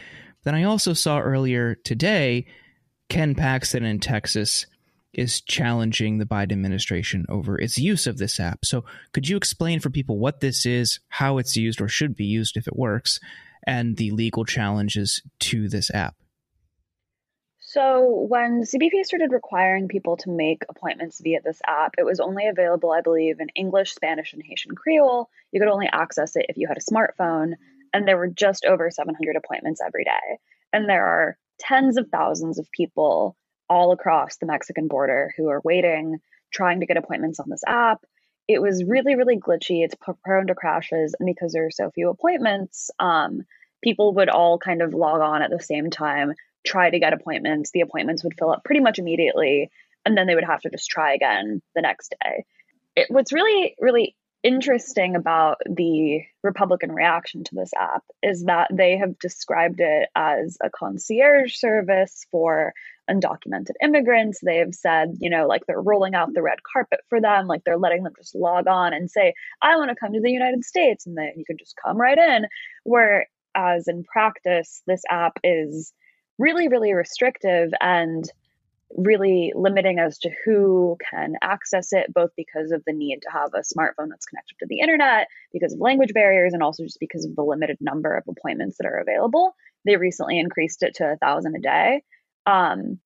Then 0.44 0.56
I 0.56 0.64
also 0.64 0.94
saw 0.94 1.20
earlier 1.20 1.76
today 1.76 2.46
Ken 3.10 3.36
Paxton 3.36 3.84
in 3.84 4.00
Texas 4.00 4.66
is 5.14 5.42
challenging 5.42 6.18
the 6.18 6.26
Biden 6.26 6.52
administration 6.52 7.26
over 7.30 7.60
its 7.60 7.78
use 7.78 8.08
of 8.08 8.18
this 8.18 8.40
app. 8.40 8.66
So, 8.66 8.86
could 9.14 9.28
you 9.28 9.38
explain 9.38 9.80
for 9.80 9.90
people 9.90 10.18
what 10.18 10.40
this 10.40 10.66
is, 10.66 11.00
how 11.10 11.38
it's 11.38 11.56
used 11.56 11.82
or 11.82 11.88
should 11.88 12.16
be 12.16 12.26
used 12.26 12.58
if 12.58 12.68
it 12.68 12.76
works, 12.76 13.20
and 13.66 13.98
the 13.98 14.12
legal 14.12 14.46
challenges 14.46 15.22
to 15.40 15.70
this 15.70 15.92
app? 15.94 16.16
So, 17.60 18.26
when 18.28 18.64
CBP 18.64 19.04
started 19.04 19.32
requiring 19.32 19.88
people 19.88 20.18
to 20.18 20.30
make 20.30 20.64
appointments 20.70 21.22
via 21.22 21.42
this 21.42 21.62
app, 21.68 21.96
it 21.98 22.06
was 22.06 22.20
only 22.20 22.48
available, 22.48 22.92
I 22.92 23.02
believe, 23.02 23.40
in 23.40 23.50
English, 23.56 23.94
Spanish, 23.94 24.34
and 24.34 24.44
Haitian 24.44 24.76
Creole. 24.76 25.30
You 25.52 25.60
could 25.60 25.70
only 25.70 25.90
access 25.92 26.36
it 26.36 26.48
if 26.50 26.58
you 26.58 26.68
had 26.68 26.78
a 26.78 26.82
smartphone 26.82 27.54
and 27.94 28.08
there 28.08 28.18
were 28.18 28.28
just 28.28 28.66
over 28.66 28.90
700 28.90 29.36
appointments 29.36 29.82
every 29.86 30.04
day. 30.04 30.40
And 30.74 30.90
there 30.90 31.06
are 31.06 31.38
tens 31.60 31.98
of 31.98 32.10
thousands 32.10 32.58
of 32.58 32.72
people 32.72 33.38
all 33.70 33.92
across 33.92 34.38
the 34.38 34.46
Mexican 34.46 34.88
border 34.88 35.34
who 35.38 35.50
are 35.50 35.62
waiting, 35.64 36.20
trying 36.52 36.80
to 36.80 36.86
get 36.86 36.98
appointments 36.98 37.40
on 37.40 37.50
this 37.50 37.64
app. 37.66 38.04
It 38.48 38.62
was 38.62 38.84
really, 38.84 39.16
really 39.16 39.38
glitchy. 39.38 39.84
It's 39.84 39.96
prone 40.26 40.48
to 40.48 40.56
crashes. 40.56 41.16
And 41.20 41.28
because 41.28 41.54
there 41.54 41.66
are 41.66 41.72
so 41.72 41.92
few 41.92 42.10
appointments, 42.10 42.92
um, 43.00 43.44
people 43.84 44.14
would 44.16 44.30
all 44.30 44.58
kind 44.58 44.82
of 44.82 44.94
log 44.94 45.22
on 45.22 45.42
at 45.42 45.50
the 45.50 45.60
same 45.60 45.90
time, 45.90 46.34
try 46.66 46.90
to 46.90 47.00
get 47.00 47.14
appointments. 47.14 47.72
The 47.72 47.82
appointments 47.82 48.24
would 48.24 48.38
fill 48.38 48.52
up 48.52 48.64
pretty 48.64 48.82
much 48.82 49.00
immediately. 49.00 49.72
And 50.06 50.18
then 50.18 50.28
they 50.28 50.36
would 50.36 50.44
have 50.44 50.62
to 50.62 50.70
just 50.70 50.90
try 50.90 51.14
again 51.14 51.62
the 51.76 51.82
next 51.82 52.14
day. 52.22 52.46
It, 52.96 53.08
what's 53.10 53.34
really, 53.34 53.76
really 53.80 54.16
interesting 54.44 55.16
about 55.16 55.58
the 55.66 56.22
Republican 56.44 56.92
reaction 56.92 57.46
to 57.46 57.56
this 57.56 57.72
app 57.80 58.04
is 58.22 58.44
that 58.46 58.68
they 58.72 58.98
have 58.98 59.18
described 59.18 59.80
it 59.80 60.10
as 60.16 60.58
a 60.62 60.70
concierge 60.70 61.56
service 61.56 62.26
for 62.30 62.74
undocumented 63.10 63.74
immigrants. 63.82 64.40
They 64.42 64.58
have 64.58 64.74
said, 64.74 65.16
you 65.20 65.30
know, 65.30 65.48
like 65.48 65.66
they're 65.66 65.82
rolling 65.82 66.16
out 66.16 66.34
the 66.34 66.42
red 66.42 66.60
carpet 66.64 67.02
for 67.10 67.20
them, 67.20 67.48
like 67.48 67.64
they're 67.64 67.78
letting 67.78 68.04
them 68.04 68.14
just 68.18 68.36
log 68.36 68.68
on 68.68 68.94
and 68.94 69.10
say, 69.10 69.34
I 69.62 69.76
want 69.76 69.90
to 69.90 69.96
come 69.96 70.14
to 70.14 70.22
the 70.22 70.32
United 70.32 70.64
States, 70.64 71.06
and 71.06 71.18
then 71.18 71.34
you 71.36 71.46
can 71.46 71.58
just 71.58 71.76
come 71.84 71.98
right 71.98 72.18
in. 72.18 72.46
Whereas 72.84 73.88
in 73.88 74.04
practice, 74.04 74.82
this 74.88 75.04
app 75.10 75.40
is 75.44 75.94
really, 76.38 76.68
really 76.68 76.94
restrictive 76.94 77.72
and 77.82 78.30
really 78.96 79.52
limiting 79.56 79.98
as 79.98 80.20
to 80.20 80.30
who 80.46 80.98
can 81.10 81.34
access 81.42 81.94
it, 81.94 82.14
both 82.14 82.30
because 82.38 82.72
of 82.72 82.84
the 82.86 82.94
need 82.94 83.20
to 83.24 83.32
have 83.32 83.50
a 83.54 83.60
smartphone 83.60 84.10
that's 84.10 84.28
connected 84.28 84.56
to 84.60 84.68
the 84.68 84.80
internet, 84.80 85.28
because 85.52 85.74
of 85.74 85.80
language 85.80 86.14
barriers, 86.14 86.54
and 86.54 86.62
also 86.62 86.84
just 86.84 87.00
because 87.00 87.26
of 87.26 87.36
the 87.36 87.42
limited 87.42 87.78
number 87.82 88.16
of 88.16 88.24
appointments 88.28 88.78
that 88.78 88.86
are 88.86 89.00
available. 89.00 89.56
They 89.86 89.98
recently 89.98 90.40
increased 90.40 90.84
it 90.84 90.96
to 90.96 91.12
a 91.12 91.18
thousand 91.18 91.56
a 91.56 91.60
day. 91.60 92.04
Um, 92.46 93.00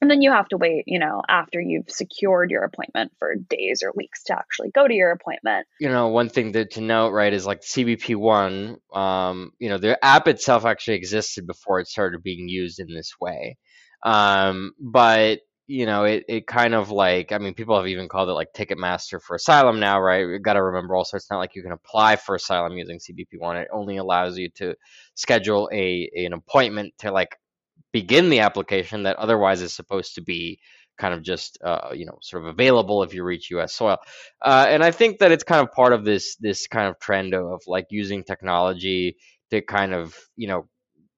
and 0.00 0.10
then 0.10 0.20
you 0.20 0.32
have 0.32 0.48
to 0.48 0.58
wait, 0.58 0.84
you 0.86 0.98
know, 0.98 1.22
after 1.28 1.60
you've 1.60 1.88
secured 1.88 2.50
your 2.50 2.64
appointment 2.64 3.12
for 3.18 3.34
days 3.36 3.82
or 3.82 3.92
weeks 3.96 4.24
to 4.24 4.36
actually 4.36 4.70
go 4.70 4.86
to 4.86 4.92
your 4.92 5.12
appointment. 5.12 5.66
You 5.80 5.88
know, 5.88 6.08
one 6.08 6.28
thing 6.28 6.52
to, 6.52 6.66
to 6.66 6.80
note, 6.82 7.12
right, 7.12 7.32
is 7.32 7.46
like 7.46 7.62
CBP 7.62 8.16
One, 8.16 8.76
um, 8.92 9.52
you 9.58 9.70
know, 9.70 9.78
the 9.78 10.02
app 10.04 10.28
itself 10.28 10.66
actually 10.66 10.96
existed 10.96 11.46
before 11.46 11.80
it 11.80 11.88
started 11.88 12.22
being 12.22 12.48
used 12.48 12.80
in 12.80 12.88
this 12.92 13.12
way. 13.18 13.56
Um, 14.04 14.72
but 14.78 15.40
you 15.66 15.86
know, 15.86 16.04
it, 16.04 16.24
it 16.28 16.46
kind 16.46 16.74
of 16.74 16.90
like, 16.90 17.32
I 17.32 17.38
mean, 17.38 17.54
people 17.54 17.76
have 17.76 17.86
even 17.86 18.08
called 18.08 18.28
it 18.28 18.32
like 18.32 18.52
Ticketmaster 18.54 19.20
for 19.22 19.36
asylum 19.36 19.80
now, 19.80 19.98
right? 19.98 20.20
You've 20.20 20.42
got 20.42 20.54
to 20.54 20.62
remember 20.62 20.94
also, 20.94 21.16
it's 21.16 21.30
not 21.30 21.38
like 21.38 21.54
you 21.54 21.62
can 21.62 21.72
apply 21.72 22.16
for 22.16 22.34
asylum 22.34 22.76
using 22.76 22.98
CBP 22.98 23.38
One. 23.38 23.56
It 23.56 23.68
only 23.72 23.96
allows 23.96 24.36
you 24.36 24.50
to 24.56 24.74
schedule 25.14 25.70
a 25.72 26.10
an 26.14 26.34
appointment 26.34 26.92
to 26.98 27.12
like 27.12 27.38
begin 27.94 28.28
the 28.28 28.40
application 28.40 29.04
that 29.04 29.16
otherwise 29.16 29.62
is 29.62 29.72
supposed 29.72 30.16
to 30.16 30.20
be 30.20 30.58
kind 30.98 31.14
of 31.14 31.22
just 31.22 31.58
uh, 31.64 31.90
you 31.94 32.04
know 32.04 32.18
sort 32.20 32.42
of 32.42 32.48
available 32.48 33.04
if 33.04 33.14
you 33.14 33.24
reach 33.24 33.50
U.S. 33.52 33.72
soil. 33.72 33.96
Uh, 34.42 34.66
and 34.68 34.82
I 34.82 34.90
think 34.90 35.20
that 35.20 35.32
it's 35.32 35.44
kind 35.44 35.62
of 35.62 35.72
part 35.72 35.92
of 35.92 36.04
this 36.04 36.36
this 36.36 36.66
kind 36.66 36.88
of 36.88 36.98
trend 36.98 37.32
of, 37.34 37.46
of 37.46 37.62
like 37.66 37.86
using 37.90 38.24
technology 38.24 39.16
to 39.50 39.62
kind 39.62 39.94
of 39.94 40.18
you 40.36 40.48
know 40.48 40.68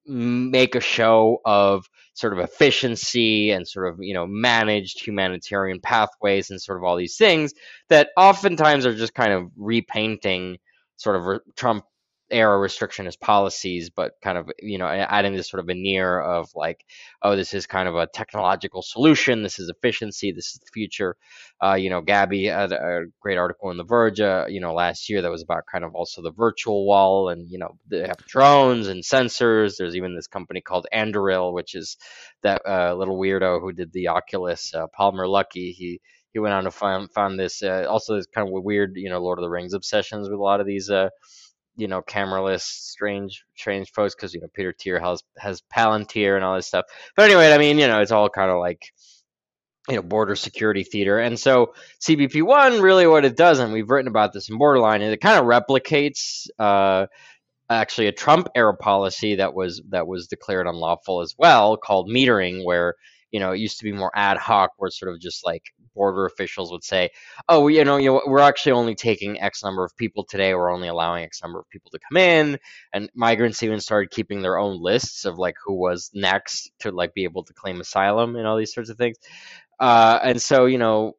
make 0.05 0.75
a 0.75 0.79
show 0.79 1.39
of 1.43 1.89
sort 2.13 2.31
of 2.31 2.39
efficiency 2.39 3.51
and 3.51 3.67
sort 3.67 3.91
of 3.91 3.97
you 3.99 4.13
know 4.13 4.27
managed 4.27 5.03
humanitarian 5.03 5.79
pathways 5.81 6.51
and 6.51 6.61
sort 6.61 6.77
of 6.77 6.83
all 6.83 6.95
these 6.95 7.17
things 7.17 7.53
that 7.89 8.09
oftentimes 8.15 8.85
are 8.85 8.95
just 8.95 9.15
kind 9.15 9.33
of 9.33 9.49
repainting 9.57 10.57
sort 10.95 11.15
of 11.15 11.41
Trump 11.55 11.83
era 12.29 12.57
restrictionist 12.57 13.19
policies, 13.19 13.89
but 13.89 14.13
kind 14.21 14.37
of 14.37 14.49
you 14.59 14.77
know 14.77 14.87
adding 14.87 15.33
this 15.33 15.49
sort 15.49 15.59
of 15.59 15.67
veneer 15.67 16.19
of 16.19 16.49
like, 16.55 16.85
oh, 17.21 17.35
this 17.35 17.53
is 17.53 17.65
kind 17.65 17.87
of 17.87 17.95
a 17.95 18.07
technological 18.07 18.81
solution. 18.81 19.43
This 19.43 19.59
is 19.59 19.69
efficiency. 19.69 20.31
This 20.31 20.47
is 20.47 20.59
the 20.59 20.67
future. 20.73 21.15
Uh, 21.63 21.75
you 21.75 21.89
know, 21.89 22.01
Gaby 22.01 22.45
had 22.45 22.71
a 22.71 23.05
great 23.19 23.37
article 23.37 23.71
in 23.71 23.77
The 23.77 23.83
Verge, 23.83 24.19
uh, 24.19 24.45
you 24.47 24.61
know, 24.61 24.73
last 24.73 25.09
year 25.09 25.21
that 25.21 25.31
was 25.31 25.41
about 25.41 25.63
kind 25.71 25.83
of 25.83 25.95
also 25.95 26.21
the 26.21 26.31
virtual 26.31 26.85
wall, 26.85 27.29
and 27.29 27.49
you 27.49 27.59
know, 27.59 27.77
they 27.89 28.01
have 28.01 28.17
drones 28.27 28.87
and 28.87 29.03
sensors. 29.03 29.75
There's 29.77 29.95
even 29.95 30.15
this 30.15 30.27
company 30.27 30.61
called 30.61 30.87
Anduril, 30.93 31.53
which 31.53 31.75
is 31.75 31.97
that 32.43 32.61
uh, 32.67 32.93
little 32.95 33.19
weirdo 33.19 33.61
who 33.61 33.73
did 33.73 33.91
the 33.91 34.09
Oculus, 34.09 34.73
uh, 34.73 34.87
Palmer 34.95 35.25
Luckey. 35.25 35.73
He 35.73 36.01
he 36.33 36.39
went 36.39 36.53
on 36.53 36.65
to 36.65 36.71
find 36.71 37.11
found 37.11 37.39
this 37.39 37.63
uh, 37.63 37.85
also 37.89 38.15
this 38.15 38.27
kind 38.27 38.47
of 38.47 38.63
weird, 38.63 38.91
you 38.95 39.09
know, 39.09 39.19
Lord 39.19 39.39
of 39.39 39.43
the 39.43 39.49
Rings 39.49 39.73
obsessions 39.73 40.29
with 40.29 40.37
a 40.37 40.43
lot 40.43 40.59
of 40.59 40.67
these 40.67 40.89
uh, 40.89 41.09
you 41.77 41.87
know 41.87 42.01
cameraless 42.01 42.61
strange 42.61 43.43
strange 43.55 43.91
folks 43.91 44.15
because 44.15 44.33
you 44.33 44.41
know 44.41 44.47
Peter 44.53 44.73
Thiel 44.77 44.99
has 44.99 45.23
has 45.37 45.61
Palantir 45.73 46.35
and 46.35 46.43
all 46.43 46.55
this 46.55 46.67
stuff. 46.67 46.85
But 47.15 47.25
anyway, 47.25 47.53
I 47.53 47.57
mean 47.57 47.77
you 47.77 47.87
know 47.87 48.01
it's 48.01 48.11
all 48.11 48.29
kind 48.29 48.51
of 48.51 48.59
like 48.59 48.91
you 49.87 49.95
know 49.95 50.01
border 50.01 50.35
security 50.35 50.83
theater 50.83 51.19
and 51.19 51.39
so 51.39 51.73
cbp1 52.01 52.81
really 52.81 53.07
what 53.07 53.25
it 53.25 53.37
does 53.37 53.59
and 53.59 53.71
we've 53.71 53.89
written 53.89 54.09
about 54.09 54.33
this 54.33 54.49
in 54.49 54.57
borderline 54.57 55.01
is 55.01 55.13
it 55.13 55.21
kind 55.21 55.39
of 55.39 55.45
replicates 55.45 56.47
uh, 56.59 57.05
actually 57.69 58.07
a 58.07 58.11
trump 58.11 58.49
era 58.55 58.75
policy 58.75 59.35
that 59.35 59.53
was 59.53 59.81
that 59.89 60.07
was 60.07 60.27
declared 60.27 60.67
unlawful 60.67 61.21
as 61.21 61.35
well 61.37 61.77
called 61.77 62.09
metering 62.09 62.65
where 62.65 62.95
you 63.31 63.39
know 63.39 63.51
it 63.51 63.59
used 63.59 63.77
to 63.77 63.85
be 63.85 63.91
more 63.91 64.11
ad 64.13 64.37
hoc 64.37 64.71
where 64.77 64.87
it's 64.87 64.99
sort 64.99 65.13
of 65.13 65.19
just 65.19 65.45
like 65.45 65.63
border 65.97 66.25
officials 66.25 66.71
would 66.71 66.83
say 66.83 67.09
oh 67.49 67.67
you 67.67 67.83
know, 67.83 67.97
you 67.97 68.11
know 68.11 68.21
we're 68.27 68.39
actually 68.39 68.71
only 68.71 68.95
taking 68.95 69.41
x 69.41 69.63
number 69.63 69.83
of 69.83 69.95
people 69.97 70.23
today 70.23 70.53
we're 70.53 70.71
only 70.71 70.87
allowing 70.87 71.23
x 71.23 71.41
number 71.41 71.59
of 71.59 71.67
people 71.69 71.91
to 71.91 71.99
come 72.09 72.17
in 72.17 72.57
and 72.93 73.09
migrants 73.15 73.63
even 73.63 73.79
started 73.79 74.11
keeping 74.11 74.41
their 74.41 74.57
own 74.57 74.81
lists 74.81 75.25
of 75.25 75.37
like 75.37 75.55
who 75.65 75.73
was 75.73 76.11
next 76.13 76.71
to 76.79 76.91
like 76.91 77.13
be 77.13 77.23
able 77.23 77.43
to 77.43 77.53
claim 77.53 77.81
asylum 77.81 78.35
and 78.35 78.47
all 78.47 78.57
these 78.57 78.73
sorts 78.73 78.89
of 78.89 78.97
things. 78.97 79.17
Uh, 79.79 80.19
and 80.23 80.41
so, 80.41 80.65
you 80.65 80.77
know, 80.77 81.13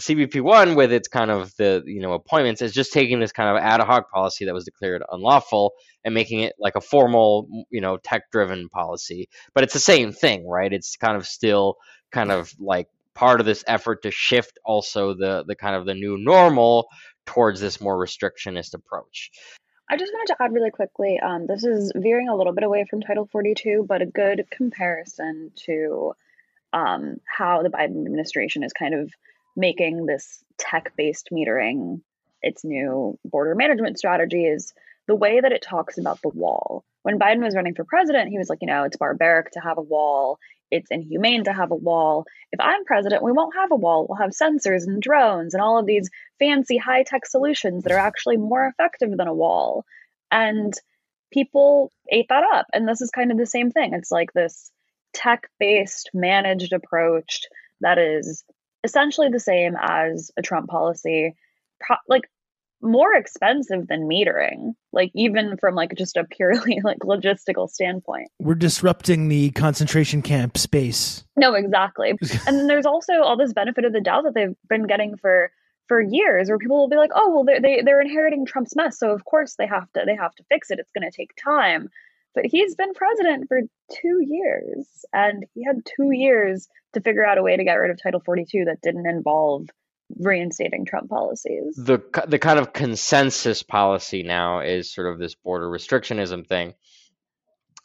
CBP1 0.00 0.74
with 0.74 0.92
its 0.92 1.06
kind 1.06 1.30
of 1.30 1.54
the 1.56 1.82
you 1.86 2.00
know 2.00 2.12
appointments 2.12 2.60
is 2.60 2.72
just 2.72 2.92
taking 2.92 3.20
this 3.20 3.30
kind 3.30 3.56
of 3.56 3.62
ad 3.62 3.80
hoc 3.80 4.10
policy 4.10 4.46
that 4.46 4.54
was 4.54 4.64
declared 4.64 5.00
unlawful 5.12 5.74
and 6.04 6.12
making 6.12 6.40
it 6.40 6.54
like 6.58 6.74
a 6.74 6.80
formal 6.80 7.46
you 7.70 7.80
know 7.80 7.96
tech 7.96 8.32
driven 8.32 8.68
policy. 8.68 9.28
But 9.54 9.62
it's 9.62 9.72
the 9.72 9.78
same 9.78 10.10
thing 10.10 10.48
right? 10.48 10.72
It's 10.72 10.96
kind 10.96 11.16
of 11.16 11.24
still 11.24 11.76
kind 12.10 12.32
of 12.32 12.52
like 12.58 12.88
part 13.14 13.40
of 13.40 13.46
this 13.46 13.64
effort 13.66 14.02
to 14.02 14.10
shift 14.10 14.58
also 14.64 15.14
the 15.14 15.44
the 15.46 15.54
kind 15.54 15.76
of 15.76 15.86
the 15.86 15.94
new 15.94 16.16
normal 16.18 16.88
towards 17.26 17.60
this 17.60 17.80
more 17.80 17.96
restrictionist 17.96 18.74
approach 18.74 19.30
I 19.90 19.96
just 19.96 20.12
wanted 20.12 20.32
to 20.34 20.42
add 20.42 20.52
really 20.52 20.70
quickly 20.70 21.18
um, 21.18 21.46
this 21.48 21.64
is 21.64 21.90
veering 21.96 22.28
a 22.28 22.36
little 22.36 22.52
bit 22.52 22.62
away 22.62 22.86
from 22.88 23.00
Title 23.00 23.28
42, 23.32 23.84
but 23.88 24.02
a 24.02 24.06
good 24.06 24.46
comparison 24.48 25.50
to 25.66 26.12
um, 26.72 27.16
how 27.24 27.64
the 27.64 27.70
Biden 27.70 28.06
administration 28.06 28.62
is 28.62 28.72
kind 28.72 28.94
of 28.94 29.12
making 29.56 30.06
this 30.06 30.44
tech 30.58 30.92
based 30.96 31.30
metering 31.32 32.02
its 32.40 32.64
new 32.64 33.18
border 33.24 33.56
management 33.56 33.98
strategy 33.98 34.46
is 34.46 34.72
the 35.08 35.16
way 35.16 35.40
that 35.40 35.52
it 35.52 35.62
talks 35.62 35.98
about 35.98 36.22
the 36.22 36.28
wall. 36.28 36.84
When 37.02 37.18
Biden 37.18 37.42
was 37.42 37.56
running 37.56 37.74
for 37.74 37.84
president, 37.84 38.30
he 38.30 38.38
was 38.38 38.48
like, 38.48 38.60
you 38.60 38.68
know, 38.68 38.84
it's 38.84 38.96
barbaric 38.96 39.50
to 39.52 39.60
have 39.60 39.78
a 39.78 39.82
wall. 39.82 40.38
It's 40.70 40.90
inhumane 40.90 41.44
to 41.44 41.52
have 41.52 41.70
a 41.70 41.76
wall. 41.76 42.26
If 42.52 42.60
I'm 42.60 42.84
president, 42.84 43.22
we 43.22 43.32
won't 43.32 43.56
have 43.56 43.72
a 43.72 43.76
wall. 43.76 44.06
We'll 44.08 44.18
have 44.18 44.30
sensors 44.30 44.86
and 44.86 45.02
drones 45.02 45.54
and 45.54 45.62
all 45.62 45.78
of 45.78 45.86
these 45.86 46.10
fancy 46.38 46.76
high 46.76 47.02
tech 47.02 47.26
solutions 47.26 47.84
that 47.84 47.92
are 47.92 47.98
actually 47.98 48.36
more 48.36 48.66
effective 48.66 49.16
than 49.16 49.28
a 49.28 49.34
wall. 49.34 49.84
And 50.30 50.72
people 51.32 51.92
ate 52.10 52.26
that 52.28 52.44
up. 52.52 52.66
And 52.72 52.88
this 52.88 53.00
is 53.00 53.10
kind 53.10 53.30
of 53.32 53.38
the 53.38 53.46
same 53.46 53.70
thing. 53.70 53.94
It's 53.94 54.10
like 54.10 54.32
this 54.32 54.70
tech 55.12 55.48
based 55.58 56.10
managed 56.14 56.72
approach 56.72 57.42
that 57.80 57.98
is 57.98 58.44
essentially 58.84 59.28
the 59.28 59.40
same 59.40 59.76
as 59.80 60.30
a 60.36 60.42
Trump 60.42 60.68
policy, 60.68 61.34
pro- 61.80 61.96
like 62.08 62.28
more 62.82 63.14
expensive 63.14 63.86
than 63.88 64.08
metering, 64.08 64.74
like 64.92 65.10
even 65.14 65.56
from 65.58 65.74
like 65.74 65.94
just 65.96 66.16
a 66.16 66.24
purely 66.24 66.80
like 66.84 67.00
logistical 67.00 67.68
standpoint. 67.68 68.30
We're 68.38 68.54
disrupting 68.54 69.28
the 69.28 69.50
concentration 69.50 70.22
camp 70.22 70.56
space. 70.58 71.24
No, 71.36 71.54
exactly. 71.54 72.10
and 72.46 72.58
then 72.58 72.66
there's 72.66 72.86
also 72.86 73.22
all 73.22 73.36
this 73.36 73.52
benefit 73.52 73.84
of 73.84 73.92
the 73.92 74.00
doubt 74.00 74.24
that 74.24 74.34
they've 74.34 74.56
been 74.68 74.86
getting 74.86 75.16
for 75.16 75.50
for 75.88 76.00
years 76.00 76.48
where 76.48 76.58
people 76.58 76.76
will 76.76 76.88
be 76.88 76.96
like, 76.96 77.10
"Oh, 77.14 77.30
well 77.30 77.44
they're, 77.44 77.60
they 77.60 77.82
they're 77.82 78.00
inheriting 78.00 78.46
Trump's 78.46 78.76
mess, 78.76 78.98
so 78.98 79.10
of 79.10 79.24
course 79.24 79.56
they 79.58 79.66
have 79.66 79.90
to 79.92 80.04
they 80.06 80.16
have 80.16 80.34
to 80.36 80.44
fix 80.48 80.70
it. 80.70 80.78
It's 80.78 80.92
going 80.96 81.10
to 81.10 81.16
take 81.16 81.32
time." 81.42 81.88
But 82.32 82.46
he's 82.46 82.76
been 82.76 82.94
president 82.94 83.48
for 83.48 83.62
two 84.00 84.24
years, 84.24 84.86
and 85.12 85.44
he 85.52 85.64
had 85.64 85.82
two 85.84 86.12
years 86.12 86.68
to 86.92 87.00
figure 87.00 87.26
out 87.26 87.38
a 87.38 87.42
way 87.42 87.56
to 87.56 87.64
get 87.64 87.74
rid 87.74 87.90
of 87.90 88.00
Title 88.00 88.22
42 88.24 88.66
that 88.66 88.80
didn't 88.82 89.08
involve 89.08 89.66
reinstating 90.18 90.84
Trump 90.84 91.08
policies. 91.08 91.76
The 91.76 92.00
the 92.26 92.38
kind 92.38 92.58
of 92.58 92.72
consensus 92.72 93.62
policy 93.62 94.22
now 94.22 94.60
is 94.60 94.92
sort 94.92 95.12
of 95.12 95.18
this 95.18 95.34
border 95.34 95.68
restrictionism 95.68 96.46
thing. 96.46 96.74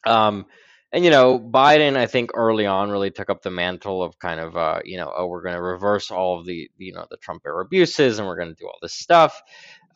Um, 0.05 0.45
and 0.91 1.03
you 1.03 1.11
know, 1.11 1.39
Biden, 1.39 1.97
I 1.97 2.07
think 2.07 2.31
early 2.33 2.65
on 2.65 2.89
really 2.89 3.11
took 3.11 3.29
up 3.29 3.41
the 3.41 3.51
mantle 3.51 4.01
of 4.01 4.17
kind 4.17 4.39
of, 4.39 4.55
uh, 4.55 4.79
you 4.85 4.97
know, 4.97 5.11
oh, 5.13 5.27
we're 5.27 5.41
going 5.41 5.55
to 5.55 5.61
reverse 5.61 6.09
all 6.09 6.39
of 6.39 6.45
the, 6.45 6.69
you 6.77 6.93
know, 6.93 7.05
the 7.09 7.17
Trump 7.17 7.41
era 7.45 7.65
abuses, 7.65 8.17
and 8.17 8.27
we're 8.27 8.37
going 8.37 8.47
to 8.47 8.55
do 8.55 8.65
all 8.65 8.77
this 8.81 8.93
stuff. 8.93 9.41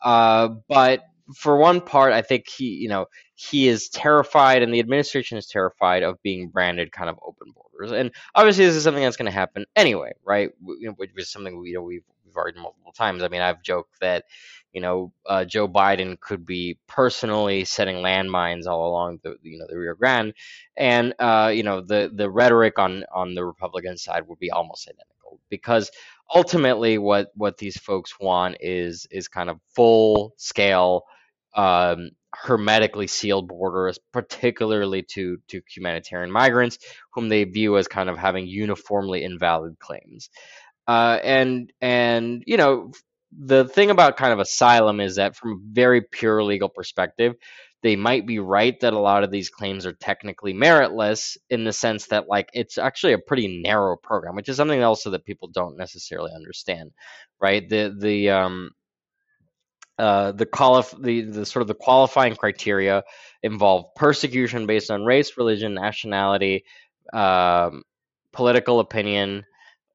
Uh, 0.02 0.48
but 0.68 1.00
for 1.34 1.56
one 1.56 1.80
part, 1.80 2.12
I 2.12 2.22
think 2.22 2.48
he, 2.48 2.66
you 2.66 2.88
know, 2.88 3.06
he 3.34 3.68
is 3.68 3.88
terrified, 3.88 4.62
and 4.62 4.74
the 4.74 4.80
administration 4.80 5.38
is 5.38 5.46
terrified 5.46 6.02
of 6.02 6.22
being 6.22 6.48
branded 6.48 6.92
kind 6.92 7.08
of 7.08 7.18
open 7.26 7.52
borders. 7.54 7.92
And 7.92 8.10
obviously, 8.34 8.66
this 8.66 8.76
is 8.76 8.84
something 8.84 9.02
that's 9.02 9.16
going 9.16 9.30
to 9.30 9.32
happen 9.32 9.64
anyway, 9.74 10.12
right? 10.24 10.50
Which 10.60 11.10
is 11.16 11.30
something 11.30 11.58
we, 11.58 11.68
you 11.70 11.74
know 11.76 11.82
we've 11.82 12.04
we've 12.34 12.56
multiple 12.56 12.92
times. 12.92 13.22
I 13.22 13.28
mean, 13.28 13.42
I've 13.42 13.62
joked 13.62 14.00
that 14.00 14.24
you 14.72 14.80
know 14.80 15.12
uh, 15.26 15.44
Joe 15.44 15.68
Biden 15.68 16.18
could 16.20 16.46
be 16.46 16.78
personally 16.88 17.64
setting 17.64 17.96
landmines 17.96 18.66
all 18.66 18.88
along 18.90 19.20
the 19.22 19.36
you 19.42 19.58
know 19.58 19.66
the 19.68 19.78
Rio 19.78 19.94
Grande, 19.94 20.34
and 20.76 21.14
uh, 21.18 21.52
you 21.54 21.62
know 21.62 21.80
the 21.80 22.10
the 22.14 22.30
rhetoric 22.30 22.78
on 22.78 23.04
on 23.14 23.34
the 23.34 23.44
Republican 23.44 23.96
side 23.98 24.26
would 24.28 24.38
be 24.38 24.50
almost 24.50 24.88
identical 24.88 25.40
because 25.50 25.90
ultimately 26.34 26.98
what 26.98 27.30
what 27.34 27.58
these 27.58 27.76
folks 27.78 28.18
want 28.20 28.56
is 28.60 29.06
is 29.10 29.28
kind 29.28 29.50
of 29.50 29.60
full 29.74 30.34
scale 30.36 31.04
um, 31.54 32.10
hermetically 32.34 33.06
sealed 33.08 33.48
borders, 33.48 33.98
particularly 34.12 35.02
to 35.02 35.38
to 35.48 35.60
humanitarian 35.68 36.30
migrants, 36.30 36.78
whom 37.12 37.28
they 37.28 37.44
view 37.44 37.76
as 37.76 37.88
kind 37.88 38.08
of 38.08 38.16
having 38.16 38.46
uniformly 38.46 39.24
invalid 39.24 39.78
claims. 39.78 40.30
Uh, 40.90 41.20
and 41.22 41.72
and 41.80 42.42
you 42.48 42.56
know 42.56 42.90
the 43.38 43.64
thing 43.64 43.90
about 43.90 44.16
kind 44.16 44.32
of 44.32 44.40
asylum 44.40 44.98
is 44.98 45.16
that 45.16 45.36
from 45.36 45.52
a 45.52 45.60
very 45.72 46.00
pure 46.02 46.42
legal 46.42 46.68
perspective, 46.68 47.36
they 47.84 47.94
might 47.94 48.26
be 48.26 48.40
right 48.40 48.80
that 48.80 48.92
a 48.92 48.98
lot 48.98 49.22
of 49.22 49.30
these 49.30 49.50
claims 49.50 49.86
are 49.86 49.92
technically 49.92 50.52
meritless 50.52 51.36
in 51.48 51.62
the 51.62 51.72
sense 51.72 52.08
that 52.08 52.28
like 52.28 52.50
it's 52.54 52.76
actually 52.76 53.12
a 53.12 53.18
pretty 53.18 53.62
narrow 53.62 53.96
program, 53.96 54.34
which 54.34 54.48
is 54.48 54.56
something 54.56 54.82
also 54.82 55.10
that 55.10 55.24
people 55.24 55.48
don't 55.48 55.76
necessarily 55.78 56.32
understand, 56.34 56.90
right? 57.40 57.68
The 57.68 57.94
the 57.96 58.30
um 58.30 58.70
uh, 59.96 60.32
the, 60.32 60.46
qualif- 60.46 61.00
the 61.00 61.22
the 61.22 61.46
sort 61.46 61.62
of 61.62 61.68
the 61.68 61.74
qualifying 61.74 62.34
criteria 62.34 63.04
involve 63.44 63.94
persecution 63.94 64.66
based 64.66 64.90
on 64.90 65.04
race, 65.04 65.36
religion, 65.36 65.74
nationality, 65.74 66.64
um, 67.12 67.84
political 68.32 68.80
opinion, 68.80 69.44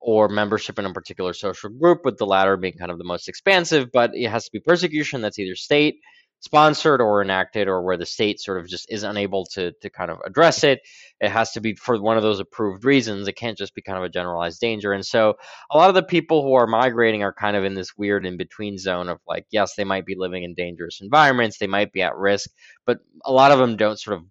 or 0.07 0.29
membership 0.29 0.77
in 0.77 0.85
a 0.85 0.93
particular 0.93 1.33
social 1.33 1.71
group, 1.71 2.05
with 2.05 2.17
the 2.17 2.27
latter 2.27 2.55
being 2.57 2.75
kind 2.77 2.91
of 2.91 2.99
the 2.99 3.03
most 3.03 3.27
expansive. 3.27 3.89
But 3.91 4.11
it 4.13 4.29
has 4.29 4.45
to 4.45 4.51
be 4.51 4.59
persecution 4.59 5.21
that's 5.21 5.39
either 5.39 5.55
state, 5.55 5.95
sponsored 6.41 7.01
or 7.01 7.23
enacted 7.23 7.67
or 7.67 7.81
where 7.81 7.97
the 7.97 8.05
state 8.05 8.39
sort 8.39 8.59
of 8.59 8.67
just 8.67 8.85
is 8.91 9.01
unable 9.01 9.45
to 9.47 9.71
to 9.81 9.89
kind 9.89 10.11
of 10.11 10.19
address 10.25 10.63
it 10.63 10.79
it 11.19 11.29
has 11.29 11.51
to 11.53 11.59
be 11.59 11.73
for 11.73 11.99
one 11.99 12.17
of 12.17 12.23
those 12.23 12.39
approved 12.39 12.85
reasons 12.85 13.27
it 13.27 13.33
can't 13.33 13.57
just 13.57 13.73
be 13.73 13.81
kind 13.81 13.97
of 13.97 14.03
a 14.03 14.09
generalized 14.09 14.59
danger 14.59 14.91
and 14.91 15.03
so 15.03 15.33
a 15.71 15.77
lot 15.77 15.89
of 15.89 15.95
the 15.95 16.03
people 16.03 16.43
who 16.43 16.53
are 16.53 16.67
migrating 16.67 17.23
are 17.23 17.33
kind 17.33 17.55
of 17.55 17.63
in 17.63 17.73
this 17.73 17.97
weird 17.97 18.27
in 18.27 18.37
between 18.37 18.77
zone 18.77 19.09
of 19.09 19.17
like 19.27 19.45
yes 19.49 19.73
they 19.75 19.85
might 19.85 20.05
be 20.05 20.15
living 20.15 20.43
in 20.43 20.53
dangerous 20.53 20.99
environments 21.01 21.57
they 21.57 21.67
might 21.67 21.91
be 21.91 22.03
at 22.03 22.15
risk 22.15 22.49
but 22.85 22.99
a 23.23 23.31
lot 23.31 23.51
of 23.51 23.57
them 23.57 23.75
don't 23.75 23.99
sort 23.99 24.17
of 24.17 24.23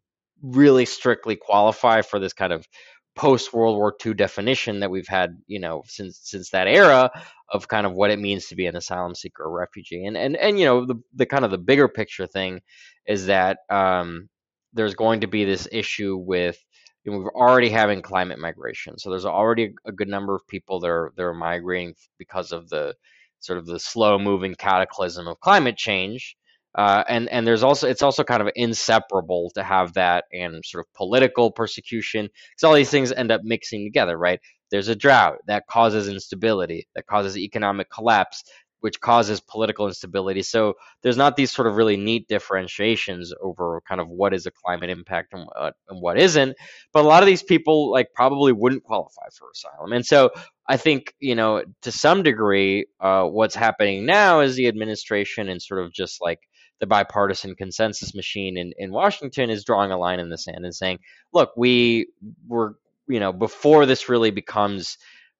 really 0.44 0.84
strictly 0.84 1.36
qualify 1.36 2.02
for 2.02 2.18
this 2.18 2.34
kind 2.34 2.52
of 2.52 2.66
post 3.14 3.52
World 3.52 3.76
War 3.76 3.94
II 4.04 4.14
definition 4.14 4.80
that 4.80 4.90
we've 4.90 5.08
had, 5.08 5.38
you 5.46 5.60
know, 5.60 5.82
since 5.86 6.20
since 6.22 6.50
that 6.50 6.66
era 6.68 7.10
of 7.50 7.68
kind 7.68 7.86
of 7.86 7.92
what 7.92 8.10
it 8.10 8.18
means 8.18 8.46
to 8.48 8.56
be 8.56 8.66
an 8.66 8.76
asylum 8.76 9.14
seeker 9.14 9.44
or 9.44 9.52
refugee. 9.58 10.04
And 10.04 10.16
and 10.16 10.36
and 10.36 10.58
you 10.58 10.64
know, 10.64 10.86
the 10.86 10.96
the 11.14 11.26
kind 11.26 11.44
of 11.44 11.50
the 11.50 11.58
bigger 11.58 11.88
picture 11.88 12.26
thing 12.26 12.60
is 13.06 13.26
that 13.26 13.58
um, 13.70 14.28
there's 14.72 14.94
going 14.94 15.20
to 15.20 15.26
be 15.26 15.44
this 15.44 15.68
issue 15.70 16.16
with 16.16 16.58
you 17.04 17.12
know, 17.12 17.18
we're 17.18 17.34
already 17.34 17.68
having 17.68 18.02
climate 18.02 18.38
migration. 18.38 18.98
So 18.98 19.10
there's 19.10 19.26
already 19.26 19.74
a 19.84 19.92
good 19.92 20.08
number 20.08 20.34
of 20.34 20.46
people 20.48 20.80
that 20.80 20.88
are 20.88 21.12
that 21.16 21.22
are 21.22 21.34
migrating 21.34 21.94
because 22.18 22.52
of 22.52 22.68
the 22.68 22.94
sort 23.40 23.58
of 23.58 23.66
the 23.66 23.78
slow 23.78 24.18
moving 24.18 24.54
cataclysm 24.54 25.28
of 25.28 25.38
climate 25.40 25.76
change. 25.76 26.36
Uh, 26.74 27.04
and 27.08 27.28
and 27.30 27.46
there's 27.46 27.62
also 27.62 27.88
it's 27.88 28.02
also 28.02 28.24
kind 28.24 28.42
of 28.42 28.48
inseparable 28.56 29.50
to 29.54 29.62
have 29.62 29.92
that 29.94 30.24
and 30.32 30.64
sort 30.64 30.84
of 30.84 30.92
political 30.94 31.50
persecution 31.50 32.24
because 32.26 32.64
all 32.64 32.74
these 32.74 32.90
things 32.90 33.12
end 33.12 33.30
up 33.30 33.42
mixing 33.44 33.84
together, 33.84 34.18
right? 34.18 34.40
There's 34.70 34.88
a 34.88 34.96
drought 34.96 35.38
that 35.46 35.66
causes 35.68 36.08
instability, 36.08 36.88
that 36.96 37.06
causes 37.06 37.36
economic 37.38 37.90
collapse, 37.90 38.42
which 38.80 39.00
causes 39.00 39.40
political 39.40 39.86
instability. 39.86 40.42
So 40.42 40.74
there's 41.02 41.16
not 41.16 41.36
these 41.36 41.52
sort 41.52 41.68
of 41.68 41.76
really 41.76 41.96
neat 41.96 42.28
differentiations 42.28 43.32
over 43.40 43.80
kind 43.88 43.98
of 44.00 44.08
what 44.08 44.34
is 44.34 44.44
a 44.44 44.50
climate 44.50 44.90
impact 44.90 45.32
and 45.32 45.46
what, 45.46 45.74
and 45.88 46.02
what 46.02 46.18
isn't. 46.18 46.56
But 46.92 47.04
a 47.04 47.08
lot 47.08 47.22
of 47.22 47.26
these 47.26 47.42
people 47.42 47.90
like 47.90 48.08
probably 48.14 48.52
wouldn't 48.52 48.82
qualify 48.82 49.26
for 49.38 49.48
asylum. 49.50 49.92
And 49.92 50.04
so 50.04 50.32
I 50.68 50.76
think 50.76 51.14
you 51.20 51.34
know 51.34 51.62
to 51.82 51.92
some 51.92 52.22
degree, 52.24 52.86
uh, 53.00 53.24
what's 53.24 53.54
happening 53.54 54.04
now 54.04 54.40
is 54.40 54.56
the 54.56 54.68
administration 54.68 55.48
and 55.48 55.62
sort 55.62 55.84
of 55.84 55.92
just 55.92 56.20
like 56.20 56.40
the 56.80 56.86
bipartisan 56.86 57.54
consensus 57.54 58.14
machine 58.14 58.56
in, 58.56 58.72
in 58.78 58.90
Washington 58.90 59.50
is 59.50 59.64
drawing 59.64 59.90
a 59.90 59.98
line 59.98 60.20
in 60.20 60.28
the 60.28 60.38
sand 60.38 60.64
and 60.64 60.74
saying, 60.74 60.98
look, 61.32 61.52
we 61.56 62.08
were, 62.46 62.76
you 63.08 63.20
know, 63.20 63.32
before 63.32 63.86
this 63.86 64.08
really 64.08 64.30
becomes, 64.30 64.98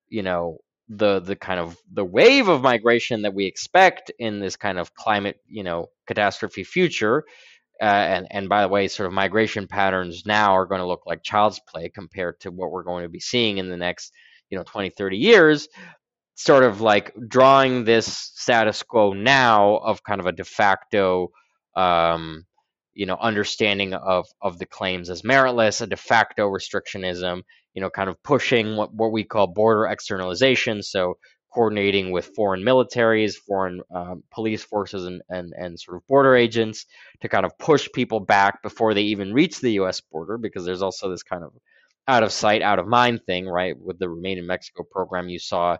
you 0.08 0.22
know, 0.22 0.58
the 0.90 1.20
the 1.20 1.34
kind 1.34 1.58
of 1.58 1.78
the 1.92 2.04
wave 2.04 2.48
of 2.48 2.60
migration 2.60 3.22
that 3.22 3.32
we 3.32 3.46
expect 3.46 4.12
in 4.18 4.38
this 4.38 4.56
kind 4.56 4.78
of 4.78 4.94
climate, 4.94 5.40
you 5.48 5.62
know, 5.62 5.88
catastrophe 6.06 6.62
future. 6.62 7.24
Uh, 7.80 7.84
and 7.84 8.26
and 8.30 8.48
by 8.48 8.62
the 8.62 8.68
way, 8.68 8.86
sort 8.86 9.06
of 9.06 9.12
migration 9.12 9.66
patterns 9.66 10.24
now 10.26 10.54
are 10.54 10.66
going 10.66 10.80
to 10.80 10.86
look 10.86 11.02
like 11.06 11.22
child's 11.22 11.60
play 11.66 11.88
compared 11.88 12.38
to 12.40 12.50
what 12.50 12.70
we're 12.70 12.84
going 12.84 13.02
to 13.02 13.08
be 13.08 13.18
seeing 13.20 13.58
in 13.58 13.68
the 13.68 13.76
next, 13.76 14.12
you 14.50 14.58
know, 14.58 14.64
20, 14.64 14.90
30 14.90 15.16
years 15.16 15.68
sort 16.34 16.64
of 16.64 16.80
like 16.80 17.12
drawing 17.28 17.84
this 17.84 18.06
status 18.06 18.82
quo 18.82 19.12
now 19.12 19.76
of 19.76 20.02
kind 20.02 20.20
of 20.20 20.26
a 20.26 20.32
de 20.32 20.44
facto 20.44 21.30
um, 21.76 22.44
you 22.94 23.06
know 23.06 23.16
understanding 23.20 23.94
of 23.94 24.26
of 24.40 24.58
the 24.58 24.66
claims 24.66 25.10
as 25.10 25.22
meritless 25.22 25.80
a 25.80 25.86
de 25.86 25.96
facto 25.96 26.48
restrictionism 26.48 27.42
you 27.74 27.82
know 27.82 27.90
kind 27.90 28.08
of 28.08 28.22
pushing 28.22 28.76
what, 28.76 28.94
what 28.94 29.12
we 29.12 29.24
call 29.24 29.46
border 29.46 29.86
externalization 29.86 30.82
so 30.82 31.14
coordinating 31.52 32.10
with 32.10 32.30
foreign 32.34 32.62
militaries 32.62 33.34
foreign 33.34 33.80
um, 33.94 34.22
police 34.32 34.64
forces 34.64 35.04
and, 35.04 35.22
and 35.28 35.52
and 35.56 35.78
sort 35.78 35.96
of 35.96 36.06
border 36.06 36.34
agents 36.34 36.86
to 37.20 37.28
kind 37.28 37.44
of 37.46 37.56
push 37.58 37.88
people 37.92 38.20
back 38.20 38.62
before 38.62 38.94
they 38.94 39.02
even 39.02 39.32
reach 39.32 39.60
the 39.60 39.72
us 39.72 40.00
border 40.00 40.38
because 40.38 40.64
there's 40.64 40.82
also 40.82 41.10
this 41.10 41.22
kind 41.22 41.44
of 41.44 41.52
out 42.06 42.22
of 42.22 42.32
sight 42.32 42.62
out 42.62 42.78
of 42.78 42.86
mind 42.86 43.20
thing 43.24 43.46
right 43.46 43.76
with 43.78 43.98
the 43.98 44.08
remain 44.08 44.38
in 44.38 44.46
mexico 44.46 44.84
program 44.88 45.28
you 45.28 45.38
saw 45.38 45.76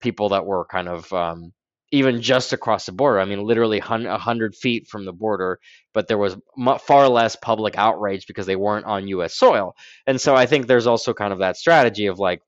people 0.00 0.30
that 0.30 0.46
were 0.46 0.64
kind 0.64 0.88
of 0.88 1.12
um, 1.12 1.52
even 1.90 2.20
just 2.20 2.52
across 2.52 2.86
the 2.86 2.92
border. 2.92 3.18
I 3.18 3.24
mean, 3.24 3.42
literally 3.42 3.78
a 3.78 4.18
hundred 4.18 4.54
feet 4.54 4.86
from 4.88 5.04
the 5.04 5.12
border, 5.12 5.58
but 5.94 6.08
there 6.08 6.18
was 6.18 6.36
far 6.80 7.08
less 7.08 7.36
public 7.36 7.78
outrage 7.78 8.26
because 8.26 8.46
they 8.46 8.56
weren't 8.56 8.86
on 8.86 9.08
U.S. 9.08 9.34
soil. 9.36 9.74
And 10.06 10.20
so 10.20 10.34
I 10.34 10.46
think 10.46 10.66
there's 10.66 10.86
also 10.86 11.14
kind 11.14 11.32
of 11.32 11.38
that 11.38 11.56
strategy 11.56 12.06
of 12.06 12.18
like, 12.18 12.42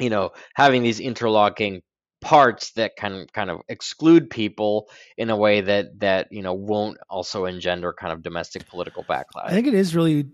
you 0.00 0.10
know, 0.10 0.30
having 0.54 0.82
these 0.82 1.00
interlocking 1.00 1.82
parts 2.24 2.72
that 2.72 2.96
can 2.96 3.26
kind 3.34 3.50
of 3.50 3.60
exclude 3.68 4.30
people 4.30 4.88
in 5.18 5.28
a 5.28 5.36
way 5.36 5.60
that 5.60 6.00
that 6.00 6.28
you 6.30 6.40
know 6.40 6.54
won't 6.54 6.96
also 7.10 7.44
engender 7.44 7.92
kind 7.92 8.14
of 8.14 8.22
domestic 8.22 8.66
political 8.66 9.04
backlash. 9.04 9.44
I 9.44 9.50
think 9.50 9.66
it 9.66 9.74
is 9.74 9.94
really 9.94 10.26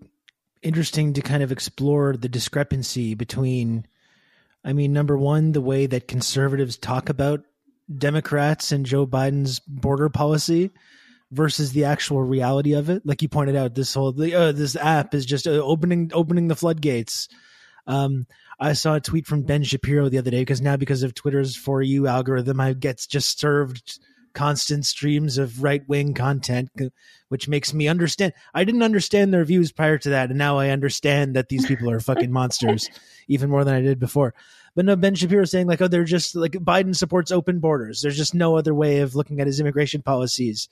interesting 0.63 1.15
to 1.15 1.21
kind 1.21 1.43
of 1.43 1.51
explore 1.51 2.17
the 2.17 2.29
discrepancy 2.29 3.15
between 3.15 3.87
I 4.65 4.73
mean, 4.73 4.93
number 4.93 5.17
one, 5.17 5.53
the 5.53 5.61
way 5.61 5.87
that 5.87 6.09
conservatives 6.09 6.77
talk 6.77 7.09
about 7.09 7.41
Democrats 7.97 8.73
and 8.73 8.87
Joe 8.87 9.07
Biden's 9.07 9.59
border 9.61 10.09
policy 10.09 10.71
versus 11.31 11.73
the 11.73 11.85
actual 11.85 12.23
reality 12.23 12.75
of 12.75 12.91
it. 12.91 13.05
Like 13.07 13.23
you 13.23 13.29
pointed 13.29 13.57
out, 13.57 13.75
this 13.75 13.95
whole 13.95 14.09
uh, 14.09 14.53
this 14.53 14.77
app 14.77 15.15
is 15.15 15.27
just 15.27 15.47
uh, 15.47 15.51
opening 15.51 16.11
opening 16.13 16.49
the 16.49 16.57
floodgates. 16.57 17.29
Um, 17.87 18.27
I 18.59 18.75
saw 18.75 18.97
a 18.97 19.01
tweet 19.01 19.27
from 19.27 19.43
Ben 19.43 19.65
Shapiro 19.65 20.09
the 20.09 20.19
other 20.19 20.31
day 20.31 20.43
because 20.43 20.61
now 20.61 20.77
because 20.77 21.03
of 21.03 21.15
Twitter's 21.15 21.57
for 21.57 21.81
you 21.81 22.07
algorithm, 22.07 22.61
I 22.61 22.75
get 22.75 23.05
just 23.09 23.41
served 23.41 23.99
constant 24.33 24.87
streams 24.87 25.39
of 25.39 25.63
right 25.63 25.87
wing 25.89 26.15
content, 26.15 26.71
which 27.29 27.49
makes 27.49 27.75
me 27.75 27.89
understand. 27.89 28.33
I 28.55 28.65
didn't 28.65 28.83
understand 28.83 29.33
their 29.33 29.45
views 29.45 29.73
prior 29.73 29.99
to 29.99 30.11
that, 30.11 30.31
and 30.31 30.39
now 30.39 30.59
I 30.59 30.71
understand 30.71 31.37
that 31.37 31.49
these 31.49 31.67
people 31.67 31.91
are 31.91 32.01
fucking 32.01 32.33
monsters 32.33 32.89
even 33.29 33.51
more 33.51 33.65
than 33.65 33.75
I 33.75 33.81
did 33.81 33.99
before. 33.99 34.35
But 34.75 34.85
no, 34.85 34.97
Ben 34.97 35.15
Shapiro 35.15 35.45
saying 35.45 35.67
like, 35.67 35.81
oh, 35.81 35.89
they're 35.89 36.05
just 36.05 36.37
like 36.37 36.53
Biden 36.53 36.95
supports 36.95 37.33
open 37.33 37.59
borders. 37.59 38.01
There's 38.01 38.17
just 38.17 38.35
no 38.35 38.57
other 38.57 38.75
way 38.75 39.01
of 39.01 39.15
looking 39.15 39.41
at 39.41 39.47
his 39.47 39.61
immigration 39.61 40.03
policies. 40.03 40.69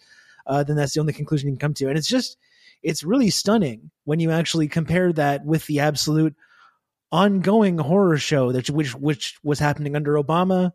Uh, 0.47 0.63
then 0.63 0.77
that's 0.77 0.95
the 0.95 1.01
only 1.01 1.13
conclusion 1.13 1.49
you 1.49 1.55
can 1.55 1.61
come 1.61 1.75
to, 1.75 1.89
and 1.89 1.99
it's 1.99 2.09
just 2.09 2.39
it's 2.83 3.03
really 3.05 3.31
stunning 3.31 3.91
when 4.05 4.21
you 4.21 4.31
actually 4.31 4.69
compare 4.69 5.13
that 5.13 5.45
with 5.45 5.67
the 5.67 5.81
absolute 5.81 6.35
ongoing 7.11 7.79
horror 7.79 8.19
show 8.19 8.53
that 8.53 8.71
which 8.71 8.95
which 8.95 9.39
was 9.43 9.59
happening 9.59 9.97
under 9.97 10.15
Obama, 10.15 10.73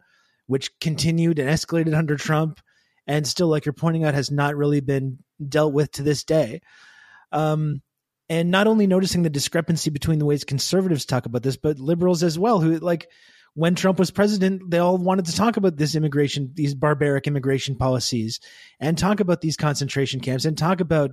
which 0.47 0.77
continued 0.79 1.39
and 1.39 1.49
escalated 1.49 1.95
under 1.95 2.17
Trump, 2.17 2.59
and 3.07 3.27
still, 3.27 3.47
like 3.47 3.65
you're 3.65 3.73
pointing 3.73 4.05
out, 4.05 4.13
has 4.13 4.31
not 4.31 4.55
really 4.55 4.81
been 4.81 5.19
dealt 5.47 5.73
with 5.73 5.91
to 5.93 6.03
this 6.03 6.23
day. 6.23 6.61
Um, 7.31 7.81
and 8.29 8.51
not 8.51 8.67
only 8.67 8.87
noticing 8.87 9.23
the 9.23 9.29
discrepancy 9.29 9.89
between 9.89 10.19
the 10.19 10.25
ways 10.25 10.43
conservatives 10.43 11.05
talk 11.05 11.25
about 11.25 11.43
this, 11.43 11.57
but 11.57 11.79
liberals 11.79 12.23
as 12.23 12.39
well, 12.39 12.59
who 12.59 12.77
like 12.79 13.09
when 13.53 13.75
Trump 13.75 13.99
was 13.99 14.11
president, 14.11 14.69
they 14.69 14.79
all 14.79 14.97
wanted 14.97 15.25
to 15.25 15.35
talk 15.35 15.57
about 15.57 15.77
this 15.77 15.95
immigration, 15.95 16.51
these 16.53 16.73
barbaric 16.73 17.27
immigration 17.27 17.75
policies, 17.75 18.39
and 18.79 18.97
talk 18.97 19.19
about 19.19 19.41
these 19.41 19.57
concentration 19.57 20.19
camps, 20.19 20.45
and 20.45 20.57
talk 20.57 20.79
about 20.79 21.11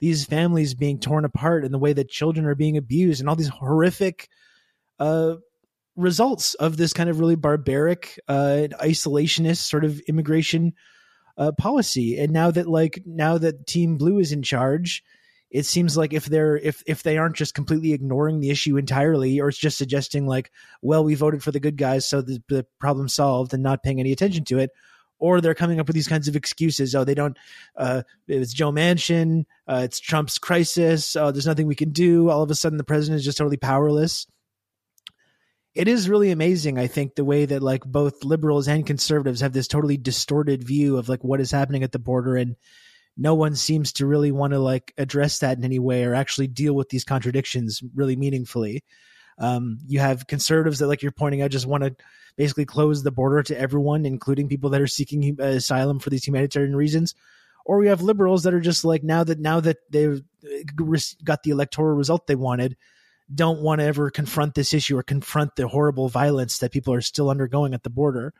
these 0.00 0.24
families 0.24 0.74
being 0.74 0.98
torn 0.98 1.24
apart 1.24 1.64
and 1.64 1.74
the 1.74 1.78
way 1.78 1.92
that 1.92 2.08
children 2.08 2.46
are 2.46 2.54
being 2.54 2.76
abused, 2.76 3.20
and 3.20 3.28
all 3.28 3.36
these 3.36 3.48
horrific 3.48 4.28
uh, 4.98 5.34
results 5.96 6.54
of 6.54 6.76
this 6.76 6.92
kind 6.92 7.10
of 7.10 7.20
really 7.20 7.36
barbaric, 7.36 8.18
uh, 8.28 8.68
isolationist 8.80 9.58
sort 9.58 9.84
of 9.84 10.00
immigration 10.08 10.72
uh, 11.36 11.52
policy. 11.52 12.18
And 12.18 12.32
now 12.32 12.50
that 12.50 12.68
like 12.68 13.02
now 13.06 13.38
that 13.38 13.66
Team 13.66 13.96
Blue 13.96 14.18
is 14.18 14.32
in 14.32 14.42
charge, 14.42 15.02
it 15.50 15.66
seems 15.66 15.96
like 15.96 16.12
if 16.12 16.26
they're 16.26 16.56
if 16.56 16.82
if 16.86 17.02
they 17.02 17.18
aren't 17.18 17.36
just 17.36 17.54
completely 17.54 17.92
ignoring 17.92 18.40
the 18.40 18.50
issue 18.50 18.76
entirely, 18.76 19.40
or 19.40 19.48
it's 19.48 19.58
just 19.58 19.78
suggesting 19.78 20.26
like, 20.26 20.50
well, 20.80 21.04
we 21.04 21.14
voted 21.14 21.42
for 21.42 21.52
the 21.52 21.60
good 21.60 21.76
guys, 21.76 22.08
so 22.08 22.22
the, 22.22 22.42
the 22.48 22.66
problem 22.80 23.08
solved, 23.08 23.52
and 23.52 23.62
not 23.62 23.82
paying 23.82 24.00
any 24.00 24.12
attention 24.12 24.44
to 24.44 24.58
it. 24.58 24.70
Or 25.18 25.40
they're 25.40 25.54
coming 25.54 25.78
up 25.78 25.86
with 25.86 25.94
these 25.94 26.08
kinds 26.08 26.26
of 26.26 26.34
excuses. 26.34 26.96
Oh, 26.96 27.04
they 27.04 27.14
don't. 27.14 27.38
Uh, 27.76 28.02
it's 28.26 28.52
Joe 28.52 28.72
Manchin. 28.72 29.44
Uh, 29.68 29.82
it's 29.84 30.00
Trump's 30.00 30.36
crisis. 30.36 31.14
Oh, 31.14 31.30
there's 31.30 31.46
nothing 31.46 31.68
we 31.68 31.76
can 31.76 31.90
do. 31.90 32.28
All 32.28 32.42
of 32.42 32.50
a 32.50 32.56
sudden, 32.56 32.76
the 32.76 32.82
president 32.82 33.20
is 33.20 33.24
just 33.24 33.38
totally 33.38 33.56
powerless 33.56 34.26
it 35.74 35.88
is 35.88 36.08
really 36.08 36.30
amazing 36.30 36.78
i 36.78 36.86
think 36.86 37.14
the 37.14 37.24
way 37.24 37.44
that 37.44 37.62
like 37.62 37.84
both 37.84 38.24
liberals 38.24 38.68
and 38.68 38.86
conservatives 38.86 39.40
have 39.40 39.52
this 39.52 39.68
totally 39.68 39.96
distorted 39.96 40.62
view 40.62 40.96
of 40.96 41.08
like 41.08 41.22
what 41.24 41.40
is 41.40 41.50
happening 41.50 41.82
at 41.82 41.92
the 41.92 41.98
border 41.98 42.36
and 42.36 42.56
no 43.16 43.34
one 43.34 43.54
seems 43.54 43.92
to 43.92 44.06
really 44.06 44.32
want 44.32 44.52
to 44.52 44.58
like 44.58 44.92
address 44.96 45.38
that 45.40 45.58
in 45.58 45.64
any 45.64 45.78
way 45.78 46.04
or 46.04 46.14
actually 46.14 46.46
deal 46.46 46.74
with 46.74 46.88
these 46.88 47.04
contradictions 47.04 47.82
really 47.94 48.16
meaningfully. 48.16 48.82
Um, 49.38 49.78
you 49.86 49.98
have 49.98 50.26
conservatives 50.26 50.78
that 50.78 50.86
like 50.86 51.02
you're 51.02 51.12
pointing 51.12 51.42
out 51.42 51.50
just 51.50 51.66
want 51.66 51.84
to 51.84 51.96
basically 52.36 52.64
close 52.64 53.02
the 53.02 53.10
border 53.10 53.42
to 53.42 53.58
everyone 53.58 54.06
including 54.06 54.48
people 54.48 54.70
that 54.70 54.80
are 54.80 54.86
seeking 54.86 55.36
uh, 55.40 55.44
asylum 55.44 55.98
for 55.98 56.10
these 56.10 56.26
humanitarian 56.26 56.76
reasons 56.76 57.14
or 57.64 57.78
we 57.78 57.88
have 57.88 58.02
liberals 58.02 58.42
that 58.42 58.54
are 58.54 58.60
just 58.60 58.84
like 58.84 59.02
now 59.02 59.24
that 59.24 59.38
now 59.38 59.58
that 59.58 59.78
they've 59.90 60.22
uh, 60.44 60.98
got 61.24 61.42
the 61.42 61.50
electoral 61.50 61.96
result 61.96 62.26
they 62.26 62.34
wanted 62.34 62.76
don't 63.34 63.60
want 63.60 63.80
to 63.80 63.86
ever 63.86 64.10
confront 64.10 64.54
this 64.54 64.74
issue 64.74 64.96
or 64.96 65.02
confront 65.02 65.56
the 65.56 65.68
horrible 65.68 66.08
violence 66.08 66.58
that 66.58 66.72
people 66.72 66.92
are 66.94 67.00
still 67.00 67.30
undergoing 67.30 67.74
at 67.74 67.82
the 67.82 67.90
border. 67.90 68.34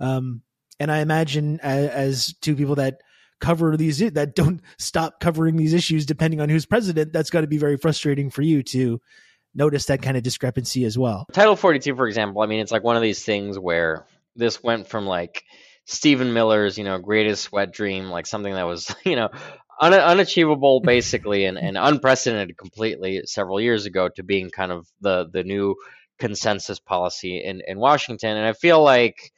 Um, 0.00 0.42
and 0.78 0.90
I 0.92 0.98
imagine 0.98 1.58
as, 1.60 1.88
as, 1.88 2.34
two 2.40 2.54
people 2.54 2.74
that 2.76 3.00
cover 3.40 3.76
these 3.76 3.98
that 3.98 4.34
don't 4.34 4.60
stop 4.78 5.20
covering 5.20 5.56
these 5.56 5.72
issues 5.72 6.06
depending 6.06 6.40
on 6.40 6.48
who's 6.48 6.66
president, 6.66 7.12
that's 7.12 7.30
got 7.30 7.42
to 7.42 7.46
be 7.46 7.58
very 7.58 7.76
frustrating 7.76 8.30
for 8.30 8.42
you 8.42 8.62
to 8.62 9.00
notice 9.54 9.86
that 9.86 10.02
kind 10.02 10.16
of 10.16 10.22
discrepancy 10.22 10.84
as 10.84 10.98
well. 10.98 11.26
Title 11.32 11.56
42, 11.56 11.96
for 11.96 12.06
example, 12.06 12.42
I 12.42 12.46
mean, 12.46 12.60
it's 12.60 12.72
like 12.72 12.84
one 12.84 12.96
of 12.96 13.02
these 13.02 13.24
things 13.24 13.58
where 13.58 14.06
this 14.36 14.62
went 14.62 14.86
from 14.86 15.06
like 15.06 15.44
Stephen 15.86 16.34
Miller's, 16.34 16.76
you 16.76 16.84
know, 16.84 16.98
greatest 16.98 17.52
wet 17.52 17.72
dream, 17.72 18.10
like 18.10 18.26
something 18.26 18.52
that 18.52 18.66
was, 18.66 18.94
you 19.04 19.16
know, 19.16 19.30
un- 19.80 19.92
unachievable 19.92 20.80
basically 20.80 21.44
and, 21.44 21.58
and 21.58 21.76
unprecedented 21.78 22.56
completely 22.56 23.22
several 23.24 23.60
years 23.60 23.86
ago 23.86 24.08
to 24.16 24.22
being 24.22 24.50
kind 24.50 24.72
of 24.72 24.86
the 25.00 25.28
the 25.32 25.44
new 25.44 25.74
consensus 26.18 26.80
policy 26.80 27.42
in 27.42 27.62
in 27.66 27.78
Washington. 27.78 28.36
And 28.36 28.46
I 28.46 28.52
feel 28.52 28.82
like 28.82 29.32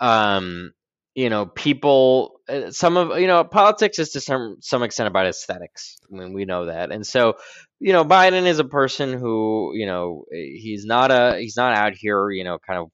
um 0.00 0.72
you 1.14 1.30
know 1.30 1.46
people 1.46 2.40
uh, 2.48 2.70
some 2.70 2.96
of 2.96 3.18
you 3.20 3.26
know 3.26 3.44
politics 3.44 3.98
is 3.98 4.10
to 4.10 4.20
some 4.20 4.56
some 4.60 4.82
extent 4.82 5.08
about 5.08 5.26
aesthetics. 5.26 5.98
I 6.10 6.16
mean 6.16 6.32
we 6.32 6.44
know 6.44 6.66
that. 6.66 6.92
And 6.92 7.06
so 7.06 7.34
you 7.80 7.92
know 7.92 8.04
Biden 8.04 8.46
is 8.46 8.58
a 8.58 8.64
person 8.64 9.12
who 9.18 9.72
you 9.74 9.86
know 9.86 10.24
he's 10.30 10.84
not 10.84 11.10
a 11.10 11.38
he's 11.38 11.56
not 11.56 11.76
out 11.76 11.94
here 11.94 12.30
you 12.30 12.44
know 12.44 12.58
kind 12.58 12.78
of 12.80 12.90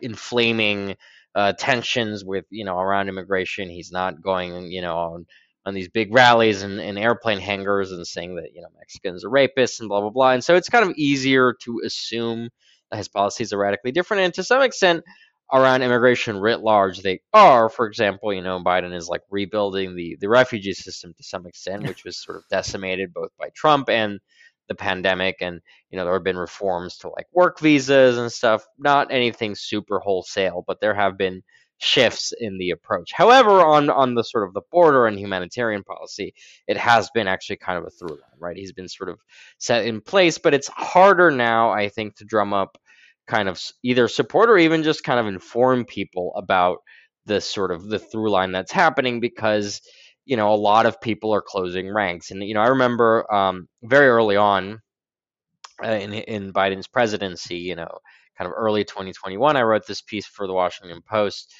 inflaming 0.00 0.96
uh, 1.34 1.52
tensions 1.52 2.24
with 2.24 2.44
you 2.50 2.64
know 2.64 2.78
around 2.78 3.08
immigration. 3.08 3.70
He's 3.70 3.92
not 3.92 4.22
going 4.22 4.70
you 4.70 4.82
know 4.82 4.96
on 4.96 5.26
on 5.68 5.74
these 5.74 5.88
big 5.88 6.12
rallies 6.12 6.62
and, 6.62 6.80
and 6.80 6.98
airplane 6.98 7.38
hangars 7.38 7.92
and 7.92 8.06
saying 8.06 8.36
that 8.36 8.54
you 8.54 8.62
know 8.62 8.68
Mexicans 8.76 9.24
are 9.24 9.30
rapists 9.30 9.80
and 9.80 9.88
blah 9.88 10.00
blah 10.00 10.10
blah. 10.10 10.32
And 10.32 10.42
so 10.42 10.56
it's 10.56 10.68
kind 10.68 10.88
of 10.88 10.96
easier 10.96 11.54
to 11.62 11.80
assume 11.84 12.48
that 12.90 12.96
his 12.96 13.08
policies 13.08 13.52
are 13.52 13.58
radically 13.58 13.92
different. 13.92 14.24
And 14.24 14.34
to 14.34 14.42
some 14.42 14.62
extent, 14.62 15.04
around 15.52 15.82
immigration 15.82 16.38
writ 16.38 16.60
large, 16.60 17.00
they 17.00 17.20
are. 17.32 17.68
For 17.68 17.86
example, 17.86 18.32
you 18.32 18.42
know 18.42 18.58
Biden 18.58 18.94
is 18.94 19.08
like 19.08 19.22
rebuilding 19.30 19.94
the 19.94 20.16
the 20.20 20.28
refugee 20.28 20.72
system 20.72 21.14
to 21.16 21.22
some 21.22 21.46
extent, 21.46 21.86
which 21.86 22.04
was 22.04 22.22
sort 22.22 22.38
of 22.38 22.44
decimated 22.50 23.12
both 23.12 23.30
by 23.38 23.50
Trump 23.54 23.88
and 23.88 24.18
the 24.68 24.74
pandemic 24.74 25.36
and 25.40 25.60
you 25.90 25.96
know 25.96 26.04
there 26.04 26.12
have 26.12 26.24
been 26.24 26.36
reforms 26.36 26.98
to 26.98 27.08
like 27.08 27.26
work 27.32 27.58
visas 27.58 28.18
and 28.18 28.30
stuff 28.30 28.66
not 28.78 29.10
anything 29.10 29.54
super 29.54 29.98
wholesale 29.98 30.62
but 30.66 30.78
there 30.80 30.94
have 30.94 31.16
been 31.16 31.42
shifts 31.78 32.32
in 32.38 32.58
the 32.58 32.70
approach. 32.70 33.12
However, 33.12 33.60
on 33.64 33.90
on 33.90 34.14
the 34.14 34.24
sort 34.24 34.46
of 34.46 34.54
the 34.54 34.62
border 34.70 35.06
and 35.06 35.18
humanitarian 35.18 35.84
policy, 35.84 36.34
it 36.66 36.76
has 36.76 37.10
been 37.10 37.28
actually 37.28 37.56
kind 37.56 37.78
of 37.78 37.84
a 37.84 37.90
through 37.90 38.10
line, 38.10 38.38
right? 38.38 38.56
He's 38.56 38.72
been 38.72 38.88
sort 38.88 39.10
of 39.10 39.20
set 39.58 39.86
in 39.86 40.00
place, 40.00 40.38
but 40.38 40.54
it's 40.54 40.68
harder 40.68 41.30
now, 41.30 41.70
I 41.70 41.88
think, 41.88 42.16
to 42.16 42.24
drum 42.24 42.52
up 42.52 42.78
kind 43.28 43.48
of 43.48 43.62
either 43.82 44.08
support 44.08 44.48
or 44.50 44.58
even 44.58 44.82
just 44.82 45.04
kind 45.04 45.20
of 45.20 45.26
inform 45.26 45.84
people 45.84 46.32
about 46.36 46.78
the 47.26 47.40
sort 47.40 47.70
of 47.70 47.86
the 47.88 47.98
through 47.98 48.30
line 48.30 48.52
that's 48.52 48.72
happening 48.72 49.20
because 49.20 49.82
you 50.24 50.36
know 50.36 50.52
a 50.52 50.56
lot 50.56 50.86
of 50.86 51.00
people 51.00 51.32
are 51.32 51.42
closing 51.42 51.92
ranks 51.92 52.30
and 52.30 52.42
you 52.42 52.54
know 52.54 52.60
i 52.60 52.68
remember 52.68 53.32
um, 53.32 53.68
very 53.82 54.08
early 54.08 54.36
on 54.36 54.80
uh, 55.84 55.88
in 55.88 56.14
in 56.14 56.52
biden's 56.52 56.88
presidency 56.88 57.58
you 57.58 57.76
know 57.76 57.98
kind 58.36 58.48
of 58.48 58.54
early 58.56 58.82
2021 58.82 59.56
i 59.56 59.62
wrote 59.62 59.86
this 59.86 60.00
piece 60.00 60.26
for 60.26 60.46
the 60.46 60.52
washington 60.52 61.02
post 61.06 61.52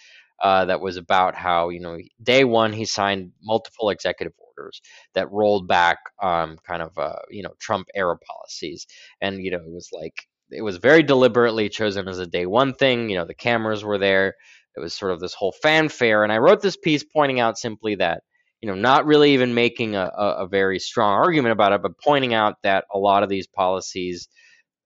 uh, 0.42 0.64
that 0.66 0.80
was 0.80 0.96
about 0.96 1.34
how 1.34 1.68
you 1.68 1.80
know 1.80 1.98
day 2.22 2.44
one 2.44 2.72
he 2.72 2.84
signed 2.84 3.32
multiple 3.42 3.90
executive 3.90 4.32
orders 4.38 4.80
that 5.14 5.30
rolled 5.30 5.68
back 5.68 5.98
um, 6.22 6.58
kind 6.66 6.82
of 6.82 6.96
uh, 6.98 7.16
you 7.30 7.42
know 7.42 7.52
trump 7.58 7.88
era 7.94 8.16
policies 8.18 8.86
and 9.20 9.42
you 9.42 9.50
know 9.50 9.58
it 9.58 9.70
was 9.70 9.90
like 9.92 10.28
it 10.50 10.62
was 10.62 10.78
very 10.78 11.02
deliberately 11.02 11.68
chosen 11.68 12.08
as 12.08 12.18
a 12.18 12.26
day 12.26 12.46
one 12.46 12.74
thing. 12.74 13.10
You 13.10 13.18
know, 13.18 13.24
the 13.24 13.34
cameras 13.34 13.84
were 13.84 13.98
there. 13.98 14.34
It 14.76 14.80
was 14.80 14.94
sort 14.94 15.12
of 15.12 15.20
this 15.20 15.34
whole 15.34 15.52
fanfare. 15.52 16.22
And 16.22 16.32
I 16.32 16.38
wrote 16.38 16.60
this 16.62 16.76
piece 16.76 17.04
pointing 17.04 17.40
out 17.40 17.58
simply 17.58 17.96
that, 17.96 18.22
you 18.60 18.68
know, 18.68 18.74
not 18.74 19.06
really 19.06 19.34
even 19.34 19.54
making 19.54 19.96
a, 19.96 20.10
a, 20.16 20.44
a 20.44 20.48
very 20.48 20.78
strong 20.78 21.12
argument 21.12 21.52
about 21.52 21.72
it, 21.72 21.82
but 21.82 21.98
pointing 22.02 22.34
out 22.34 22.56
that 22.62 22.84
a 22.92 22.98
lot 22.98 23.22
of 23.22 23.28
these 23.28 23.46
policies 23.46 24.28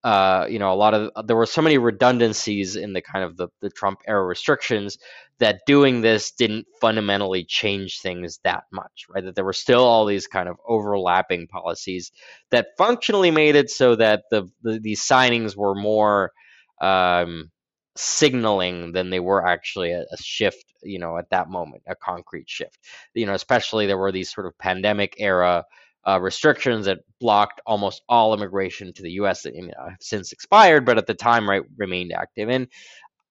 uh, 0.05 0.47
you 0.51 0.59
know, 0.59 0.73
a 0.73 0.75
lot 0.75 0.95
of 0.95 1.27
there 1.27 1.37
were 1.37 1.47
so 1.47 1.63
many 1.63 1.79
redundancies 1.79 2.75
in 2.75 2.93
the 2.93 3.01
kind 3.01 3.25
of 3.25 3.37
the, 3.37 3.49
the 3.61 3.71
Trump 3.71 4.01
era 4.07 4.25
restrictions 4.25 4.99
that 5.39 5.61
doing 5.65 6.01
this 6.01 6.33
didn't 6.33 6.67
fundamentally 6.81 7.45
change 7.45 8.01
things 8.01 8.41
that 8.43 8.65
much, 8.73 9.07
right? 9.09 9.25
That 9.25 9.37
there 9.37 9.45
were 9.45 9.53
still 9.53 9.85
all 9.85 10.05
these 10.05 10.27
kind 10.27 10.49
of 10.49 10.57
overlapping 10.67 11.47
policies 11.47 12.11
that 12.51 12.69
functionally 12.77 13.31
made 13.31 13.55
it 13.55 13.71
so 13.71 13.95
that 13.97 14.25
the, 14.31 14.49
the 14.63 14.81
these 14.81 15.03
signings 15.03 15.57
were 15.57 15.77
more 15.77 16.33
um, 16.81 17.53
signaling 17.95 18.93
than 18.93 19.11
they 19.11 19.21
were 19.21 19.47
actually 19.47 19.93
a, 19.93 20.03
a, 20.03 20.17
shift, 20.17 20.65
you 20.83 20.99
know, 20.99 21.17
at 21.17 21.31
that 21.31 21.49
moment, 21.49 21.83
a 21.87 21.95
concrete 21.95 22.51
shift. 22.51 22.79
You 23.15 23.27
know, 23.27 23.35
especially 23.35 23.87
there 23.87 23.99
were 23.99 24.13
these 24.13 24.33
sort 24.33 24.47
of 24.47 24.59
pandemic 24.59 25.15
era 25.19 25.65
uh, 26.07 26.21
restrictions 26.21 26.87
that 26.87 26.99
blocked 27.21 27.61
almost 27.67 28.03
all 28.09 28.35
immigration 28.35 28.93
to 28.95 29.03
the 29.03 29.13
U.S. 29.13 29.43
that 29.43 29.55
you 29.55 29.63
know, 29.63 29.73
have 29.89 29.99
since 30.01 30.33
expired, 30.33 30.85
but 30.85 30.99
at 30.99 31.07
the 31.07 31.15
time, 31.15 31.49
right, 31.49 31.63
remained 31.77 32.13
active. 32.13 32.49
And 32.49 32.69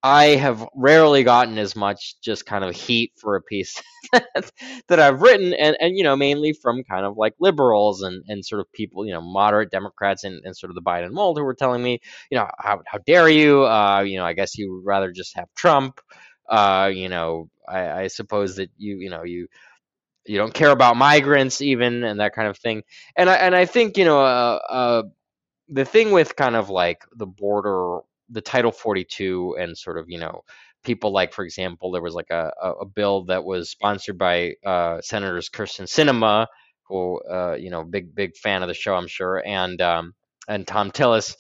I 0.04 0.28
have 0.38 0.68
rarely 0.76 1.24
gotten 1.24 1.60
as 1.60 1.76
much 1.76 2.20
just 2.22 2.46
kind 2.48 2.64
of 2.64 2.76
heat 2.76 3.12
for 3.18 3.36
a 3.36 3.42
piece 3.42 3.80
that, 4.14 5.00
I've 5.00 5.22
written, 5.22 5.54
and, 5.54 5.78
and 5.80 5.96
you 5.96 6.04
know, 6.04 6.16
mainly 6.16 6.54
from 6.54 6.84
kind 6.84 7.06
of 7.06 7.18
like 7.18 7.36
liberals 7.40 8.02
and, 8.02 8.24
and 8.28 8.44
sort 8.44 8.62
of 8.62 8.72
people, 8.74 9.06
you 9.06 9.14
know, 9.14 9.22
moderate 9.22 9.70
Democrats 9.70 10.24
and, 10.24 10.42
and 10.44 10.58
sort 10.58 10.72
of 10.72 10.76
the 10.76 10.82
Biden 10.82 11.12
mold 11.12 11.38
who 11.38 11.44
were 11.44 11.54
telling 11.54 11.84
me, 11.84 12.00
you 12.32 12.38
know, 12.38 12.48
how, 12.58 12.82
how 12.88 12.98
dare 13.06 13.30
you? 13.30 13.64
Uh, 13.66 14.02
you 14.02 14.18
know, 14.18 14.26
I 14.26 14.34
guess 14.34 14.58
you 14.58 14.74
would 14.74 14.86
rather 14.86 15.12
just 15.12 15.36
have 15.36 15.50
Trump. 15.56 16.00
Uh, 16.50 16.90
you 16.92 17.08
know, 17.08 17.50
I, 17.68 17.92
I 18.04 18.08
suppose 18.08 18.56
that 18.56 18.72
you, 18.78 18.98
you 18.98 19.10
know, 19.12 19.24
you 19.24 19.48
you 20.26 20.38
don't 20.38 20.54
care 20.54 20.72
about 20.72 20.98
migrants 20.98 21.62
even 21.62 22.04
and 22.04 22.20
that 22.20 22.34
kind 22.34 22.48
of 22.48 22.58
thing. 22.58 22.84
And 23.16 23.30
i 23.30 23.36
and 23.36 23.56
i 23.56 23.66
think 23.66 23.98
you 23.98 24.06
know 24.06 24.20
uh, 24.22 24.60
uh, 24.70 25.04
the 25.70 25.86
thing 25.86 26.12
with 26.12 26.36
kind 26.36 26.56
of 26.56 26.70
like 26.70 27.04
the 27.16 27.26
border 27.28 28.00
the 28.30 28.42
title 28.42 28.72
42 28.72 29.58
and 29.60 29.78
sort 29.78 29.98
of 29.98 30.10
you 30.10 30.20
know 30.20 30.42
people 30.84 31.12
like 31.12 31.34
for 31.34 31.44
example 31.46 31.92
there 31.92 32.02
was 32.02 32.16
like 32.16 32.30
a, 32.32 32.52
a 32.82 32.86
bill 32.86 33.26
that 33.26 33.44
was 33.44 33.70
sponsored 33.70 34.18
by 34.18 34.54
uh, 34.66 35.02
senators 35.02 35.50
Kyrsten 35.50 35.86
Sinema 35.86 36.48
who 36.84 37.22
uh, 37.22 37.56
you 37.60 37.70
know 37.70 37.84
big 37.84 38.14
big 38.16 38.36
fan 38.36 38.62
of 38.64 38.68
the 38.68 38.74
show 38.74 38.96
i'm 38.96 39.08
sure 39.08 39.42
and 39.46 39.82
um, 39.82 40.14
and 40.48 40.68
tom 40.68 40.92
tillis 40.92 41.36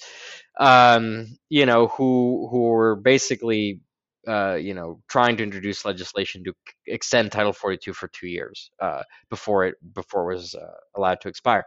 um, 0.59 1.27
you 1.49 1.65
know 1.65 1.87
who 1.87 2.47
who 2.51 2.61
were 2.69 2.95
basically 2.95 3.81
uh, 4.27 4.55
you 4.55 4.73
know, 4.73 5.01
trying 5.07 5.37
to 5.37 5.43
introduce 5.43 5.85
legislation 5.85 6.43
to 6.43 6.53
extend 6.87 7.31
Title 7.31 7.53
42 7.53 7.93
for 7.93 8.07
two 8.07 8.27
years 8.27 8.71
uh, 8.79 9.03
before 9.29 9.65
it 9.65 9.75
before 9.93 10.31
it 10.31 10.35
was 10.35 10.55
uh, 10.55 10.67
allowed 10.95 11.21
to 11.21 11.27
expire, 11.27 11.63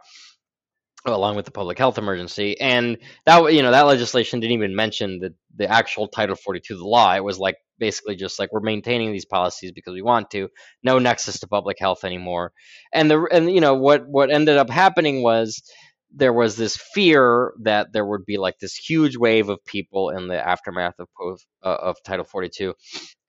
along 1.05 1.35
with 1.35 1.45
the 1.45 1.51
public 1.51 1.77
health 1.77 1.97
emergency. 1.97 2.59
And 2.59 2.97
that 3.25 3.53
you 3.53 3.61
know 3.61 3.71
that 3.71 3.83
legislation 3.87 4.39
didn't 4.39 4.53
even 4.53 4.75
mention 4.75 5.19
the 5.19 5.33
the 5.57 5.69
actual 5.69 6.07
Title 6.07 6.35
42, 6.35 6.77
the 6.77 6.85
law. 6.85 7.13
It 7.13 7.23
was 7.23 7.39
like 7.39 7.57
basically 7.77 8.15
just 8.15 8.39
like 8.39 8.51
we're 8.53 8.61
maintaining 8.61 9.11
these 9.11 9.25
policies 9.25 9.71
because 9.71 9.93
we 9.93 10.01
want 10.01 10.31
to. 10.31 10.49
No 10.83 10.99
nexus 10.99 11.39
to 11.41 11.47
public 11.47 11.77
health 11.79 12.03
anymore. 12.03 12.53
And 12.93 13.11
the 13.11 13.27
and 13.31 13.51
you 13.51 13.61
know 13.61 13.75
what 13.75 14.07
what 14.07 14.31
ended 14.31 14.57
up 14.57 14.69
happening 14.69 15.23
was 15.23 15.61
there 16.13 16.33
was 16.33 16.55
this 16.55 16.77
fear 16.77 17.53
that 17.63 17.93
there 17.93 18.05
would 18.05 18.25
be 18.25 18.37
like 18.37 18.57
this 18.59 18.75
huge 18.75 19.17
wave 19.17 19.49
of 19.49 19.63
people 19.65 20.09
in 20.09 20.27
the 20.27 20.47
aftermath 20.47 20.95
of 20.99 21.39
uh, 21.63 21.67
of 21.67 21.97
Title 22.03 22.25
42, 22.25 22.73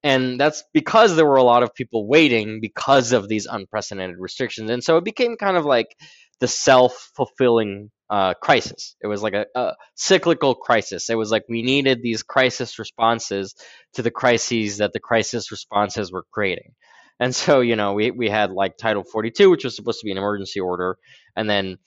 and 0.03 0.39
that's 0.41 0.65
because 0.73 1.17
there 1.17 1.27
were 1.27 1.37
a 1.37 1.43
lot 1.43 1.63
of 1.63 1.75
people 1.75 2.07
waiting 2.09 2.61
because 2.61 3.13
of 3.13 3.29
these 3.29 3.47
unprecedented 3.47 4.19
restrictions, 4.19 4.71
and 4.71 4.83
so 4.83 4.97
it 4.97 5.05
became 5.05 5.37
kind 5.37 5.57
of 5.57 5.65
like 5.65 5.97
the 6.41 6.49
self 6.49 7.11
fulfilling 7.17 7.91
uh, 8.11 8.35
crisis. 8.35 8.95
It 9.01 9.07
was 9.07 9.23
like 9.23 9.35
a, 9.35 9.47
a, 9.55 9.75
cyclical 9.95 10.55
crisis. 10.55 11.11
It 11.11 11.17
was 11.17 11.31
like 11.31 11.45
we 11.49 11.63
needed 11.63 12.03
these 12.03 12.23
crisis 12.23 12.79
responses 12.79 13.55
to 13.95 14.03
the 14.03 14.11
crises 14.11 14.79
that 14.79 14.93
the 14.93 15.01
crisis 15.01 15.51
responses 15.51 16.13
were 16.13 16.25
creating. 16.33 16.73
And 17.19 17.35
so, 17.35 17.61
you 17.61 17.77
know, 17.77 17.95
we, 17.95 18.11
we 18.11 18.29
had 18.29 18.51
like 18.53 18.77
Title 18.77 19.03
42, 19.03 19.51
which 19.51 19.65
was 19.65 19.75
supposed 19.75 20.01
to 20.01 20.05
be 20.05 20.13
an 20.13 20.19
emergency 20.19 20.61
order, 20.61 20.99
and 21.35 21.49
then 21.49 21.79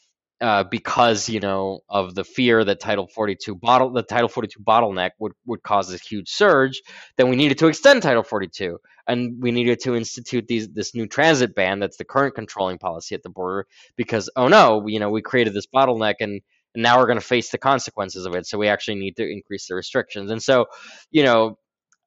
uh, 0.41 0.63
because 0.65 1.29
you 1.29 1.39
know 1.39 1.81
of 1.89 2.15
the 2.15 2.23
fear 2.23 2.63
that 2.63 2.79
Title 2.79 3.07
42 3.07 3.55
bottle 3.55 3.91
the 3.91 4.03
Title 4.03 4.29
42 4.29 4.59
bottleneck 4.61 5.11
would 5.19 5.33
would 5.45 5.63
cause 5.63 5.93
a 5.93 5.97
huge 5.97 6.29
surge, 6.29 6.81
then 7.17 7.29
we 7.29 7.35
needed 7.35 7.59
to 7.59 7.67
extend 7.67 8.03
Title 8.03 8.23
42, 8.23 8.79
and 9.07 9.41
we 9.41 9.51
needed 9.51 9.79
to 9.81 9.95
institute 9.95 10.47
these 10.47 10.69
this 10.69 10.95
new 10.95 11.07
transit 11.07 11.55
ban 11.55 11.79
that's 11.79 11.97
the 11.97 12.05
current 12.05 12.35
controlling 12.35 12.77
policy 12.79 13.15
at 13.15 13.23
the 13.23 13.29
border 13.29 13.65
because 13.97 14.29
oh 14.35 14.47
no, 14.47 14.87
you 14.87 14.99
know 14.99 15.09
we 15.09 15.21
created 15.21 15.53
this 15.53 15.67
bottleneck 15.67 16.15
and. 16.21 16.41
and 16.75 16.83
now 16.83 16.99
we're 16.99 17.07
going 17.07 17.19
to 17.19 17.25
face 17.25 17.49
the 17.51 17.57
consequences 17.57 18.25
of 18.27 18.35
it. 18.35 18.45
So 18.47 18.57
we 18.59 18.67
actually 18.69 18.99
need 18.99 19.15
to 19.17 19.27
increase 19.29 19.67
the 19.67 19.75
restrictions. 19.75 20.31
And 20.31 20.41
so, 20.41 20.67
you 21.11 21.23
know, 21.23 21.57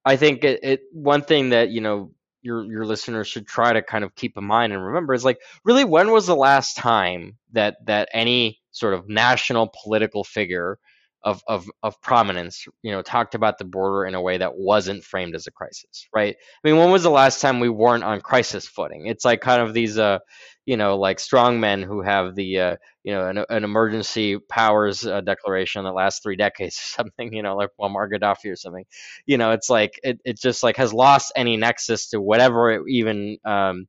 I 0.04 0.16
think 0.16 0.44
it, 0.44 0.60
it 0.62 0.80
one 0.92 1.22
thing 1.22 1.50
that 1.50 1.70
you 1.70 1.80
know 1.80 2.12
your 2.42 2.64
your 2.64 2.84
listeners 2.84 3.28
should 3.28 3.46
try 3.46 3.72
to 3.72 3.82
kind 3.82 4.04
of 4.04 4.14
keep 4.14 4.36
in 4.36 4.44
mind 4.44 4.72
and 4.72 4.84
remember 4.84 5.14
is 5.14 5.24
like 5.24 5.40
really 5.64 5.84
when 5.84 6.10
was 6.10 6.26
the 6.26 6.36
last 6.36 6.76
time 6.76 7.36
that 7.52 7.76
that 7.86 8.08
any 8.12 8.60
sort 8.72 8.94
of 8.94 9.08
national 9.08 9.72
political 9.82 10.24
figure 10.24 10.78
of, 11.24 11.42
of, 11.46 11.70
of 11.82 12.00
prominence, 12.00 12.66
you 12.82 12.92
know, 12.92 13.02
talked 13.02 13.34
about 13.34 13.58
the 13.58 13.64
border 13.64 14.04
in 14.06 14.14
a 14.14 14.20
way 14.20 14.38
that 14.38 14.56
wasn't 14.56 15.04
framed 15.04 15.34
as 15.34 15.46
a 15.46 15.52
crisis, 15.52 16.08
right? 16.14 16.36
I 16.36 16.68
mean, 16.68 16.78
when 16.78 16.90
was 16.90 17.02
the 17.02 17.10
last 17.10 17.40
time 17.40 17.60
we 17.60 17.68
weren't 17.68 18.04
on 18.04 18.20
crisis 18.20 18.66
footing? 18.66 19.06
It's 19.06 19.24
like 19.24 19.40
kind 19.40 19.62
of 19.62 19.72
these, 19.74 19.98
uh, 19.98 20.18
you 20.66 20.76
know, 20.76 20.96
like 20.96 21.20
strong 21.20 21.60
men 21.60 21.82
who 21.82 22.02
have 22.02 22.34
the, 22.34 22.58
uh, 22.58 22.76
you 23.04 23.12
know, 23.12 23.28
an, 23.28 23.44
an 23.48 23.64
emergency 23.64 24.38
powers 24.38 25.06
uh, 25.06 25.20
declaration 25.20 25.84
that 25.84 25.92
lasts 25.92 26.20
three 26.22 26.36
decades 26.46 26.76
or 26.76 27.02
something, 27.02 27.32
you 27.32 27.42
know, 27.42 27.56
like 27.56 27.70
Muammar 27.80 28.08
Gaddafi 28.10 28.50
or 28.52 28.56
something. 28.56 28.84
You 29.26 29.38
know, 29.38 29.52
it's 29.52 29.70
like 29.70 29.98
it, 30.02 30.20
it 30.24 30.40
just 30.40 30.62
like 30.62 30.76
has 30.76 30.92
lost 30.92 31.32
any 31.36 31.56
nexus 31.56 32.10
to 32.10 32.20
whatever 32.20 32.70
it 32.70 32.82
even 32.88 33.38
um, 33.44 33.86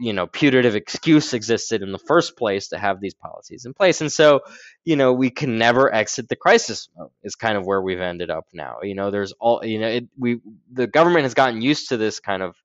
you 0.00 0.12
know 0.14 0.26
putative 0.26 0.74
excuse 0.76 1.34
existed 1.34 1.82
in 1.82 1.92
the 1.92 1.98
first 1.98 2.36
place 2.36 2.68
to 2.68 2.78
have 2.78 3.00
these 3.00 3.14
policies 3.14 3.66
in 3.66 3.74
place. 3.74 4.00
And 4.00 4.10
so 4.10 4.40
you 4.84 4.96
know 4.96 5.12
we 5.12 5.30
can 5.30 5.58
never 5.58 5.92
exit 5.94 6.28
the 6.28 6.36
crisis 6.36 6.88
mode 6.96 7.10
is 7.22 7.36
kind 7.36 7.56
of 7.56 7.66
where 7.66 7.82
we've 7.82 8.00
ended 8.00 8.30
up 8.30 8.46
now. 8.52 8.78
You 8.82 8.94
know 8.94 9.10
there's 9.10 9.32
all 9.32 9.64
you 9.64 9.78
know 9.78 9.88
it, 9.88 10.08
we 10.18 10.40
the 10.72 10.86
government 10.86 11.24
has 11.24 11.34
gotten 11.34 11.62
used 11.62 11.90
to 11.90 11.96
this 11.98 12.18
kind 12.20 12.42
of 12.42 12.56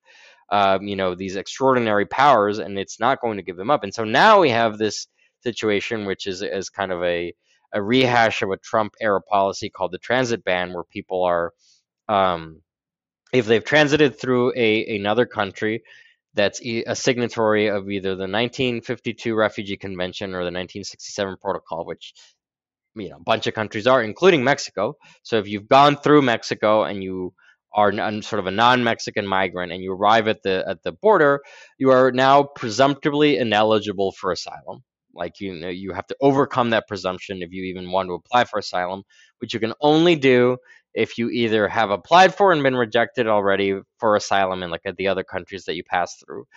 um, 0.50 0.84
you 0.88 0.96
know 0.96 1.16
these 1.16 1.36
extraordinary 1.36 2.06
powers 2.06 2.60
and 2.60 2.80
it's 2.80 3.00
not 3.00 3.22
going 3.22 3.38
to 3.38 3.44
give 3.44 3.58
them 3.58 3.72
up. 3.72 3.84
And 3.84 3.94
so 3.94 4.06
now 4.06 4.42
we 4.42 4.50
have 4.52 4.78
this 4.78 5.08
situation 5.44 6.06
which 6.06 6.26
is 6.26 6.42
is 6.42 6.70
kind 6.70 6.92
of 6.92 7.04
a 7.04 7.34
a 7.74 7.82
rehash 7.84 8.42
of 8.42 8.52
a 8.52 8.58
Trump 8.58 8.94
era 9.02 9.22
policy 9.22 9.70
called 9.70 9.92
the 9.92 9.98
transit 9.98 10.44
ban 10.46 10.74
where 10.74 10.86
people 10.86 11.24
are 11.24 11.52
um, 12.08 12.62
if 13.34 13.46
they've 13.46 13.64
transited 13.64 14.18
through 14.18 14.54
a 14.56 14.96
another 14.96 15.26
country 15.26 15.84
that's 16.36 16.62
a 16.64 16.96
signatory 16.96 17.68
of 17.68 17.90
either 17.90 18.10
the 18.10 18.28
1952 18.28 19.34
Refugee 19.36 19.78
Convention 19.78 20.32
or 20.32 20.40
the 20.40 20.52
1967 20.52 21.38
Protocol, 21.42 21.86
which 21.86 22.14
you 22.96 23.10
know 23.10 23.18
a 23.18 23.24
bunch 23.24 23.48
of 23.48 23.54
countries 23.54 23.88
are, 23.88 24.04
including 24.04 24.44
Mexico. 24.44 24.96
So 25.24 25.38
if 25.38 25.48
you've 25.48 25.68
gone 25.68 25.96
through 25.96 26.22
Mexico 26.22 26.84
and 26.84 27.04
you 27.04 27.34
are 27.74 27.92
sort 28.22 28.40
of 28.40 28.48
a 28.48 28.52
non-Mexican 28.52 29.28
migrant 29.28 29.72
and 29.72 29.82
you 29.82 29.92
arrive 29.92 30.28
at 30.28 30.44
the 30.44 30.64
at 30.68 30.84
the 30.84 30.92
border, 30.92 31.42
you 31.78 31.92
are 31.92 32.12
now 32.12 32.44
presumptively 32.44 33.38
ineligible 33.38 34.12
for 34.14 34.32
asylum. 34.32 34.84
Like 35.14 35.40
you 35.40 35.54
know, 35.54 35.70
you 35.70 35.94
have 35.94 36.08
to 36.08 36.16
overcome 36.22 36.72
that 36.72 36.88
presumption 36.88 37.42
if 37.42 37.52
you 37.52 37.64
even 37.66 37.92
want 37.92 38.10
to 38.10 38.14
apply 38.14 38.44
for 38.44 38.60
asylum, 38.60 39.04
which 39.40 39.54
you 39.54 39.60
can 39.60 39.74
only 39.80 40.16
do 40.16 40.58
if 40.96 41.18
you 41.18 41.30
either 41.30 41.68
have 41.68 41.92
applied 41.92 42.34
for 42.34 42.52
and 42.52 42.64
been 42.64 42.76
rejected 42.76 43.28
already 43.28 43.80
for 44.00 44.16
asylum 44.16 44.64
in 44.64 44.72
like 44.72 44.84
the 44.98 45.10
other 45.10 45.24
countries 45.24 45.66
that 45.66 45.76
you 45.76 45.84
pass 45.84 46.16
through, 46.16 46.48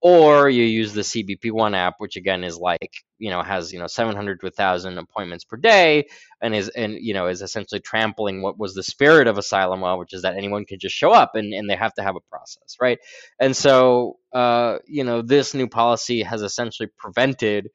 or 0.00 0.48
you 0.48 0.62
use 0.62 0.92
the 0.92 1.00
CBP 1.00 1.50
One 1.50 1.74
app, 1.74 1.94
which 1.98 2.16
again 2.16 2.44
is 2.44 2.56
like 2.56 3.04
you 3.18 3.30
know 3.30 3.42
has 3.42 3.72
you 3.72 3.80
know 3.80 3.88
700 3.88 4.38
to 4.40 4.46
1,000 4.46 4.96
appointments 4.98 5.44
per 5.44 5.56
day, 5.56 6.06
and 6.40 6.54
is 6.54 6.68
and 6.68 6.94
you 6.94 7.14
know 7.14 7.26
is 7.26 7.42
essentially 7.42 7.80
trampling 7.80 8.40
what 8.40 8.58
was 8.58 8.74
the 8.74 8.84
spirit 8.84 9.26
of 9.26 9.38
asylum 9.38 9.80
law, 9.80 9.96
which 9.96 10.12
is 10.12 10.22
that 10.22 10.36
anyone 10.36 10.64
can 10.64 10.78
just 10.78 10.94
show 10.94 11.10
up 11.10 11.34
and 11.34 11.52
and 11.52 11.68
they 11.68 11.76
have 11.76 11.94
to 11.94 12.02
have 12.02 12.16
a 12.16 12.30
process, 12.30 12.76
right? 12.80 12.98
And 13.40 13.56
so 13.56 14.18
uh, 14.32 14.78
you 14.86 15.02
know 15.02 15.22
this 15.22 15.54
new 15.54 15.68
policy 15.68 16.22
has 16.22 16.42
essentially 16.42 16.88
prevented 16.96 17.70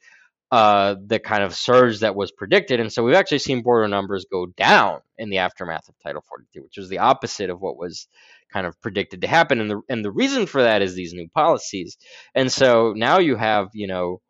uh, 0.54 0.98
the 1.04 1.18
kind 1.18 1.44
of 1.44 1.56
surge 1.56 2.02
that 2.02 2.16
was 2.16 2.32
predicted. 2.32 2.80
And 2.80 2.94
so 2.94 3.04
we've 3.04 3.16
actually 3.16 3.40
seen 3.40 3.64
border 3.64 3.88
numbers 3.88 4.28
go 4.32 4.46
down 4.46 5.00
in 5.18 5.32
the 5.32 5.40
aftermath 5.40 5.90
of 5.90 5.96
Title 6.04 6.24
42, 6.30 6.62
which 6.62 6.78
was 6.78 6.90
the 6.90 7.00
opposite 7.00 7.50
of 7.50 7.60
what 7.60 7.76
was 7.76 8.08
kind 8.52 8.68
of 8.68 8.80
predicted 8.80 9.22
to 9.22 9.28
happen. 9.28 9.60
And 9.60 9.72
the 9.72 9.82
and 9.90 10.06
the 10.06 10.12
reason 10.12 10.46
for 10.46 10.62
that 10.62 10.84
is 10.84 10.94
these 10.94 11.12
new 11.12 11.28
policies. 11.30 11.98
And 12.36 12.52
so 12.52 12.94
now 12.96 13.18
you 13.18 13.36
have 13.36 13.70
you 13.74 13.88
know 13.88 14.22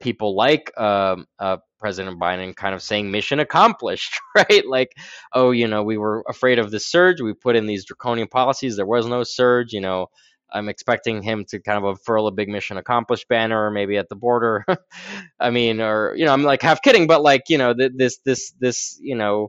people 0.00 0.36
like 0.36 0.70
um, 0.78 1.26
uh, 1.40 1.56
President 1.80 2.20
Biden 2.20 2.54
kind 2.54 2.76
of 2.76 2.80
saying 2.80 3.10
mission 3.10 3.40
accomplished, 3.40 4.14
right? 4.36 4.64
Like, 4.64 4.92
oh, 5.32 5.50
you 5.50 5.66
know, 5.66 5.82
we 5.82 5.98
were 5.98 6.22
afraid 6.28 6.60
of 6.60 6.70
the 6.70 6.78
surge. 6.78 7.20
We 7.20 7.34
put 7.34 7.56
in 7.56 7.66
these 7.66 7.84
draconian 7.84 8.28
policies. 8.28 8.76
There 8.76 8.86
was 8.86 9.06
no 9.08 9.24
surge. 9.24 9.72
You 9.72 9.80
know, 9.80 10.06
I'm 10.54 10.68
expecting 10.68 11.22
him 11.22 11.44
to 11.48 11.60
kind 11.60 11.78
of 11.78 11.84
unfurl 11.84 12.28
a 12.28 12.32
big 12.32 12.48
mission 12.48 12.76
accomplished 12.76 13.28
banner, 13.28 13.66
or 13.66 13.70
maybe 13.70 13.98
at 13.98 14.08
the 14.08 14.16
border. 14.16 14.64
I 15.40 15.50
mean, 15.50 15.80
or 15.80 16.14
you 16.16 16.24
know, 16.24 16.32
I'm 16.32 16.44
like 16.44 16.62
half 16.62 16.80
kidding, 16.80 17.06
but 17.06 17.22
like 17.22 17.42
you 17.48 17.58
know, 17.58 17.74
this 17.74 18.18
this 18.24 18.52
this 18.60 18.98
you 19.02 19.16
know, 19.16 19.48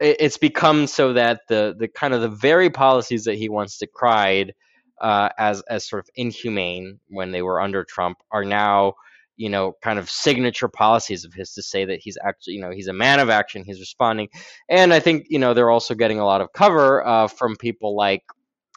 it, 0.00 0.16
it's 0.20 0.38
become 0.38 0.86
so 0.86 1.12
that 1.12 1.42
the 1.48 1.74
the 1.78 1.88
kind 1.88 2.14
of 2.14 2.22
the 2.22 2.28
very 2.28 2.70
policies 2.70 3.24
that 3.24 3.36
he 3.36 3.48
once 3.48 3.78
decried 3.78 4.54
uh, 5.00 5.28
as 5.38 5.62
as 5.68 5.86
sort 5.86 6.00
of 6.00 6.08
inhumane 6.14 6.98
when 7.08 7.30
they 7.30 7.42
were 7.42 7.60
under 7.60 7.84
Trump 7.84 8.18
are 8.30 8.44
now 8.44 8.94
you 9.36 9.48
know 9.48 9.76
kind 9.82 9.98
of 9.98 10.10
signature 10.10 10.68
policies 10.68 11.24
of 11.24 11.32
his 11.32 11.52
to 11.54 11.62
say 11.62 11.84
that 11.84 12.00
he's 12.00 12.18
actually 12.24 12.54
you 12.54 12.60
know 12.60 12.70
he's 12.70 12.88
a 12.88 12.92
man 12.92 13.18
of 13.18 13.30
action 13.30 13.64
he's 13.64 13.80
responding 13.80 14.28
and 14.68 14.92
i 14.92 15.00
think 15.00 15.26
you 15.30 15.38
know 15.38 15.54
they're 15.54 15.70
also 15.70 15.94
getting 15.94 16.20
a 16.20 16.24
lot 16.24 16.40
of 16.42 16.52
cover 16.52 17.04
uh, 17.06 17.26
from 17.26 17.56
people 17.56 17.96
like 17.96 18.22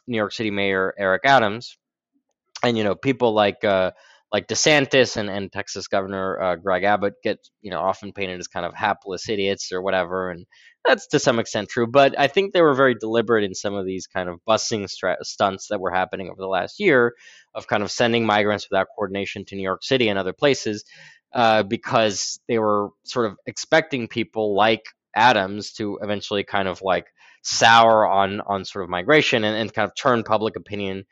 New 0.08 0.18
York 0.18 0.34
City 0.34 0.51
Mayor 0.51 0.93
Eric 0.97 1.22
Adams, 1.26 1.78
and 2.64 2.78
you 2.78 2.84
know 2.84 2.95
people 2.95 3.34
like 3.34 3.64
uh, 3.64 3.91
like 4.32 4.47
DeSantis 4.47 5.18
and, 5.18 5.30
and 5.30 5.51
Texas 5.51 5.88
Governor 5.88 6.41
uh, 6.41 6.56
Greg 6.56 6.84
Abbott 6.84 7.16
get 7.24 7.39
you 7.62 7.72
know 7.72 7.80
often 7.80 8.12
painted 8.12 8.39
as 8.39 8.47
kind 8.47 8.66
of 8.66 8.74
hapless 8.74 9.30
idiots 9.30 9.72
or 9.72 9.82
whatever, 9.82 10.30
and 10.30 10.45
that's 10.84 11.08
to 11.08 11.20
some 11.20 11.39
extent 11.39 11.70
true. 11.70 11.88
But 11.88 12.20
I 12.20 12.28
think 12.28 12.53
they 12.53 12.62
were 12.62 12.74
very 12.74 12.95
deliberate 12.95 13.43
in 13.43 13.56
some 13.56 13.74
of 13.76 13.86
these 13.86 14.08
kind 14.08 14.30
of 14.30 14.39
busing 14.47 14.89
stra- 14.89 15.24
stunts 15.24 15.68
that 15.70 15.80
were 15.80 15.91
happening 15.91 16.30
over 16.30 16.41
the 16.41 16.47
last 16.47 16.80
year 16.80 17.14
of 17.53 17.68
kind 17.68 17.84
of 17.84 17.91
sending 17.91 18.26
migrants 18.26 18.68
without 18.70 18.88
coordination 18.95 19.45
to 19.45 19.56
New 19.56 19.64
York 19.64 19.84
City 19.84 20.10
and 20.10 20.20
other 20.20 20.34
places. 20.34 20.84
Uh, 21.34 21.64
because 21.64 22.39
they 22.47 22.58
were 22.58 22.91
sort 23.03 23.26
of 23.26 23.38
expecting 23.45 24.08
people 24.08 24.56
like 24.56 24.84
Adams 25.16 25.74
to 25.74 25.99
eventually 26.01 26.45
kind 26.45 26.68
of 26.68 26.82
like 26.82 27.08
sour 27.46 28.08
on 28.08 28.41
on 28.41 28.66
sort 28.66 28.84
of 28.84 28.89
migration 28.89 29.43
and, 29.43 29.56
and 29.56 29.74
kind 29.74 29.88
of 29.88 29.96
turn 29.96 30.24
public 30.24 30.56
opinion 30.56 31.06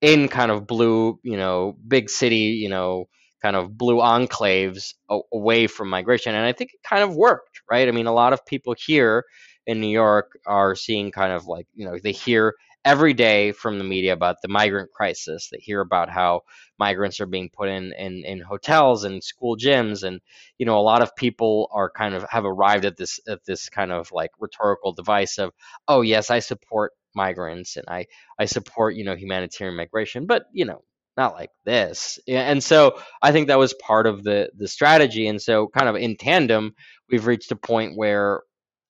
in 0.00 0.28
kind 0.28 0.50
of 0.50 0.66
blue, 0.66 1.18
you 1.22 1.36
know, 1.36 1.76
big 1.86 2.08
city, 2.08 2.56
you 2.62 2.68
know, 2.68 3.06
kind 3.42 3.56
of 3.56 3.76
blue 3.76 3.96
enclaves 3.96 4.94
away 5.32 5.66
from 5.66 5.90
migration. 5.90 6.34
And 6.34 6.44
I 6.44 6.52
think 6.52 6.72
it 6.72 6.80
kind 6.82 7.02
of 7.02 7.14
worked, 7.14 7.60
right? 7.70 7.86
I 7.88 7.90
mean, 7.90 8.06
a 8.06 8.12
lot 8.12 8.32
of 8.32 8.46
people 8.46 8.74
here 8.78 9.24
in 9.66 9.80
New 9.80 9.88
York 9.88 10.38
are 10.46 10.74
seeing 10.74 11.10
kind 11.10 11.32
of 11.32 11.46
like, 11.46 11.66
you 11.74 11.84
know, 11.84 11.98
they 12.02 12.12
hear 12.12 12.54
every 12.84 13.12
day 13.12 13.52
from 13.52 13.78
the 13.78 13.84
media 13.84 14.12
about 14.12 14.36
the 14.42 14.48
migrant 14.48 14.90
crisis. 14.90 15.48
They 15.50 15.58
hear 15.58 15.80
about 15.80 16.08
how 16.08 16.42
migrants 16.78 17.20
are 17.20 17.26
being 17.26 17.50
put 17.52 17.68
in, 17.68 17.92
in, 17.92 18.24
in 18.24 18.40
hotels 18.40 19.04
and 19.04 19.22
school 19.22 19.56
gyms. 19.56 20.02
And, 20.02 20.20
you 20.58 20.66
know, 20.66 20.78
a 20.78 20.82
lot 20.82 21.02
of 21.02 21.14
people 21.14 21.68
are 21.72 21.90
kind 21.90 22.14
of 22.14 22.24
have 22.30 22.44
arrived 22.44 22.84
at 22.84 22.96
this 22.96 23.20
at 23.28 23.44
this 23.44 23.68
kind 23.68 23.92
of 23.92 24.10
like 24.12 24.30
rhetorical 24.38 24.92
device 24.92 25.38
of, 25.38 25.52
oh 25.88 26.00
yes, 26.02 26.30
I 26.30 26.38
support 26.38 26.92
migrants 27.14 27.76
and 27.76 27.86
I, 27.88 28.06
I 28.38 28.46
support, 28.46 28.94
you 28.94 29.04
know, 29.04 29.16
humanitarian 29.16 29.76
migration, 29.76 30.26
but 30.26 30.44
you 30.52 30.64
know, 30.64 30.82
not 31.16 31.34
like 31.34 31.50
this. 31.64 32.18
And 32.26 32.62
so 32.62 32.98
I 33.20 33.32
think 33.32 33.48
that 33.48 33.58
was 33.58 33.74
part 33.74 34.06
of 34.06 34.22
the 34.24 34.50
the 34.56 34.68
strategy. 34.68 35.26
And 35.26 35.40
so 35.40 35.68
kind 35.68 35.88
of 35.88 35.96
in 35.96 36.16
tandem, 36.16 36.74
we've 37.10 37.26
reached 37.26 37.52
a 37.52 37.56
point 37.56 37.96
where 37.96 38.42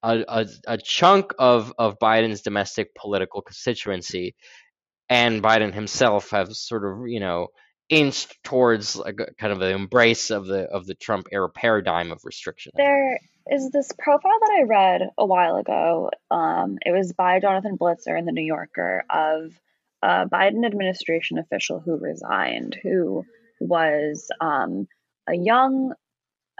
a, 0.02 0.24
a, 0.28 0.46
a 0.66 0.78
chunk 0.78 1.32
of, 1.38 1.72
of 1.78 1.98
Biden's 1.98 2.42
domestic 2.42 2.94
political 2.94 3.42
constituency 3.42 4.34
and 5.08 5.42
Biden 5.42 5.74
himself 5.74 6.30
have 6.30 6.54
sort 6.54 6.84
of, 6.84 7.08
you 7.08 7.20
know, 7.20 7.48
inched 7.90 8.42
towards 8.44 8.96
a, 8.96 9.12
kind 9.12 9.52
of 9.52 9.58
the 9.58 9.70
embrace 9.70 10.30
of 10.30 10.46
the 10.46 10.62
of 10.62 10.86
the 10.86 10.94
Trump 10.94 11.26
era 11.32 11.50
paradigm 11.50 12.12
of 12.12 12.20
restriction. 12.24 12.72
There 12.76 13.18
is 13.50 13.70
this 13.70 13.90
profile 13.98 14.38
that 14.40 14.58
I 14.60 14.62
read 14.62 15.10
a 15.18 15.26
while 15.26 15.56
ago. 15.56 16.10
Um, 16.30 16.78
it 16.86 16.92
was 16.92 17.12
by 17.12 17.40
Jonathan 17.40 17.76
Blitzer 17.76 18.16
in 18.16 18.24
the 18.24 18.32
New 18.32 18.44
Yorker 18.44 19.04
of 19.10 19.52
a 20.02 20.26
Biden 20.26 20.64
administration 20.64 21.38
official 21.38 21.80
who 21.80 21.96
resigned, 21.96 22.76
who 22.80 23.24
was 23.60 24.30
um, 24.40 24.86
a 25.28 25.34
young 25.34 25.92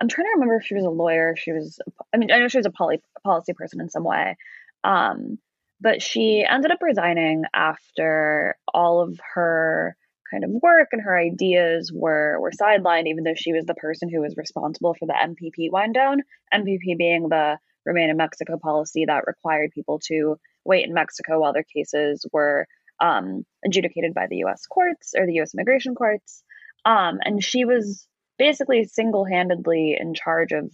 I'm 0.01 0.09
trying 0.09 0.26
to 0.26 0.32
remember 0.34 0.57
if 0.57 0.64
she 0.64 0.74
was 0.74 0.84
a 0.84 0.90
lawyer. 0.90 1.34
She 1.36 1.53
was, 1.53 1.78
I 2.12 2.16
mean, 2.16 2.30
I 2.30 2.38
know 2.38 2.48
she 2.48 2.59
was 2.59 2.66
a 2.66 2.70
poly, 2.70 3.01
policy 3.22 3.53
person 3.53 3.80
in 3.80 3.90
some 3.90 4.05
way. 4.05 4.36
Um, 4.82 5.38
but 5.80 6.03
she 6.03 6.44
ended 6.48 6.70
up 6.70 6.78
resigning 6.80 7.44
after 7.55 8.57
all 8.72 9.01
of 9.01 9.18
her 9.34 9.96
kind 10.30 10.44
of 10.44 10.51
work 10.62 10.88
and 10.92 11.03
her 11.03 11.18
ideas 11.18 11.90
were 11.92 12.38
were 12.40 12.53
sidelined, 12.53 13.09
even 13.09 13.24
though 13.24 13.34
she 13.34 13.53
was 13.53 13.64
the 13.64 13.74
person 13.74 14.09
who 14.09 14.20
was 14.20 14.36
responsible 14.36 14.94
for 14.94 15.07
the 15.07 15.14
MPP 15.14 15.70
wind 15.70 15.94
down. 15.94 16.22
MPP 16.55 16.96
being 16.96 17.28
the 17.28 17.59
remain 17.84 18.11
in 18.11 18.16
Mexico 18.16 18.59
policy 18.59 19.07
that 19.07 19.26
required 19.26 19.70
people 19.74 19.98
to 20.07 20.36
wait 20.64 20.86
in 20.86 20.94
Mexico 20.94 21.40
while 21.40 21.53
their 21.53 21.64
cases 21.64 22.24
were 22.32 22.66
um, 23.01 23.44
adjudicated 23.64 24.12
by 24.14 24.26
the 24.28 24.36
U.S. 24.38 24.66
courts 24.66 25.14
or 25.16 25.26
the 25.26 25.34
U.S. 25.34 25.55
immigration 25.55 25.94
courts. 25.94 26.42
Um, 26.84 27.18
and 27.24 27.42
she 27.42 27.64
was 27.64 28.07
basically 28.41 28.84
single-handedly 28.84 29.99
in 30.01 30.14
charge 30.14 30.53
of 30.53 30.72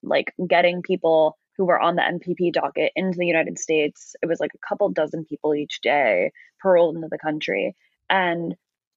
like 0.00 0.32
getting 0.48 0.80
people 0.80 1.36
who 1.56 1.64
were 1.64 1.78
on 1.78 1.96
the 1.96 2.02
MPP 2.02 2.52
docket 2.52 2.92
into 2.94 3.18
the 3.18 3.26
United 3.26 3.58
States. 3.58 4.14
It 4.22 4.26
was 4.26 4.38
like 4.38 4.52
a 4.54 4.66
couple 4.66 4.88
dozen 4.90 5.24
people 5.24 5.52
each 5.52 5.80
day 5.82 6.30
paroled 6.62 6.94
into 6.94 7.08
the 7.10 7.18
country. 7.18 7.74
And 8.08 8.54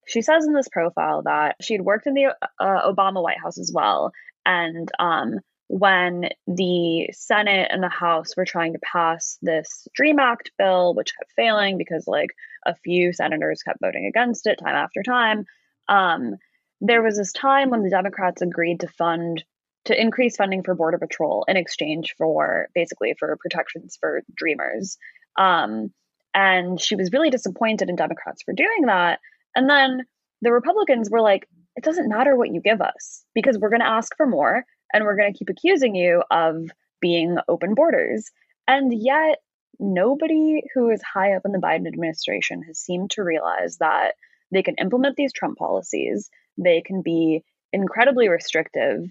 she 0.08 0.22
says 0.22 0.46
in 0.46 0.54
this 0.54 0.70
profile 0.72 1.24
that 1.24 1.56
she 1.60 1.74
had 1.74 1.82
worked 1.82 2.06
in 2.06 2.14
the 2.14 2.36
uh, 2.60 2.92
Obama 2.94 3.24
White 3.24 3.42
House 3.42 3.58
as 3.58 3.72
well. 3.74 4.12
And 4.46 4.90
um, 5.00 5.40
when 5.68 6.30
the 6.46 7.10
Senate 7.14 7.70
and 7.72 7.82
the 7.82 7.90
House 7.90 8.38
were 8.38 8.46
trying 8.46 8.74
to 8.74 8.80
pass 8.80 9.40
this 9.42 9.88
DREAM 9.96 10.20
Act 10.20 10.52
bill, 10.60 10.94
which 10.94 11.16
kept 11.18 11.34
failing 11.36 11.80
because 11.80 12.04
like 12.06 12.30
a 12.64 12.76
few 12.76 13.12
senators 13.12 13.64
kept 13.64 13.80
voting 13.82 14.06
against 14.06 14.46
it 14.46 14.60
time 14.60 14.76
after 14.76 15.02
time, 15.02 15.46
um, 15.90 16.36
there 16.84 17.02
was 17.02 17.18
this 17.18 17.32
time 17.32 17.70
when 17.70 17.82
the 17.82 17.90
Democrats 17.90 18.42
agreed 18.42 18.82
to 18.82 18.88
fund 18.88 19.44
to 19.86 20.00
increase 20.00 20.36
funding 20.36 20.64
for 20.64 20.76
border 20.76 20.98
patrol 20.98 21.46
in 21.48 21.58
exchange 21.58 22.14
for 22.18 22.68
basically 22.76 23.16
for 23.18 23.36
protections 23.42 23.98
for 24.00 24.22
dreamers. 24.36 24.98
Um, 25.38 25.92
and 26.34 26.80
she 26.80 26.96
was 26.96 27.12
really 27.12 27.30
disappointed 27.30 27.90
in 27.90 27.96
democrats 27.96 28.44
for 28.44 28.54
doing 28.54 28.86
that. 28.86 29.20
And 29.56 29.70
then 29.70 30.04
the 30.42 30.52
republicans 30.52 31.10
were 31.10 31.22
like 31.22 31.48
it 31.76 31.84
doesn't 31.84 32.10
matter 32.10 32.36
what 32.36 32.54
you 32.54 32.62
give 32.62 32.82
us 32.82 33.24
because 33.34 33.58
we're 33.58 33.70
going 33.70 33.82
to 33.82 33.88
ask 33.88 34.16
for 34.16 34.28
more 34.28 34.64
and 34.94 35.04
we're 35.04 35.18
going 35.18 35.34
to 35.34 35.38
keep 35.38 35.50
accusing 35.50 35.96
you 35.96 36.22
of 36.30 36.70
being 37.02 37.38
open 37.48 37.74
borders. 37.74 38.30
And 38.68 38.94
yet 38.94 39.40
nobody 39.80 40.62
who 40.74 40.92
is 40.92 41.02
high 41.02 41.34
up 41.34 41.42
in 41.46 41.52
the 41.52 41.58
biden 41.58 41.88
administration 41.88 42.62
has 42.64 42.78
seemed 42.78 43.12
to 43.12 43.24
realize 43.24 43.78
that 43.80 44.14
they 44.52 44.62
can 44.62 44.76
implement 44.80 45.16
these 45.16 45.34
trump 45.34 45.58
policies 45.58 46.30
they 46.58 46.82
can 46.82 47.02
be 47.02 47.44
incredibly 47.72 48.30
restrictive. 48.30 49.02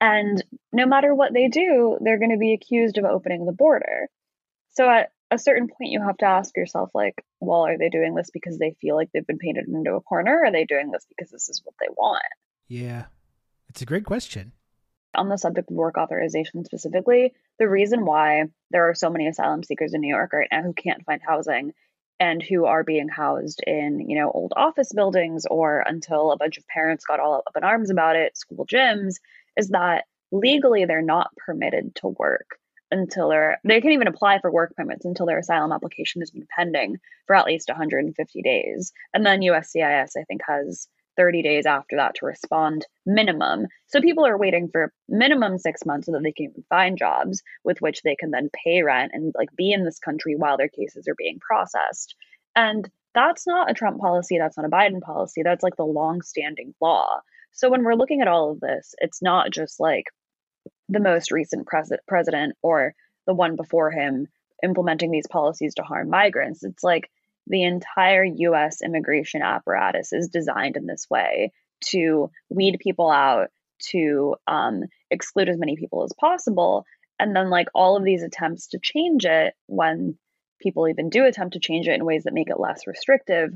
And 0.00 0.42
no 0.72 0.86
matter 0.86 1.14
what 1.14 1.32
they 1.32 1.48
do, 1.48 1.98
they're 2.00 2.18
going 2.18 2.30
to 2.30 2.36
be 2.36 2.52
accused 2.52 2.98
of 2.98 3.04
opening 3.04 3.46
the 3.46 3.52
border. 3.52 4.08
So 4.74 4.88
at 4.88 5.10
a 5.30 5.38
certain 5.38 5.68
point, 5.68 5.90
you 5.90 6.02
have 6.02 6.18
to 6.18 6.26
ask 6.26 6.56
yourself, 6.56 6.90
like, 6.94 7.24
well, 7.40 7.66
are 7.66 7.78
they 7.78 7.88
doing 7.88 8.14
this 8.14 8.30
because 8.32 8.58
they 8.58 8.76
feel 8.80 8.94
like 8.94 9.08
they've 9.12 9.26
been 9.26 9.38
painted 9.38 9.66
into 9.68 9.94
a 9.94 10.00
corner? 10.00 10.38
Or 10.38 10.46
are 10.46 10.52
they 10.52 10.64
doing 10.64 10.90
this 10.90 11.06
because 11.08 11.30
this 11.30 11.48
is 11.48 11.62
what 11.64 11.74
they 11.80 11.88
want? 11.96 12.22
Yeah, 12.68 13.06
it's 13.68 13.82
a 13.82 13.86
great 13.86 14.04
question. 14.04 14.52
On 15.14 15.28
the 15.30 15.38
subject 15.38 15.70
of 15.70 15.76
work 15.76 15.96
authorization 15.96 16.64
specifically, 16.64 17.32
the 17.58 17.68
reason 17.68 18.04
why 18.04 18.44
there 18.70 18.88
are 18.88 18.94
so 18.94 19.08
many 19.08 19.26
asylum 19.28 19.62
seekers 19.62 19.94
in 19.94 20.02
New 20.02 20.14
York 20.14 20.32
right 20.32 20.48
now 20.52 20.62
who 20.62 20.74
can't 20.74 21.04
find 21.06 21.22
housing 21.26 21.72
and 22.18 22.42
who 22.42 22.64
are 22.64 22.84
being 22.84 23.08
housed 23.08 23.62
in, 23.66 24.00
you 24.08 24.18
know, 24.18 24.30
old 24.30 24.52
office 24.56 24.92
buildings 24.94 25.44
or 25.50 25.84
until 25.86 26.32
a 26.32 26.36
bunch 26.36 26.56
of 26.56 26.66
parents 26.68 27.04
got 27.04 27.20
all 27.20 27.42
up 27.46 27.56
in 27.56 27.64
arms 27.64 27.90
about 27.90 28.16
it, 28.16 28.36
school 28.36 28.66
gyms, 28.66 29.16
is 29.56 29.68
that 29.68 30.04
legally 30.32 30.84
they're 30.84 31.02
not 31.02 31.30
permitted 31.36 31.94
to 31.96 32.08
work 32.08 32.58
until 32.90 33.28
they're 33.28 33.58
they 33.64 33.80
can 33.80 33.92
even 33.92 34.06
apply 34.06 34.40
for 34.40 34.50
work 34.50 34.74
permits 34.76 35.04
until 35.04 35.26
their 35.26 35.38
asylum 35.38 35.72
application 35.72 36.20
has 36.20 36.30
been 36.30 36.46
pending 36.56 36.96
for 37.26 37.34
at 37.34 37.46
least 37.46 37.68
150 37.68 38.42
days. 38.42 38.92
And 39.12 39.26
then 39.26 39.40
USCIS 39.40 40.10
I 40.16 40.24
think 40.24 40.40
has 40.46 40.88
30 41.16 41.42
days 41.42 41.66
after 41.66 41.96
that 41.96 42.14
to 42.16 42.26
respond 42.26 42.86
minimum. 43.04 43.66
So 43.86 44.00
people 44.00 44.26
are 44.26 44.38
waiting 44.38 44.68
for 44.70 44.92
minimum 45.08 45.58
6 45.58 45.86
months 45.86 46.06
so 46.06 46.12
that 46.12 46.22
they 46.22 46.32
can 46.32 46.52
find 46.68 46.98
jobs 46.98 47.42
with 47.64 47.80
which 47.80 48.02
they 48.02 48.16
can 48.16 48.30
then 48.30 48.50
pay 48.64 48.82
rent 48.82 49.12
and 49.14 49.34
like 49.36 49.48
be 49.56 49.72
in 49.72 49.84
this 49.84 49.98
country 49.98 50.34
while 50.36 50.56
their 50.56 50.68
cases 50.68 51.08
are 51.08 51.14
being 51.16 51.38
processed. 51.40 52.14
And 52.54 52.88
that's 53.14 53.46
not 53.46 53.70
a 53.70 53.74
Trump 53.74 54.00
policy, 54.00 54.38
that's 54.38 54.56
not 54.56 54.66
a 54.66 54.70
Biden 54.70 55.00
policy, 55.00 55.42
that's 55.42 55.62
like 55.62 55.76
the 55.76 55.84
long-standing 55.84 56.74
law. 56.80 57.20
So 57.52 57.70
when 57.70 57.84
we're 57.84 57.94
looking 57.94 58.20
at 58.20 58.28
all 58.28 58.50
of 58.50 58.60
this, 58.60 58.94
it's 58.98 59.22
not 59.22 59.50
just 59.50 59.80
like 59.80 60.04
the 60.88 61.00
most 61.00 61.32
recent 61.32 61.66
pres- 61.66 61.92
president 62.06 62.56
or 62.62 62.94
the 63.26 63.34
one 63.34 63.56
before 63.56 63.90
him 63.90 64.26
implementing 64.62 65.10
these 65.10 65.26
policies 65.26 65.74
to 65.74 65.82
harm 65.82 66.10
migrants. 66.10 66.62
It's 66.62 66.84
like 66.84 67.10
the 67.46 67.64
entire 67.64 68.24
US 68.24 68.82
immigration 68.82 69.42
apparatus 69.42 70.12
is 70.12 70.28
designed 70.28 70.76
in 70.76 70.86
this 70.86 71.06
way 71.08 71.52
to 71.86 72.30
weed 72.48 72.78
people 72.80 73.10
out, 73.10 73.48
to 73.90 74.36
um, 74.46 74.84
exclude 75.10 75.48
as 75.48 75.58
many 75.58 75.76
people 75.76 76.02
as 76.04 76.12
possible. 76.18 76.84
And 77.18 77.34
then, 77.34 77.50
like, 77.50 77.68
all 77.74 77.96
of 77.96 78.04
these 78.04 78.22
attempts 78.22 78.68
to 78.68 78.78
change 78.82 79.24
it, 79.24 79.54
when 79.66 80.16
people 80.60 80.88
even 80.88 81.10
do 81.10 81.24
attempt 81.24 81.54
to 81.54 81.60
change 81.60 81.88
it 81.88 81.94
in 81.94 82.04
ways 82.04 82.24
that 82.24 82.34
make 82.34 82.50
it 82.50 82.60
less 82.60 82.86
restrictive, 82.86 83.50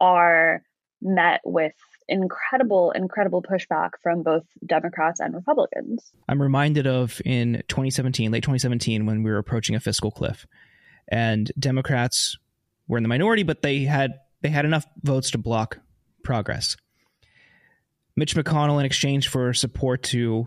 are 0.00 0.62
met 1.02 1.40
with 1.44 1.74
incredible, 2.08 2.90
incredible 2.92 3.42
pushback 3.42 3.90
from 4.02 4.22
both 4.22 4.44
Democrats 4.64 5.20
and 5.20 5.34
Republicans. 5.34 6.12
I'm 6.28 6.40
reminded 6.40 6.86
of 6.86 7.20
in 7.24 7.62
2017, 7.68 8.30
late 8.30 8.42
2017, 8.42 9.06
when 9.06 9.22
we 9.22 9.30
were 9.30 9.38
approaching 9.38 9.76
a 9.76 9.80
fiscal 9.80 10.10
cliff, 10.10 10.46
and 11.08 11.52
Democrats 11.58 12.36
were 12.88 12.96
in 12.96 13.02
the 13.02 13.08
minority, 13.08 13.42
but 13.42 13.62
they 13.62 13.84
had 13.84 14.14
they 14.42 14.50
had 14.50 14.64
enough 14.64 14.86
votes 15.02 15.30
to 15.32 15.38
block 15.38 15.78
progress. 16.22 16.76
Mitch 18.16 18.36
McConnell, 18.36 18.78
in 18.78 18.86
exchange 18.86 19.28
for 19.28 19.52
support 19.52 20.02
to 20.04 20.46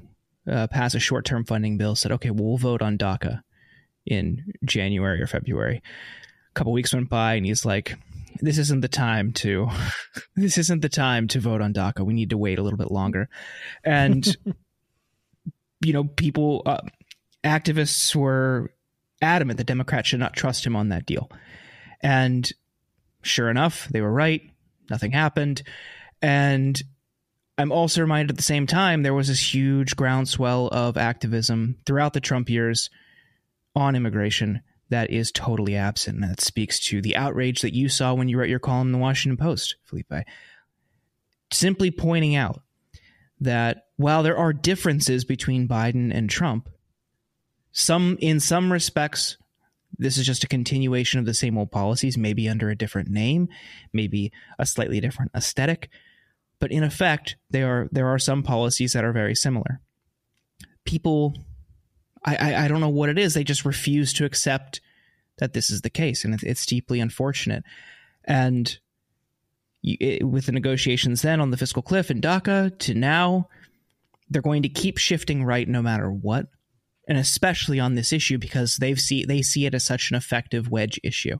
uh, 0.49 0.67
pass 0.67 0.93
a 0.93 0.99
short-term 0.99 1.45
funding 1.45 1.77
bill, 1.77 1.95
said, 1.95 2.11
"Okay, 2.13 2.31
we'll 2.31 2.57
vote 2.57 2.81
on 2.81 2.97
DACA 2.97 3.41
in 4.05 4.45
January 4.63 5.21
or 5.21 5.27
February." 5.27 5.81
A 6.51 6.53
couple 6.53 6.73
weeks 6.73 6.93
went 6.93 7.09
by, 7.09 7.33
and 7.33 7.45
he's 7.45 7.65
like, 7.65 7.97
"This 8.39 8.57
isn't 8.57 8.81
the 8.81 8.87
time 8.87 9.33
to. 9.33 9.69
this 10.35 10.57
isn't 10.57 10.81
the 10.81 10.89
time 10.89 11.27
to 11.29 11.39
vote 11.39 11.61
on 11.61 11.73
DACA. 11.73 12.05
We 12.05 12.13
need 12.13 12.29
to 12.29 12.37
wait 12.37 12.59
a 12.59 12.63
little 12.63 12.77
bit 12.77 12.91
longer." 12.91 13.29
And 13.83 14.25
you 15.81 15.93
know, 15.93 16.05
people, 16.05 16.63
uh, 16.65 16.81
activists 17.43 18.15
were 18.15 18.71
adamant 19.21 19.57
that 19.57 19.67
Democrats 19.67 20.09
should 20.09 20.19
not 20.19 20.33
trust 20.33 20.65
him 20.65 20.75
on 20.75 20.89
that 20.89 21.05
deal. 21.05 21.29
And 22.01 22.49
sure 23.21 23.49
enough, 23.49 23.87
they 23.89 24.01
were 24.01 24.11
right. 24.11 24.41
Nothing 24.89 25.11
happened. 25.11 25.63
And 26.21 26.81
I'm 27.57 27.71
also 27.71 28.01
reminded 28.01 28.31
at 28.31 28.37
the 28.37 28.43
same 28.43 28.67
time 28.67 29.01
there 29.01 29.13
was 29.13 29.27
this 29.27 29.53
huge 29.53 29.95
groundswell 29.95 30.67
of 30.67 30.97
activism 30.97 31.77
throughout 31.85 32.13
the 32.13 32.21
Trump 32.21 32.49
years 32.49 32.89
on 33.75 33.95
immigration 33.95 34.61
that 34.89 35.09
is 35.09 35.31
totally 35.31 35.75
absent. 35.75 36.21
And 36.21 36.29
that 36.29 36.41
speaks 36.41 36.79
to 36.87 37.01
the 37.01 37.15
outrage 37.15 37.61
that 37.61 37.73
you 37.73 37.89
saw 37.89 38.13
when 38.13 38.29
you 38.29 38.39
wrote 38.39 38.49
your 38.49 38.59
column 38.59 38.87
in 38.89 38.91
the 38.93 38.97
Washington 38.97 39.37
Post, 39.37 39.75
Felipe. 39.83 40.13
Simply 41.51 41.91
pointing 41.91 42.35
out 42.35 42.61
that 43.39 43.85
while 43.97 44.23
there 44.23 44.37
are 44.37 44.53
differences 44.53 45.25
between 45.25 45.67
Biden 45.67 46.13
and 46.13 46.29
Trump, 46.29 46.69
some 47.71 48.17
in 48.21 48.39
some 48.39 48.71
respects 48.71 49.37
this 49.99 50.17
is 50.17 50.25
just 50.25 50.43
a 50.43 50.47
continuation 50.47 51.19
of 51.19 51.25
the 51.25 51.33
same 51.33 51.57
old 51.57 51.71
policies, 51.71 52.17
maybe 52.17 52.47
under 52.47 52.69
a 52.69 52.75
different 52.75 53.09
name, 53.09 53.47
maybe 53.93 54.31
a 54.59 54.65
slightly 54.65 54.99
different 54.99 55.31
aesthetic. 55.35 55.89
But 56.59 56.71
in 56.71 56.83
effect, 56.83 57.35
they 57.49 57.63
are 57.63 57.87
there 57.91 58.07
are 58.07 58.19
some 58.19 58.43
policies 58.43 58.93
that 58.93 59.03
are 59.03 59.13
very 59.13 59.35
similar. 59.35 59.81
People, 60.85 61.35
I, 62.25 62.35
I, 62.35 62.65
I 62.65 62.67
don't 62.67 62.81
know 62.81 62.89
what 62.89 63.09
it 63.09 63.19
is. 63.19 63.33
They 63.33 63.43
just 63.43 63.65
refuse 63.65 64.13
to 64.13 64.25
accept 64.25 64.81
that 65.37 65.53
this 65.53 65.69
is 65.69 65.81
the 65.81 65.89
case, 65.89 66.25
and 66.25 66.41
it's 66.41 66.65
deeply 66.65 66.99
unfortunate. 66.99 67.63
And 68.23 68.77
it, 69.83 70.27
with 70.27 70.47
the 70.47 70.51
negotiations 70.51 71.21
then 71.21 71.39
on 71.39 71.51
the 71.51 71.57
fiscal 71.57 71.81
cliff 71.81 72.09
in 72.09 72.21
DACA 72.21 72.77
to 72.79 72.93
now, 72.93 73.47
they're 74.29 74.41
going 74.41 74.63
to 74.63 74.69
keep 74.69 74.97
shifting 74.97 75.43
right 75.43 75.67
no 75.67 75.81
matter 75.81 76.11
what 76.11 76.47
and 77.07 77.17
especially 77.17 77.79
on 77.79 77.95
this 77.95 78.11
issue 78.11 78.37
because 78.37 78.77
they 78.77 78.93
see 78.95 79.25
they 79.25 79.41
see 79.41 79.65
it 79.65 79.73
as 79.73 79.83
such 79.83 80.11
an 80.11 80.17
effective 80.17 80.69
wedge 80.69 80.99
issue. 81.03 81.37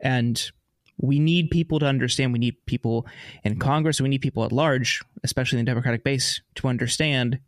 And 0.00 0.50
we 0.98 1.18
need 1.18 1.50
people 1.50 1.78
to 1.80 1.86
understand. 1.86 2.32
We 2.32 2.38
need 2.38 2.64
people 2.66 3.06
in 3.44 3.58
Congress. 3.58 4.00
We 4.00 4.08
need 4.08 4.22
people 4.22 4.44
at 4.44 4.52
large, 4.52 5.02
especially 5.24 5.58
in 5.58 5.64
the 5.64 5.70
Democratic 5.70 6.04
base, 6.04 6.40
to 6.56 6.68
understand 6.68 7.38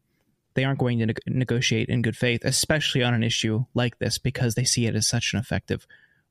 they 0.55 0.65
aren't 0.65 0.79
going 0.79 0.99
to 0.99 1.07
ne- 1.07 1.15
negotiate 1.27 1.89
in 1.89 2.03
good 2.03 2.17
faith, 2.17 2.41
especially 2.45 3.03
on 3.03 3.15
an 3.15 3.23
issue 3.23 3.65
like 3.75 3.99
this, 3.99 4.19
because 4.19 4.55
they 4.55 4.65
see 4.65 4.87
it 4.87 4.97
as 4.97 5.07
such 5.07 5.33
an 5.33 5.39
effective 5.39 5.87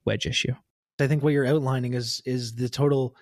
wedge 0.05 0.25
issue. 0.25 0.53
I 0.99 1.07
think 1.07 1.23
what 1.23 1.33
you're 1.33 1.47
outlining 1.47 1.93
is 1.93 2.21
is 2.25 2.55
the 2.55 2.69
total 2.69 3.15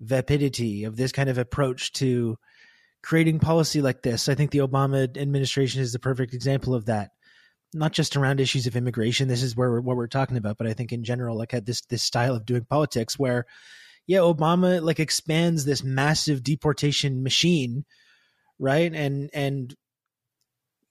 vapidity 0.00 0.84
of 0.84 0.96
this 0.96 1.12
kind 1.12 1.28
of 1.28 1.38
approach 1.38 1.92
to 1.92 2.36
creating 3.02 3.38
policy 3.38 3.80
like 3.80 4.02
this. 4.02 4.28
I 4.28 4.34
think 4.34 4.50
the 4.50 4.58
Obama 4.58 5.16
administration 5.16 5.80
is 5.82 5.92
the 5.92 5.98
perfect 5.98 6.34
example 6.34 6.74
of 6.74 6.86
that 6.86 7.12
not 7.72 7.92
just 7.92 8.16
around 8.16 8.40
issues 8.40 8.66
of 8.66 8.76
immigration. 8.76 9.28
This 9.28 9.42
is 9.42 9.56
where 9.56 9.70
we're, 9.70 9.80
what 9.80 9.96
we're 9.96 10.06
talking 10.06 10.36
about, 10.36 10.58
but 10.58 10.66
I 10.66 10.72
think 10.72 10.92
in 10.92 11.04
general, 11.04 11.36
like 11.36 11.52
had 11.52 11.66
this 11.66 11.82
this 11.82 12.02
style 12.02 12.34
of 12.34 12.46
doing 12.46 12.64
politics 12.64 13.18
where, 13.18 13.46
yeah, 14.06 14.18
Obama 14.18 14.82
like 14.82 15.00
expands 15.00 15.64
this 15.64 15.84
massive 15.84 16.42
deportation 16.42 17.22
machine, 17.22 17.84
right? 18.58 18.92
And 18.92 19.30
and 19.32 19.74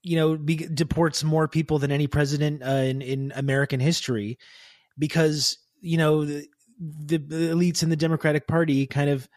you 0.02 0.16
know 0.16 0.36
be, 0.36 0.56
deports 0.56 1.22
more 1.22 1.48
people 1.48 1.78
than 1.78 1.92
any 1.92 2.06
president 2.06 2.62
uh, 2.62 2.70
in 2.70 3.02
in 3.02 3.32
American 3.34 3.80
history, 3.80 4.38
because 4.98 5.58
you 5.80 5.98
know 5.98 6.24
the, 6.24 6.46
the 6.80 7.18
elites 7.18 7.82
in 7.82 7.90
the 7.90 7.96
Democratic 7.96 8.46
Party 8.46 8.86
kind 8.86 9.10
of 9.10 9.28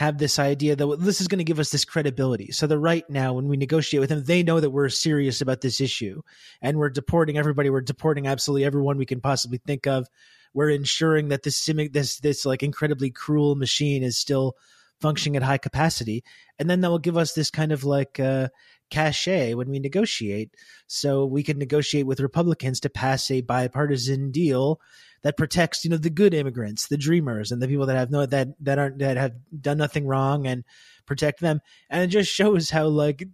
have 0.00 0.16
this 0.16 0.38
idea 0.38 0.74
that 0.74 0.96
this 0.98 1.20
is 1.20 1.28
going 1.28 1.40
to 1.40 1.44
give 1.44 1.58
us 1.58 1.68
this 1.68 1.84
credibility. 1.84 2.50
So 2.52 2.66
the 2.66 2.78
right 2.78 3.04
now, 3.10 3.34
when 3.34 3.48
we 3.48 3.58
negotiate 3.58 4.00
with 4.00 4.08
them, 4.08 4.24
they 4.24 4.42
know 4.42 4.58
that 4.58 4.70
we're 4.70 4.88
serious 4.88 5.42
about 5.42 5.60
this 5.60 5.78
issue, 5.78 6.22
and 6.62 6.78
we're 6.78 6.88
deporting 6.88 7.36
everybody. 7.36 7.68
We're 7.68 7.82
deporting 7.82 8.26
absolutely 8.26 8.64
everyone 8.64 8.96
we 8.96 9.04
can 9.04 9.20
possibly 9.20 9.58
think 9.58 9.86
of. 9.86 10.08
We're 10.54 10.70
ensuring 10.70 11.28
that 11.28 11.42
this 11.42 11.68
this 11.92 12.18
this 12.18 12.46
like 12.46 12.62
incredibly 12.62 13.10
cruel 13.10 13.56
machine 13.56 14.02
is 14.02 14.16
still 14.16 14.56
functioning 15.02 15.36
at 15.36 15.42
high 15.42 15.58
capacity, 15.58 16.24
and 16.58 16.70
then 16.70 16.80
that 16.80 16.88
will 16.88 16.98
give 16.98 17.18
us 17.18 17.34
this 17.34 17.50
kind 17.50 17.70
of 17.70 17.84
like 17.84 18.18
uh, 18.18 18.48
cachet 18.90 19.54
when 19.54 19.70
we 19.70 19.78
negotiate. 19.78 20.54
So 20.86 21.24
we 21.24 21.42
can 21.42 21.58
negotiate 21.58 22.06
with 22.06 22.20
Republicans 22.20 22.80
to 22.80 22.90
pass 22.90 23.30
a 23.30 23.40
bipartisan 23.40 24.30
deal 24.30 24.80
that 25.22 25.36
protects 25.36 25.84
you 25.84 25.90
know 25.90 25.96
the 25.96 26.10
good 26.10 26.34
immigrants, 26.34 26.88
the 26.88 26.96
dreamers, 26.96 27.52
and 27.52 27.60
the 27.60 27.68
people 27.68 27.86
that 27.86 27.96
have 27.96 28.10
no 28.10 28.26
that 28.26 28.48
that 28.60 28.78
aren't 28.78 28.98
that 28.98 29.16
have 29.16 29.32
done 29.60 29.78
nothing 29.78 30.06
wrong 30.06 30.46
and 30.46 30.64
protect 31.06 31.40
them. 31.40 31.60
And 31.88 32.02
it 32.02 32.08
just 32.08 32.32
shows 32.32 32.70
how 32.70 32.86
like 32.86 33.24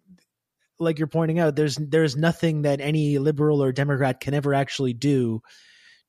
like 0.79 0.99
you're 0.99 1.09
pointing 1.09 1.39
out, 1.39 1.57
there's 1.57 1.77
there's 1.77 2.17
nothing 2.17 2.63
that 2.63 2.81
any 2.81 3.19
liberal 3.19 3.63
or 3.63 3.73
Democrat 3.73 4.21
can 4.21 4.35
ever 4.35 4.55
actually 4.55 4.93
do 4.93 5.43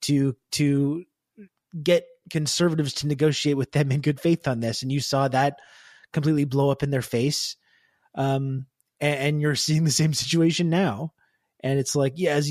to 0.02 0.36
to 0.54 1.06
get 1.82 2.06
conservatives 2.30 2.93
to 2.93 3.08
negotiate 3.08 3.58
with 3.58 3.72
them 3.72 3.91
in 3.91 4.02
good 4.02 4.20
faith 4.20 4.48
on 4.48 4.60
this. 4.60 4.82
And 4.82 4.91
you 4.91 5.00
saw 5.00 5.28
that 5.28 5.60
completely 6.12 6.45
blow 6.45 6.70
up 6.70 6.84
in 6.84 6.89
their 6.89 7.02
face. 7.02 7.56
Um, 8.16 8.66
and, 9.00 9.20
and 9.20 9.41
you're 9.41 9.56
seeing 9.56 9.84
the 9.84 9.91
same 9.91 10.14
situation 10.14 10.70
now. 10.70 11.14
And 11.64 11.80
it's 11.80 11.95
like 11.95 12.14
yeah 12.18 12.34
as 12.34 12.48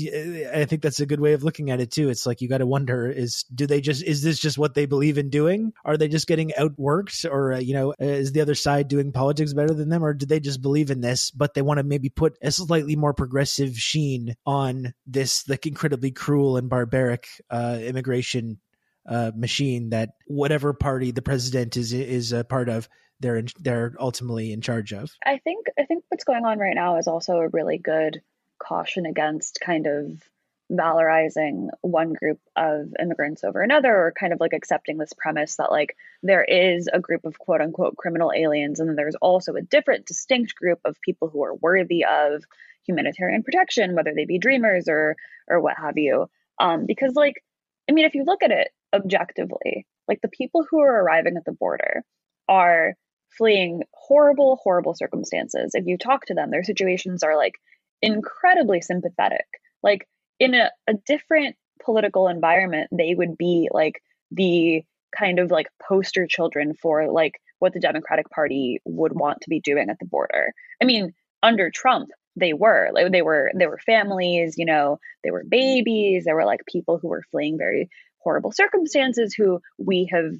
i 0.53 0.65
think 0.65 0.81
that's 0.81 0.99
a 0.99 1.05
good 1.05 1.21
way 1.21 1.31
of 1.31 1.41
looking 1.41 1.71
at 1.71 1.79
it 1.79 1.91
too. 1.91 2.09
It's 2.09 2.25
like 2.25 2.41
you 2.41 2.49
got 2.49 2.57
to 2.57 2.65
wonder 2.65 3.09
is 3.09 3.43
do 3.55 3.65
they 3.65 3.79
just 3.79 4.03
is 4.03 4.21
this 4.21 4.37
just 4.37 4.57
what 4.57 4.73
they 4.73 4.85
believe 4.85 5.17
in 5.17 5.29
doing? 5.29 5.71
Are 5.85 5.95
they 5.95 6.09
just 6.09 6.27
getting 6.27 6.51
outworked 6.59 7.23
or 7.29 7.53
uh, 7.53 7.59
you 7.59 7.73
know 7.73 7.93
is 7.99 8.33
the 8.33 8.41
other 8.41 8.53
side 8.53 8.89
doing 8.89 9.13
politics 9.13 9.53
better 9.53 9.73
than 9.73 9.87
them? 9.87 10.03
Or 10.03 10.13
do 10.13 10.25
they 10.25 10.41
just 10.41 10.61
believe 10.61 10.91
in 10.91 10.99
this 10.99 11.31
but 11.31 11.53
they 11.53 11.61
want 11.61 11.77
to 11.77 11.83
maybe 11.83 12.09
put 12.09 12.37
a 12.41 12.51
slightly 12.51 12.97
more 12.97 13.13
progressive 13.13 13.77
sheen 13.77 14.35
on 14.45 14.93
this 15.05 15.47
like 15.47 15.65
incredibly 15.65 16.11
cruel 16.11 16.57
and 16.57 16.69
barbaric 16.69 17.27
uh, 17.49 17.79
immigration 17.81 18.59
uh, 19.07 19.31
machine 19.35 19.89
that 19.89 20.09
whatever 20.27 20.73
party 20.73 21.11
the 21.11 21.21
president 21.21 21.77
is 21.77 21.93
is 21.93 22.31
a 22.31 22.43
part 22.43 22.69
of 22.69 22.89
they're 23.19 23.37
in, 23.37 23.47
they're 23.59 23.93
ultimately 23.99 24.51
in 24.51 24.61
charge 24.61 24.93
of. 24.93 25.11
I 25.25 25.39
think 25.39 25.67
I 25.79 25.85
think 25.85 26.03
what's 26.09 26.23
going 26.23 26.45
on 26.45 26.59
right 26.59 26.75
now 26.75 26.97
is 26.97 27.07
also 27.07 27.37
a 27.37 27.49
really 27.49 27.77
good 27.77 28.21
caution 28.59 29.05
against 29.05 29.59
kind 29.63 29.87
of 29.87 30.21
valorizing 30.69 31.69
one 31.81 32.11
group 32.11 32.39
of 32.57 32.93
immigrants 32.99 33.45
over 33.45 33.61
another 33.61 33.95
or 33.95 34.13
kind 34.19 34.33
of 34.33 34.41
like 34.41 34.51
accepting 34.51 34.97
this 34.97 35.13
premise 35.17 35.55
that 35.55 35.71
like 35.71 35.95
there 36.23 36.43
is 36.43 36.89
a 36.91 36.99
group 36.99 37.23
of 37.23 37.39
quote 37.39 37.61
unquote 37.61 37.95
criminal 37.95 38.33
aliens 38.35 38.81
and 38.81 38.89
then 38.89 38.97
there's 38.97 39.15
also 39.21 39.53
a 39.53 39.61
different 39.61 40.05
distinct 40.05 40.53
group 40.55 40.79
of 40.83 40.99
people 40.99 41.29
who 41.29 41.41
are 41.45 41.55
worthy 41.55 42.03
of 42.03 42.43
humanitarian 42.87 43.43
protection, 43.43 43.95
whether 43.95 44.13
they 44.15 44.25
be 44.25 44.39
dreamers 44.39 44.87
or 44.87 45.15
or 45.47 45.59
what 45.59 45.77
have 45.77 45.97
you. 45.97 46.29
Um, 46.59 46.85
because 46.85 47.13
like, 47.13 47.43
I 47.89 47.93
mean, 47.93 48.05
if 48.05 48.15
you 48.15 48.23
look 48.25 48.43
at 48.43 48.51
it 48.51 48.69
objectively, 48.93 49.85
like 50.07 50.19
the 50.21 50.29
people 50.29 50.65
who 50.69 50.79
are 50.79 51.03
arriving 51.03 51.35
at 51.37 51.45
the 51.45 51.51
border 51.51 52.03
are 52.47 52.93
fleeing 53.37 53.83
horrible, 53.93 54.59
horrible 54.63 54.95
circumstances. 54.95 55.71
If 55.73 55.85
you 55.85 55.97
talk 55.97 56.25
to 56.25 56.33
them, 56.33 56.49
their 56.51 56.63
situations 56.63 57.23
are 57.23 57.35
like 57.35 57.53
incredibly 58.01 58.81
sympathetic. 58.81 59.45
Like 59.83 60.07
in 60.39 60.53
a, 60.53 60.71
a 60.87 60.93
different 61.05 61.55
political 61.83 62.27
environment, 62.27 62.89
they 62.91 63.13
would 63.15 63.37
be 63.37 63.69
like 63.71 64.01
the 64.31 64.83
kind 65.17 65.39
of 65.39 65.51
like 65.51 65.67
poster 65.87 66.27
children 66.27 66.73
for 66.81 67.11
like 67.11 67.33
what 67.59 67.73
the 67.73 67.79
Democratic 67.79 68.29
Party 68.29 68.79
would 68.85 69.13
want 69.13 69.41
to 69.41 69.49
be 69.49 69.59
doing 69.59 69.89
at 69.89 69.97
the 69.99 70.05
border. 70.05 70.53
I 70.81 70.85
mean, 70.85 71.13
under 71.43 71.69
Trump, 71.69 72.09
they 72.35 72.53
were 72.53 72.89
like 72.93 73.11
they 73.11 73.21
were 73.21 73.51
they 73.55 73.67
were 73.67 73.79
families, 73.85 74.55
you 74.57 74.65
know, 74.65 74.99
they 75.23 75.31
were 75.31 75.43
babies, 75.47 76.25
they 76.25 76.33
were 76.33 76.45
like 76.45 76.61
people 76.71 76.99
who 77.01 77.07
were 77.07 77.23
fleeing 77.31 77.57
very 77.57 77.89
horrible 78.27 78.51
circumstances 78.51 79.33
who 79.33 79.61
we 79.77 80.09
have 80.11 80.33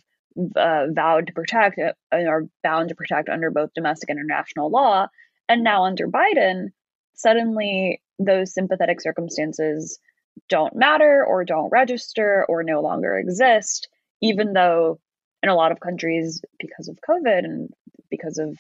uh, 0.57 0.87
vowed 0.91 1.27
to 1.27 1.33
protect 1.33 1.79
uh, 1.79 1.93
and 2.11 2.27
are 2.27 2.43
bound 2.61 2.89
to 2.89 2.95
protect 2.95 3.29
under 3.29 3.49
both 3.49 3.73
domestic 3.73 4.09
and 4.09 4.19
international 4.19 4.69
law. 4.69 5.07
And 5.47 5.63
now 5.63 5.85
under 5.85 6.05
Biden, 6.05 6.71
suddenly 7.15 8.01
those 8.19 8.53
sympathetic 8.53 8.99
circumstances 8.99 9.99
don't 10.49 10.75
matter 10.75 11.23
or 11.25 11.45
don't 11.45 11.69
register 11.69 12.45
or 12.49 12.61
no 12.61 12.81
longer 12.81 13.17
exist, 13.17 13.87
even 14.21 14.51
though 14.51 14.99
in 15.41 15.47
a 15.47 15.55
lot 15.55 15.71
of 15.71 15.79
countries, 15.79 16.41
because 16.59 16.89
of 16.89 16.99
COVID 17.07 17.45
and 17.45 17.69
because 18.09 18.37
of 18.37 18.59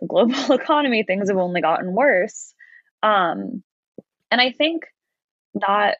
the 0.00 0.06
global 0.06 0.34
economy, 0.52 1.02
things 1.02 1.28
have 1.28 1.38
only 1.38 1.60
gotten 1.60 1.92
worse. 1.92 2.54
Um, 3.02 3.62
and 4.30 4.40
I 4.40 4.50
think 4.50 4.86
that 5.56 5.98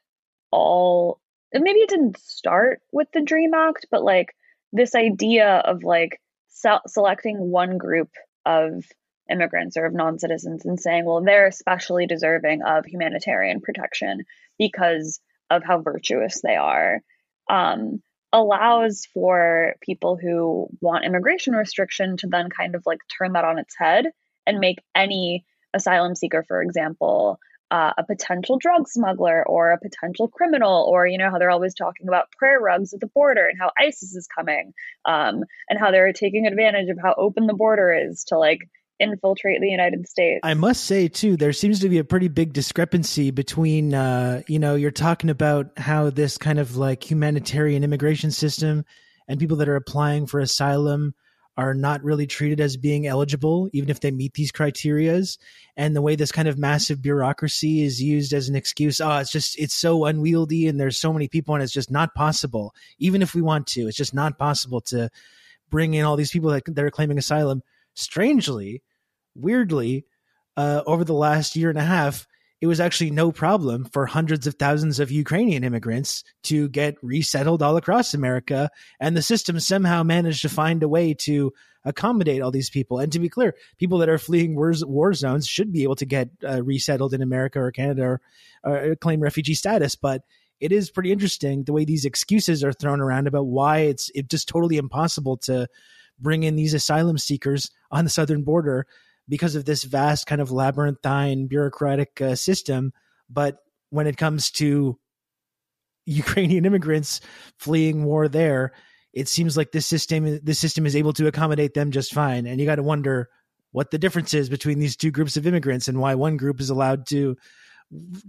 all, 0.50 1.20
maybe 1.55 1.80
it 1.80 1.88
didn't 1.88 2.18
start 2.18 2.80
with 2.92 3.09
the 3.12 3.20
DREAM 3.20 3.55
Act, 3.55 3.86
but 3.90 4.03
like 4.03 4.34
this 4.72 4.94
idea 4.94 5.48
of 5.48 5.82
like 5.84 6.20
se- 6.48 6.86
selecting 6.86 7.38
one 7.38 7.78
group 7.78 8.11
of 8.46 8.84
immigrants 9.30 9.76
or 9.76 9.86
of 9.86 9.94
non 9.94 10.18
citizens 10.18 10.64
and 10.64 10.80
saying, 10.80 11.05
well, 11.05 11.22
they're 11.22 11.46
especially 11.46 12.07
deserving 12.07 12.62
of 12.62 12.86
humanitarian 12.86 13.61
protection 13.61 14.24
because 14.59 15.20
of 15.50 15.62
how 15.64 15.80
virtuous 15.80 16.40
they 16.42 16.57
are, 16.57 17.00
um, 17.50 18.03
allows 18.32 19.07
for 19.12 19.74
people 19.82 20.16
who 20.16 20.68
want 20.80 21.05
immigration 21.05 21.55
restriction 21.55 22.16
to 22.16 22.26
then 22.26 22.48
kind 22.48 22.74
of 22.74 22.82
like 22.86 23.00
turn 23.18 23.32
that 23.32 23.44
on 23.44 23.59
its 23.59 23.74
head 23.76 24.07
and 24.46 24.59
make 24.59 24.78
any 24.94 25.44
asylum 25.74 26.14
seeker, 26.14 26.44
for 26.46 26.62
example, 26.62 27.38
uh, 27.72 27.94
a 27.96 28.04
potential 28.04 28.58
drug 28.58 28.86
smuggler 28.86 29.42
or 29.48 29.72
a 29.72 29.80
potential 29.80 30.28
criminal, 30.28 30.86
or 30.88 31.06
you 31.06 31.16
know 31.16 31.30
how 31.30 31.38
they're 31.38 31.50
always 31.50 31.74
talking 31.74 32.06
about 32.06 32.30
prayer 32.32 32.60
rugs 32.60 32.92
at 32.92 33.00
the 33.00 33.06
border 33.06 33.48
and 33.48 33.58
how 33.58 33.70
ISIS 33.80 34.14
is 34.14 34.28
coming, 34.28 34.74
um, 35.06 35.42
and 35.70 35.80
how 35.80 35.90
they're 35.90 36.12
taking 36.12 36.46
advantage 36.46 36.90
of 36.90 36.98
how 37.02 37.14
open 37.16 37.46
the 37.46 37.54
border 37.54 37.90
is 37.92 38.24
to 38.24 38.36
like 38.38 38.58
infiltrate 39.00 39.62
the 39.62 39.70
United 39.70 40.06
States. 40.06 40.40
I 40.42 40.52
must 40.52 40.84
say 40.84 41.08
too, 41.08 41.38
there 41.38 41.54
seems 41.54 41.80
to 41.80 41.88
be 41.88 41.96
a 41.96 42.04
pretty 42.04 42.28
big 42.28 42.52
discrepancy 42.52 43.30
between, 43.30 43.94
uh, 43.94 44.42
you 44.46 44.58
know, 44.58 44.74
you're 44.74 44.90
talking 44.90 45.30
about 45.30 45.70
how 45.78 46.10
this 46.10 46.36
kind 46.36 46.58
of 46.58 46.76
like 46.76 47.10
humanitarian 47.10 47.84
immigration 47.84 48.30
system 48.30 48.84
and 49.26 49.40
people 49.40 49.56
that 49.56 49.68
are 49.68 49.76
applying 49.76 50.26
for 50.26 50.40
asylum 50.40 51.14
are 51.57 51.74
not 51.74 52.03
really 52.03 52.26
treated 52.26 52.61
as 52.61 52.76
being 52.76 53.07
eligible, 53.07 53.68
even 53.72 53.90
if 53.90 54.00
they 54.00 54.11
meet 54.11 54.34
these 54.34 54.53
criterias. 54.53 55.36
And 55.76 55.94
the 55.94 56.03
way 56.03 56.16
this 56.16 56.32
kind 56.32 56.48
of 56.48 56.59
massive 56.59 57.03
bureaucracy 57.03 57.82
is 57.82 58.03
used 58.03 58.32
as 58.32 58.48
an 58.48 58.57
excuse, 58.57 59.00
oh, 59.00 59.18
it's 59.18 59.30
just 59.30 59.59
it's 59.59 59.74
so 59.74 60.07
unwieldy 60.07 60.66
and 60.66 60.80
there's 60.80 60.98
so 60.98 61.12
many 61.12 61.28
people 61.28 61.55
and 61.55 61.62
it's 61.62 61.72
just 61.72 61.90
not 61.90 62.14
possible. 62.14 62.74
Even 62.98 63.20
if 63.20 63.34
we 63.34 63.42
want 63.42 63.66
to, 63.68 63.86
it's 63.86 63.96
just 63.96 64.14
not 64.14 64.38
possible 64.38 64.80
to 64.82 65.11
bring 65.70 65.94
in 65.94 66.05
all 66.05 66.16
these 66.16 66.30
people 66.30 66.50
that, 66.50 66.62
that 66.66 66.84
are 66.84 66.90
claiming 66.90 67.18
asylum. 67.18 67.62
Strangely, 67.94 68.82
weirdly, 69.34 70.07
uh, 70.57 70.82
over 70.86 71.05
the 71.05 71.12
last 71.12 71.57
year 71.57 71.68
and 71.68 71.78
a 71.78 71.84
half, 71.84 72.26
it 72.62 72.68
was 72.68 72.78
actually 72.78 73.10
no 73.10 73.32
problem 73.32 73.84
for 73.86 74.06
hundreds 74.06 74.46
of 74.46 74.54
thousands 74.54 75.00
of 75.00 75.10
Ukrainian 75.10 75.64
immigrants 75.64 76.22
to 76.44 76.68
get 76.68 76.94
resettled 77.02 77.60
all 77.60 77.76
across 77.76 78.14
America. 78.14 78.70
And 79.00 79.16
the 79.16 79.20
system 79.20 79.58
somehow 79.58 80.04
managed 80.04 80.42
to 80.42 80.48
find 80.48 80.80
a 80.84 80.88
way 80.88 81.12
to 81.14 81.52
accommodate 81.84 82.40
all 82.40 82.52
these 82.52 82.70
people. 82.70 83.00
And 83.00 83.10
to 83.10 83.18
be 83.18 83.28
clear, 83.28 83.56
people 83.78 83.98
that 83.98 84.08
are 84.08 84.16
fleeing 84.16 84.54
war, 84.54 84.72
war 84.82 85.12
zones 85.12 85.48
should 85.48 85.72
be 85.72 85.82
able 85.82 85.96
to 85.96 86.06
get 86.06 86.30
uh, 86.48 86.62
resettled 86.62 87.12
in 87.14 87.20
America 87.20 87.58
or 87.58 87.72
Canada 87.72 88.02
or, 88.04 88.20
or 88.62 88.94
claim 88.94 89.18
refugee 89.18 89.54
status. 89.54 89.96
But 89.96 90.22
it 90.60 90.70
is 90.70 90.88
pretty 90.88 91.10
interesting 91.10 91.64
the 91.64 91.72
way 91.72 91.84
these 91.84 92.04
excuses 92.04 92.62
are 92.62 92.72
thrown 92.72 93.00
around 93.00 93.26
about 93.26 93.46
why 93.46 93.78
it's 93.78 94.08
it 94.14 94.28
just 94.28 94.46
totally 94.46 94.76
impossible 94.76 95.36
to 95.38 95.66
bring 96.20 96.44
in 96.44 96.54
these 96.54 96.74
asylum 96.74 97.18
seekers 97.18 97.72
on 97.90 98.04
the 98.04 98.10
southern 98.10 98.44
border 98.44 98.86
because 99.28 99.54
of 99.54 99.64
this 99.64 99.84
vast 99.84 100.26
kind 100.26 100.40
of 100.40 100.50
labyrinthine 100.50 101.46
bureaucratic 101.46 102.20
uh, 102.20 102.34
system. 102.34 102.92
But 103.30 103.58
when 103.90 104.06
it 104.06 104.16
comes 104.16 104.50
to 104.52 104.98
Ukrainian 106.06 106.64
immigrants 106.64 107.20
fleeing 107.58 108.04
war 108.04 108.28
there, 108.28 108.72
it 109.12 109.28
seems 109.28 109.56
like 109.56 109.72
this 109.72 109.86
system 109.86 110.40
this 110.42 110.58
system 110.58 110.86
is 110.86 110.96
able 110.96 111.12
to 111.14 111.26
accommodate 111.26 111.74
them 111.74 111.90
just 111.90 112.14
fine. 112.14 112.46
And 112.46 112.60
you 112.60 112.66
got 112.66 112.76
to 112.76 112.82
wonder 112.82 113.28
what 113.70 113.90
the 113.90 113.98
difference 113.98 114.34
is 114.34 114.48
between 114.48 114.78
these 114.78 114.96
two 114.96 115.10
groups 115.10 115.36
of 115.36 115.46
immigrants 115.46 115.88
and 115.88 116.00
why 116.00 116.14
one 116.14 116.36
group 116.36 116.60
is 116.60 116.70
allowed 116.70 117.06
to 117.06 117.36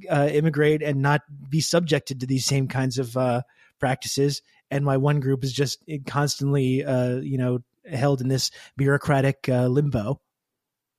uh, 0.10 0.30
immigrate 0.32 0.82
and 0.82 1.02
not 1.02 1.22
be 1.50 1.62
subjected 1.62 2.20
to 2.20 2.26
these 2.26 2.46
same 2.46 2.68
kinds 2.68 2.98
of 2.98 3.16
uh, 3.16 3.42
practices, 3.80 4.42
and 4.70 4.86
why 4.86 4.98
one 4.98 5.20
group 5.20 5.44
is 5.44 5.54
just 5.54 5.84
constantly, 6.06 6.84
uh, 6.84 7.18
you 7.18 7.38
know, 7.38 7.60
held 7.90 8.22
in 8.22 8.28
this 8.28 8.52
bureaucratic 8.78 9.48
uh, 9.50 9.68
limbo 9.68 10.20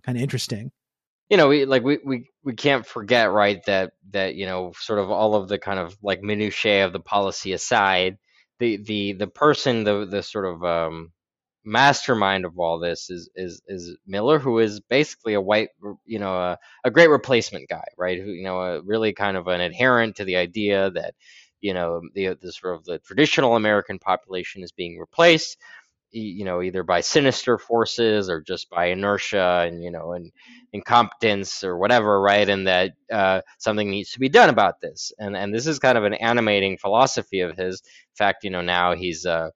kind 0.05 0.19
of 0.19 0.23
interesting 0.23 0.71
you 1.31 1.37
know 1.37 1.49
we 1.49 1.65
like 1.65 1.83
we, 1.83 1.99
we 2.05 2.31
we 2.43 2.55
can't 2.55 2.87
forget 2.87 3.31
right 3.31 3.65
that 3.67 3.93
that 4.11 4.35
you 4.35 4.47
know 4.47 4.73
sort 4.79 4.99
of 4.99 5.11
all 5.11 5.35
of 5.35 5.49
the 5.49 5.59
kind 5.59 5.79
of 5.79 5.97
like 6.03 6.23
minutiae 6.23 6.85
of 6.85 6.93
the 6.93 7.01
policy 7.01 7.53
aside 7.53 8.19
the 8.59 8.77
the 8.77 9.13
the 9.15 9.27
person 9.27 9.85
the 9.85 10.07
the 10.07 10.23
sort 10.23 10.47
of 10.47 10.63
um 10.65 11.13
mastermind 11.65 12.45
of 12.45 12.59
all 12.59 12.79
this 12.79 13.11
is 13.11 13.31
is 13.35 13.63
is 13.67 13.97
Miller, 14.07 14.39
who 14.39 14.59
is 14.59 14.81
basically 14.81 15.35
a 15.35 15.41
white, 15.41 15.71
you 16.05 16.19
know, 16.19 16.35
a, 16.35 16.59
a 16.85 16.91
great 16.91 17.09
replacement 17.09 17.69
guy, 17.69 17.85
right? 17.97 18.21
Who 18.21 18.31
you 18.31 18.45
know, 18.45 18.61
a, 18.61 18.83
really 18.83 19.13
kind 19.13 19.37
of 19.37 19.49
an 19.49 19.61
adherent 19.61 20.17
to 20.17 20.25
the 20.25 20.37
idea 20.37 20.91
that 20.91 21.15
you 21.61 21.75
know 21.75 22.03
the 22.15 22.37
the 22.41 22.53
sort 22.53 22.77
of 22.77 22.85
the 22.85 22.99
traditional 22.99 23.57
American 23.57 23.99
population 23.99 24.63
is 24.63 24.73
being 24.73 24.99
replaced 24.99 25.57
you 26.15 26.45
know 26.45 26.63
either 26.63 26.83
by 26.83 27.01
sinister 27.01 27.59
forces 27.59 28.31
or 28.31 28.41
just 28.41 28.71
by 28.71 28.87
inertia 28.87 29.65
and 29.67 29.83
you 29.83 29.91
know 29.91 30.13
and 30.13 30.31
incompetence 30.73 31.65
or 31.65 31.79
whatever 31.79 32.21
right? 32.21 32.49
And 32.49 32.67
that 32.67 32.93
uh, 33.13 33.43
something 33.59 33.91
needs 33.91 34.13
to 34.13 34.21
be 34.21 34.29
done 34.29 34.49
about 34.49 34.81
this. 34.81 35.13
And 35.19 35.37
and 35.37 35.55
this 35.55 35.67
is 35.67 35.79
kind 35.79 35.99
of 35.99 36.05
an 36.05 36.15
animating 36.15 36.79
philosophy 36.79 37.41
of 37.41 37.57
his. 37.57 37.83
In 37.83 38.17
fact 38.17 38.45
you 38.45 38.51
know 38.51 38.63
now 38.63 38.95
he's 38.95 39.27
uh 39.27 39.51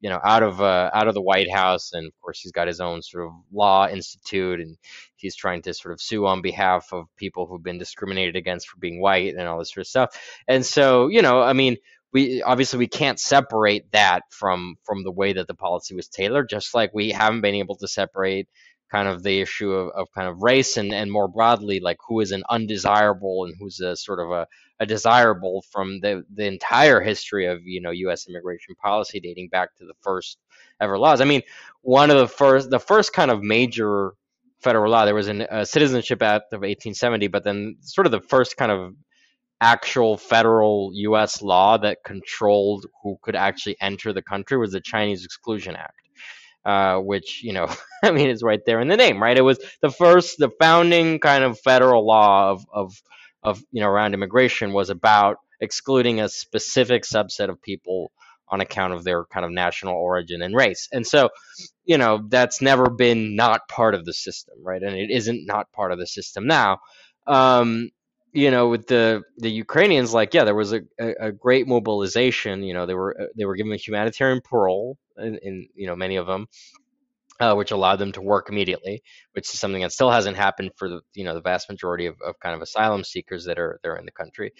you 0.00 0.10
know 0.10 0.20
out 0.24 0.42
of 0.42 0.60
uh, 0.60 0.90
out 0.92 1.08
of 1.08 1.14
the 1.14 1.22
White 1.22 1.50
House 1.50 1.92
and 1.92 2.06
of 2.06 2.20
course 2.20 2.40
he's 2.40 2.52
got 2.52 2.66
his 2.66 2.80
own 2.80 3.02
sort 3.02 3.26
of 3.26 3.32
law 3.52 3.88
institute 3.88 4.60
and 4.60 4.76
he's 5.16 5.36
trying 5.36 5.62
to 5.62 5.72
sort 5.72 5.92
of 5.92 6.00
sue 6.00 6.26
on 6.26 6.42
behalf 6.42 6.92
of 6.92 7.06
people 7.16 7.46
who've 7.46 7.62
been 7.62 7.78
discriminated 7.78 8.36
against 8.36 8.68
for 8.68 8.78
being 8.78 9.00
white 9.00 9.34
and 9.34 9.48
all 9.48 9.58
this 9.58 9.72
sort 9.72 9.82
of 9.82 9.88
stuff. 9.88 10.20
And 10.48 10.66
so 10.66 11.08
you 11.08 11.22
know 11.22 11.40
I 11.40 11.52
mean 11.54 11.76
we 12.12 12.42
obviously 12.42 12.78
we 12.78 12.88
can't 12.88 13.18
separate 13.18 13.90
that 13.92 14.22
from 14.30 14.76
from 14.84 15.04
the 15.04 15.12
way 15.12 15.32
that 15.32 15.46
the 15.46 15.54
policy 15.54 15.94
was 15.94 16.08
tailored 16.08 16.48
just 16.48 16.74
like 16.74 16.92
we 16.92 17.10
haven't 17.10 17.40
been 17.40 17.54
able 17.54 17.76
to 17.76 17.88
separate 17.88 18.48
kind 18.90 19.08
of 19.08 19.22
the 19.22 19.40
issue 19.40 19.72
of, 19.72 19.88
of 19.96 20.06
kind 20.14 20.28
of 20.28 20.42
race 20.42 20.76
and, 20.76 20.92
and 20.92 21.10
more 21.10 21.26
broadly 21.26 21.80
like 21.80 21.96
who 22.06 22.20
is 22.20 22.30
an 22.30 22.42
undesirable 22.50 23.46
and 23.46 23.54
who's 23.58 23.80
a 23.80 23.96
sort 23.96 24.20
of 24.20 24.30
a, 24.30 24.46
a 24.80 24.86
desirable 24.86 25.64
from 25.70 25.98
the, 26.00 26.22
the 26.34 26.44
entire 26.44 27.00
history 27.00 27.46
of 27.46 27.62
you 27.64 27.80
know 27.80 27.90
US 27.90 28.28
immigration 28.28 28.74
policy 28.74 29.18
dating 29.18 29.48
back 29.48 29.74
to 29.76 29.86
the 29.86 29.94
first 30.02 30.38
ever 30.80 30.98
laws. 30.98 31.20
I 31.22 31.24
mean, 31.24 31.42
one 31.80 32.10
of 32.10 32.18
the 32.18 32.28
first 32.28 32.68
the 32.68 32.78
first 32.78 33.14
kind 33.14 33.30
of 33.30 33.42
major 33.42 34.12
federal 34.60 34.90
law 34.90 35.04
there 35.06 35.14
was 35.14 35.28
a 35.28 35.64
Citizenship 35.64 36.22
Act 36.22 36.52
of 36.52 36.58
1870, 36.60 37.28
but 37.28 37.44
then 37.44 37.76
sort 37.80 38.06
of 38.06 38.12
the 38.12 38.20
first 38.20 38.56
kind 38.56 38.70
of 38.70 38.94
actual 39.62 40.18
federal 40.18 40.92
U.S. 40.94 41.42
law 41.42 41.78
that 41.78 42.00
controlled 42.04 42.86
who 43.04 43.18
could 43.22 43.36
actually 43.36 43.78
enter 43.80 44.12
the 44.12 44.22
country 44.22 44.58
was 44.58 44.72
the 44.72 44.82
Chinese 44.82 45.24
Exclusion 45.26 45.76
Act. 45.76 45.94
Uh, 46.64 46.98
which 46.98 47.42
you 47.42 47.52
know, 47.54 47.68
I 48.04 48.12
mean, 48.12 48.30
is 48.30 48.42
right 48.42 48.60
there 48.66 48.80
in 48.80 48.88
the 48.88 48.96
name, 48.98 49.22
right? 49.22 49.38
It 49.38 49.42
was 49.42 49.58
the 49.82 49.90
first, 49.90 50.38
the 50.38 50.50
founding 50.60 51.20
kind 51.20 51.44
of 51.44 51.60
federal 51.60 52.06
law 52.06 52.52
of 52.52 52.66
of 52.72 53.02
of 53.42 53.64
you 53.72 53.82
know 53.82 53.88
around 53.88 54.14
immigration 54.14 54.72
was 54.72 54.90
about 54.90 55.38
excluding 55.60 56.20
a 56.20 56.28
specific 56.28 57.04
subset 57.04 57.50
of 57.50 57.62
people 57.62 58.12
on 58.48 58.60
account 58.60 58.94
of 58.94 59.04
their 59.04 59.24
kind 59.26 59.46
of 59.46 59.52
national 59.52 59.94
origin 59.96 60.42
and 60.42 60.54
race. 60.56 60.88
And 60.92 61.06
so, 61.06 61.30
you 61.84 61.98
know, 61.98 62.24
that's 62.28 62.62
never 62.62 62.90
been 62.90 63.36
not 63.36 63.68
part 63.68 63.94
of 63.94 64.04
the 64.06 64.12
system, 64.14 64.56
right? 64.62 64.82
And 64.82 64.96
it 64.96 65.10
isn't 65.10 65.46
not 65.46 65.72
part 65.72 65.92
of 65.92 65.98
the 65.98 66.06
system 66.06 66.46
now. 66.46 66.80
um, 67.26 67.90
you 68.32 68.50
know, 68.50 68.68
with 68.68 68.86
the 68.86 69.22
the 69.36 69.50
Ukrainians, 69.50 70.14
like 70.14 70.32
yeah, 70.32 70.44
there 70.44 70.54
was 70.54 70.72
a, 70.72 70.80
a, 70.98 71.14
a, 71.28 71.32
great 71.32 71.68
mobilization. 71.68 72.62
You 72.62 72.74
know, 72.74 72.86
they 72.86 72.94
were 72.94 73.28
they 73.36 73.44
were 73.44 73.56
given 73.56 73.76
humanitarian 73.78 74.40
parole 74.42 74.96
in, 75.18 75.38
in 75.42 75.68
you 75.74 75.86
know 75.86 75.96
many 75.96 76.16
of 76.16 76.26
them, 76.26 76.46
uh, 77.40 77.54
which 77.54 77.72
allowed 77.72 77.96
them 77.96 78.12
to 78.12 78.22
work 78.22 78.48
immediately, 78.48 79.02
which 79.32 79.52
is 79.52 79.60
something 79.60 79.82
that 79.82 79.92
still 79.92 80.10
hasn't 80.10 80.36
happened 80.36 80.70
for 80.76 80.88
the 80.88 81.00
you 81.14 81.24
know 81.24 81.34
the 81.34 81.42
vast 81.42 81.68
majority 81.68 82.06
of, 82.06 82.16
of 82.22 82.38
kind 82.40 82.54
of 82.54 82.62
asylum 82.62 83.04
seekers 83.04 83.44
that 83.44 83.58
are 83.58 83.78
there 83.82 83.96
in 83.96 84.06
the 84.06 84.12
country. 84.12 84.52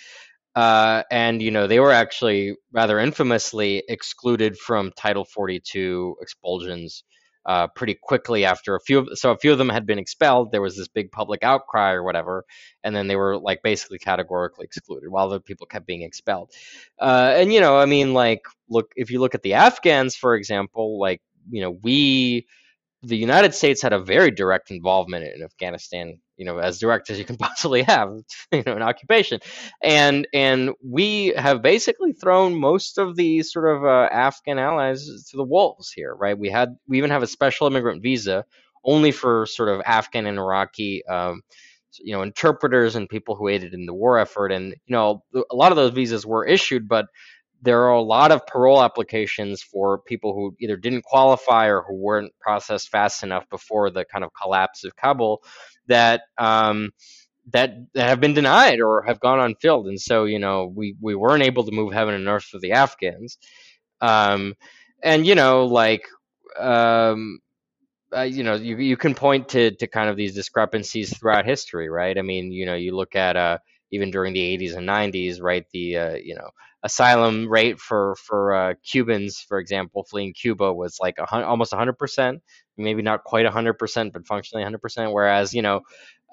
Uh, 0.54 1.02
and 1.10 1.40
you 1.40 1.50
know 1.50 1.66
they 1.66 1.80
were 1.80 1.92
actually 1.92 2.54
rather 2.72 2.98
infamously 2.98 3.82
excluded 3.88 4.58
from 4.58 4.92
Title 4.94 5.24
42 5.24 6.16
expulsions 6.20 7.04
uh, 7.46 7.66
pretty 7.68 7.94
quickly 8.00 8.44
after 8.44 8.74
a 8.76 8.80
few 8.80 8.98
of 8.98 9.08
so 9.14 9.30
a 9.30 9.38
few 9.38 9.52
of 9.52 9.58
them 9.58 9.68
had 9.68 9.86
been 9.86 9.98
expelled. 9.98 10.52
There 10.52 10.62
was 10.62 10.76
this 10.76 10.88
big 10.88 11.10
public 11.10 11.42
outcry 11.42 11.92
or 11.92 12.02
whatever 12.02 12.44
and 12.84 12.94
then 12.94 13.08
they 13.08 13.16
were 13.16 13.38
like 13.38 13.62
basically 13.62 13.98
categorically 13.98 14.64
excluded 14.64 15.10
while 15.10 15.28
the 15.28 15.40
people 15.40 15.66
kept 15.66 15.86
being 15.86 16.02
expelled. 16.02 16.52
Uh, 16.98 17.34
and 17.36 17.52
you 17.52 17.60
know 17.60 17.76
i 17.78 17.86
mean 17.86 18.14
like 18.14 18.42
look 18.68 18.92
if 18.96 19.10
you 19.10 19.20
look 19.20 19.34
at 19.34 19.42
the 19.42 19.54
afghans 19.54 20.14
for 20.14 20.34
example 20.34 20.98
like 20.98 21.20
you 21.50 21.60
know 21.60 21.70
we 21.82 22.46
the 23.02 23.16
United 23.16 23.54
States 23.54 23.82
had 23.82 23.92
a 23.92 23.98
very 23.98 24.30
direct 24.30 24.70
involvement 24.70 25.24
in 25.24 25.42
Afghanistan, 25.42 26.18
you 26.42 26.46
know, 26.46 26.58
as 26.58 26.80
direct 26.80 27.08
as 27.08 27.20
you 27.20 27.24
can 27.24 27.36
possibly 27.46 27.84
have, 27.84 28.10
you 28.50 28.64
know, 28.66 28.74
an 28.74 28.82
occupation, 28.82 29.38
and 29.80 30.26
and 30.34 30.72
we 30.84 31.28
have 31.36 31.62
basically 31.62 32.12
thrown 32.12 32.56
most 32.56 32.98
of 32.98 33.14
the 33.14 33.44
sort 33.44 33.76
of 33.76 33.84
uh, 33.84 34.08
Afghan 34.10 34.58
allies 34.58 35.06
to 35.30 35.36
the 35.36 35.44
wolves 35.44 35.92
here, 35.92 36.12
right? 36.12 36.36
We 36.36 36.50
had 36.50 36.70
we 36.88 36.98
even 36.98 37.10
have 37.10 37.22
a 37.22 37.28
special 37.28 37.68
immigrant 37.68 38.02
visa 38.02 38.44
only 38.84 39.12
for 39.12 39.46
sort 39.46 39.68
of 39.68 39.82
Afghan 39.86 40.26
and 40.26 40.38
Iraqi. 40.38 41.06
Um, 41.06 41.42
you 42.00 42.14
know 42.14 42.22
interpreters 42.22 42.96
and 42.96 43.06
people 43.06 43.36
who 43.36 43.48
aided 43.48 43.74
in 43.74 43.84
the 43.84 43.92
war 43.92 44.18
effort 44.18 44.50
and 44.50 44.68
you 44.70 44.96
know 44.96 45.22
a 45.34 45.54
lot 45.54 45.72
of 45.72 45.76
those 45.76 45.92
visas 45.92 46.24
were 46.24 46.42
issued 46.46 46.88
but 46.88 47.04
there 47.60 47.82
are 47.82 47.92
a 47.92 48.00
lot 48.00 48.32
of 48.32 48.46
parole 48.46 48.82
applications 48.82 49.62
for 49.62 49.98
people 49.98 50.34
who 50.34 50.56
either 50.58 50.76
didn't 50.76 51.04
qualify 51.04 51.66
or 51.66 51.82
who 51.82 51.94
weren't 51.94 52.32
processed 52.40 52.88
fast 52.88 53.22
enough 53.22 53.48
before 53.50 53.88
the 53.90 54.04
kind 54.04 54.24
of 54.24 54.30
collapse 54.40 54.84
of 54.84 54.96
Kabul 54.96 55.42
that 55.88 56.22
um, 56.38 56.90
that 57.52 57.74
that 57.94 58.08
have 58.08 58.20
been 58.20 58.34
denied 58.34 58.80
or 58.80 59.02
have 59.02 59.20
gone 59.20 59.40
unfilled, 59.40 59.88
and 59.88 60.00
so 60.00 60.24
you 60.24 60.38
know 60.38 60.72
we 60.74 60.96
we 61.00 61.14
weren't 61.14 61.44
able 61.44 61.64
to 61.64 61.72
move 61.72 61.92
heaven 61.92 62.14
and 62.14 62.28
earth 62.28 62.44
for 62.44 62.58
the 62.58 62.72
Afghans, 62.72 63.38
um, 64.00 64.54
and 65.02 65.26
you 65.26 65.34
know 65.34 65.66
like. 65.66 66.06
Um, 66.58 67.40
uh, 68.14 68.22
you 68.22 68.42
know, 68.42 68.54
you 68.54 68.76
you 68.76 68.96
can 68.96 69.14
point 69.14 69.48
to 69.50 69.70
to 69.76 69.86
kind 69.86 70.10
of 70.10 70.16
these 70.16 70.34
discrepancies 70.34 71.16
throughout 71.16 71.46
history, 71.46 71.88
right? 71.88 72.16
I 72.18 72.22
mean, 72.22 72.52
you 72.52 72.66
know, 72.66 72.74
you 72.74 72.94
look 72.94 73.16
at 73.16 73.36
uh, 73.36 73.58
even 73.90 74.10
during 74.10 74.34
the 74.34 74.40
80s 74.40 74.74
and 74.74 74.86
90s, 74.86 75.40
right? 75.40 75.64
The 75.72 75.96
uh, 75.96 76.14
you 76.14 76.34
know 76.34 76.50
asylum 76.82 77.48
rate 77.48 77.78
for 77.78 78.16
for 78.16 78.54
uh, 78.54 78.74
Cubans, 78.84 79.40
for 79.40 79.58
example, 79.58 80.04
fleeing 80.04 80.32
Cuba 80.34 80.72
was 80.72 80.98
like 81.00 81.16
a, 81.18 81.44
almost 81.44 81.72
100 81.72 81.94
percent, 81.94 82.42
maybe 82.76 83.02
not 83.02 83.24
quite 83.24 83.44
100 83.44 83.74
percent, 83.74 84.12
but 84.12 84.26
functionally 84.26 84.62
100 84.62 84.78
percent. 84.78 85.12
Whereas 85.12 85.54
you 85.54 85.62
know, 85.62 85.80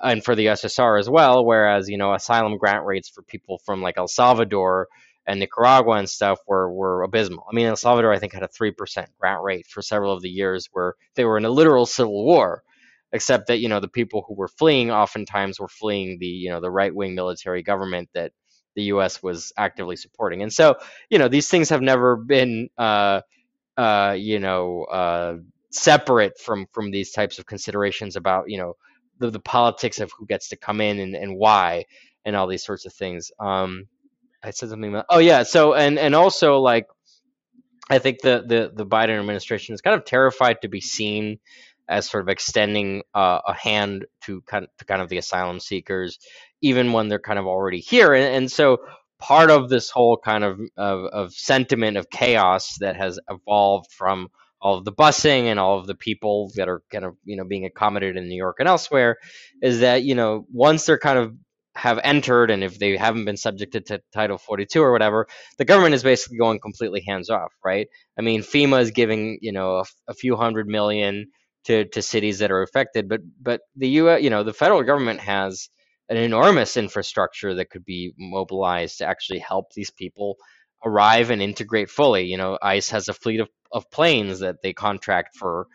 and 0.01 0.23
for 0.23 0.35
the 0.35 0.47
USSR 0.47 0.99
as 0.99 1.09
well, 1.09 1.45
whereas 1.45 1.89
you 1.89 1.97
know 1.97 2.13
asylum 2.13 2.57
grant 2.57 2.85
rates 2.85 3.09
for 3.09 3.21
people 3.23 3.59
from 3.65 3.81
like 3.81 3.97
El 3.97 4.07
Salvador 4.07 4.87
and 5.27 5.39
Nicaragua 5.39 5.97
and 5.97 6.09
stuff 6.09 6.39
were 6.47 6.71
were 6.71 7.03
abysmal. 7.03 7.45
I 7.51 7.55
mean, 7.55 7.67
El 7.67 7.75
Salvador 7.75 8.13
I 8.13 8.19
think 8.19 8.33
had 8.33 8.43
a 8.43 8.47
three 8.47 8.71
percent 8.71 9.09
grant 9.19 9.43
rate 9.43 9.67
for 9.67 9.81
several 9.81 10.13
of 10.13 10.21
the 10.21 10.29
years 10.29 10.67
where 10.71 10.95
they 11.15 11.25
were 11.25 11.37
in 11.37 11.45
a 11.45 11.49
literal 11.49 11.85
civil 11.85 12.25
war 12.25 12.63
except 13.11 13.47
that 13.47 13.59
you 13.59 13.69
know 13.69 13.79
the 13.79 13.87
people 13.87 14.23
who 14.27 14.35
were 14.35 14.47
fleeing 14.47 14.91
oftentimes 14.91 15.59
were 15.59 15.67
fleeing 15.67 16.17
the 16.19 16.27
you 16.27 16.49
know 16.49 16.59
the 16.59 16.71
right 16.71 16.93
wing 16.93 17.15
military 17.15 17.63
government 17.63 18.09
that 18.13 18.31
the 18.75 18.83
U.S. 18.83 19.21
was 19.21 19.51
actively 19.57 19.95
supporting, 19.95 20.41
and 20.41 20.51
so 20.51 20.75
you 21.09 21.19
know 21.19 21.27
these 21.27 21.49
things 21.49 21.69
have 21.69 21.81
never 21.81 22.15
been 22.15 22.69
uh, 22.77 23.21
uh, 23.77 24.15
you 24.17 24.39
know 24.39 24.83
uh, 24.83 25.37
separate 25.71 26.39
from 26.39 26.67
from 26.71 26.91
these 26.91 27.11
types 27.11 27.39
of 27.39 27.45
considerations 27.45 28.15
about 28.15 28.49
you 28.49 28.57
know 28.57 28.75
the, 29.19 29.29
the 29.29 29.39
politics 29.39 29.99
of 29.99 30.11
who 30.17 30.25
gets 30.25 30.49
to 30.49 30.55
come 30.57 30.81
in 30.81 30.99
and, 30.99 31.15
and 31.15 31.35
why 31.35 31.85
and 32.25 32.35
all 32.35 32.47
these 32.47 32.63
sorts 32.63 32.85
of 32.85 32.93
things. 32.93 33.31
Um, 33.39 33.87
I 34.43 34.51
said 34.51 34.69
something 34.69 34.89
about 34.89 35.05
oh 35.09 35.19
yeah, 35.19 35.43
so 35.43 35.73
and 35.73 35.99
and 35.99 36.15
also 36.15 36.59
like 36.59 36.87
I 37.89 37.99
think 37.99 38.21
the 38.21 38.43
the 38.45 38.71
the 38.73 38.85
Biden 38.85 39.19
administration 39.19 39.73
is 39.73 39.81
kind 39.81 39.95
of 39.95 40.05
terrified 40.05 40.61
to 40.61 40.67
be 40.69 40.81
seen 40.81 41.39
as 41.87 42.07
sort 42.07 42.21
of 42.21 42.29
extending 42.29 43.01
uh, 43.15 43.39
a 43.47 43.53
hand 43.53 44.05
to 44.21 44.41
kind 44.41 44.63
of, 44.63 44.69
to 44.77 44.85
kind 44.85 45.01
of 45.01 45.09
the 45.09 45.17
asylum 45.17 45.59
seekers, 45.59 46.19
even 46.61 46.93
when 46.93 47.07
they're 47.07 47.19
kind 47.19 47.39
of 47.39 47.47
already 47.47 47.79
here. 47.79 48.13
And, 48.13 48.35
and 48.35 48.51
so 48.51 48.79
part 49.19 49.51
of 49.51 49.69
this 49.69 49.89
whole 49.89 50.17
kind 50.17 50.43
of, 50.43 50.59
of, 50.77 51.05
of 51.05 51.33
sentiment 51.33 51.97
of 51.97 52.09
chaos 52.09 52.77
that 52.79 52.95
has 52.95 53.19
evolved 53.29 53.91
from 53.91 54.29
all 54.61 54.77
of 54.77 54.85
the 54.85 54.91
busing 54.91 55.43
and 55.43 55.59
all 55.59 55.79
of 55.79 55.87
the 55.87 55.95
people 55.95 56.51
that 56.55 56.67
are 56.67 56.81
kind 56.91 57.05
of 57.05 57.15
you 57.23 57.37
know 57.37 57.45
being 57.45 57.65
accommodated 57.65 58.17
in 58.17 58.27
New 58.27 58.35
York 58.35 58.57
and 58.59 58.67
elsewhere 58.67 59.17
is 59.61 59.79
that 59.79 60.03
you 60.03 60.15
know 60.15 60.45
once 60.51 60.85
they're 60.85 60.97
kind 60.97 61.17
of 61.17 61.33
have 61.75 61.99
entered 62.03 62.51
and 62.51 62.63
if 62.63 62.77
they 62.77 62.97
haven't 62.97 63.23
been 63.23 63.37
subjected 63.37 63.85
to 63.85 64.01
Title 64.13 64.37
42 64.37 64.81
or 64.81 64.91
whatever, 64.91 65.27
the 65.57 65.65
government 65.65 65.95
is 65.95 66.03
basically 66.03 66.37
going 66.37 66.59
completely 66.59 67.01
hands 67.07 67.29
off, 67.29 67.53
right? 67.63 67.87
I 68.17 68.21
mean, 68.21 68.41
FEMA 68.41 68.81
is 68.81 68.91
giving 68.91 69.39
you 69.41 69.53
know 69.53 69.77
a, 69.77 69.85
a 70.09 70.13
few 70.13 70.35
hundred 70.35 70.67
million 70.67 71.27
to, 71.65 71.85
to 71.85 72.01
cities 72.01 72.39
that 72.39 72.51
are 72.51 72.63
affected. 72.63 73.07
But 73.07 73.21
but 73.41 73.61
the 73.75 73.87
U 73.89 74.17
you 74.17 74.29
know 74.29 74.43
the 74.43 74.53
federal 74.53 74.83
government 74.83 75.21
has 75.21 75.69
an 76.09 76.17
enormous 76.17 76.77
infrastructure 76.77 77.55
that 77.55 77.69
could 77.69 77.85
be 77.85 78.13
mobilized 78.17 78.97
to 78.97 79.05
actually 79.05 79.39
help 79.39 79.73
these 79.73 79.91
people 79.91 80.37
arrive 80.85 81.29
and 81.29 81.41
integrate 81.41 81.89
fully. 81.89 82.25
You 82.25 82.37
know, 82.37 82.57
ICE 82.61 82.89
has 82.89 83.09
a 83.09 83.13
fleet 83.13 83.39
of, 83.39 83.49
of 83.71 83.89
planes 83.91 84.39
that 84.39 84.57
they 84.63 84.73
contract 84.73 85.37
for 85.37 85.67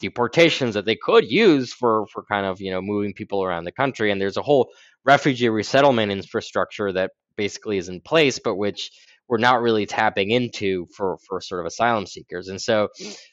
deportations 0.00 0.74
that 0.74 0.84
they 0.84 0.96
could 0.96 1.30
use 1.30 1.72
for 1.72 2.06
for 2.12 2.22
kind 2.30 2.44
of 2.44 2.60
you 2.60 2.70
know 2.70 2.82
moving 2.82 3.14
people 3.14 3.42
around 3.42 3.64
the 3.64 3.72
country 3.72 4.10
and 4.10 4.20
there's 4.20 4.36
a 4.36 4.42
whole 4.42 4.68
refugee 5.06 5.48
resettlement 5.48 6.12
infrastructure 6.12 6.92
that 6.92 7.12
basically 7.34 7.78
is 7.78 7.88
in 7.88 8.02
place 8.02 8.38
but 8.38 8.56
which 8.56 8.90
we're 9.28 9.38
not 9.38 9.60
really 9.60 9.86
tapping 9.86 10.30
into 10.30 10.86
for 10.94 11.18
for 11.26 11.40
sort 11.40 11.60
of 11.60 11.66
asylum 11.66 12.06
seekers. 12.06 12.48
And 12.48 12.60
so 12.60 12.88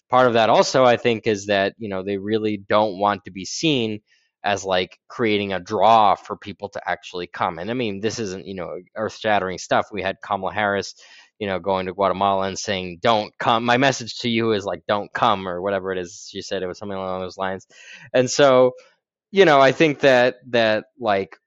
part 0.09 0.27
of 0.27 0.33
that 0.33 0.49
also 0.49 0.83
I 0.83 0.97
think 0.97 1.27
is 1.27 1.47
that, 1.47 1.73
you 1.77 1.89
know, 1.89 2.03
they 2.03 2.17
really 2.17 2.57
don't 2.57 2.97
want 2.97 3.25
to 3.25 3.31
be 3.31 3.45
seen 3.45 3.99
as 4.43 4.65
like 4.65 4.99
creating 5.07 5.53
a 5.53 5.59
draw 5.59 6.15
for 6.15 6.35
people 6.35 6.69
to 6.69 6.81
actually 6.89 7.27
come. 7.27 7.59
And 7.59 7.71
I 7.71 7.73
mean, 7.73 8.01
this 8.01 8.19
isn't, 8.19 8.45
you 8.45 8.55
know, 8.55 8.77
earth-shattering 8.95 9.57
stuff. 9.57 9.87
We 9.91 10.01
had 10.01 10.21
Kamala 10.21 10.53
Harris, 10.53 10.95
you 11.39 11.47
know, 11.47 11.59
going 11.59 11.85
to 11.85 11.93
Guatemala 11.93 12.47
and 12.47 12.59
saying, 12.59 12.99
"Don't 13.01 13.37
come." 13.37 13.65
My 13.65 13.77
message 13.77 14.19
to 14.19 14.29
you 14.29 14.51
is 14.53 14.65
like, 14.65 14.83
"Don't 14.87 15.11
come," 15.13 15.47
or 15.47 15.61
whatever 15.61 15.91
it 15.91 15.97
is. 15.97 16.27
She 16.31 16.41
said 16.41 16.63
it 16.63 16.67
was 16.67 16.77
something 16.77 16.97
along 16.97 17.21
those 17.21 17.37
lines. 17.37 17.67
And 18.13 18.29
so, 18.29 18.73
you 19.31 19.45
know, 19.45 19.59
I 19.61 19.71
think 19.71 20.01
that 20.01 20.37
that 20.51 20.85
like 20.99 21.37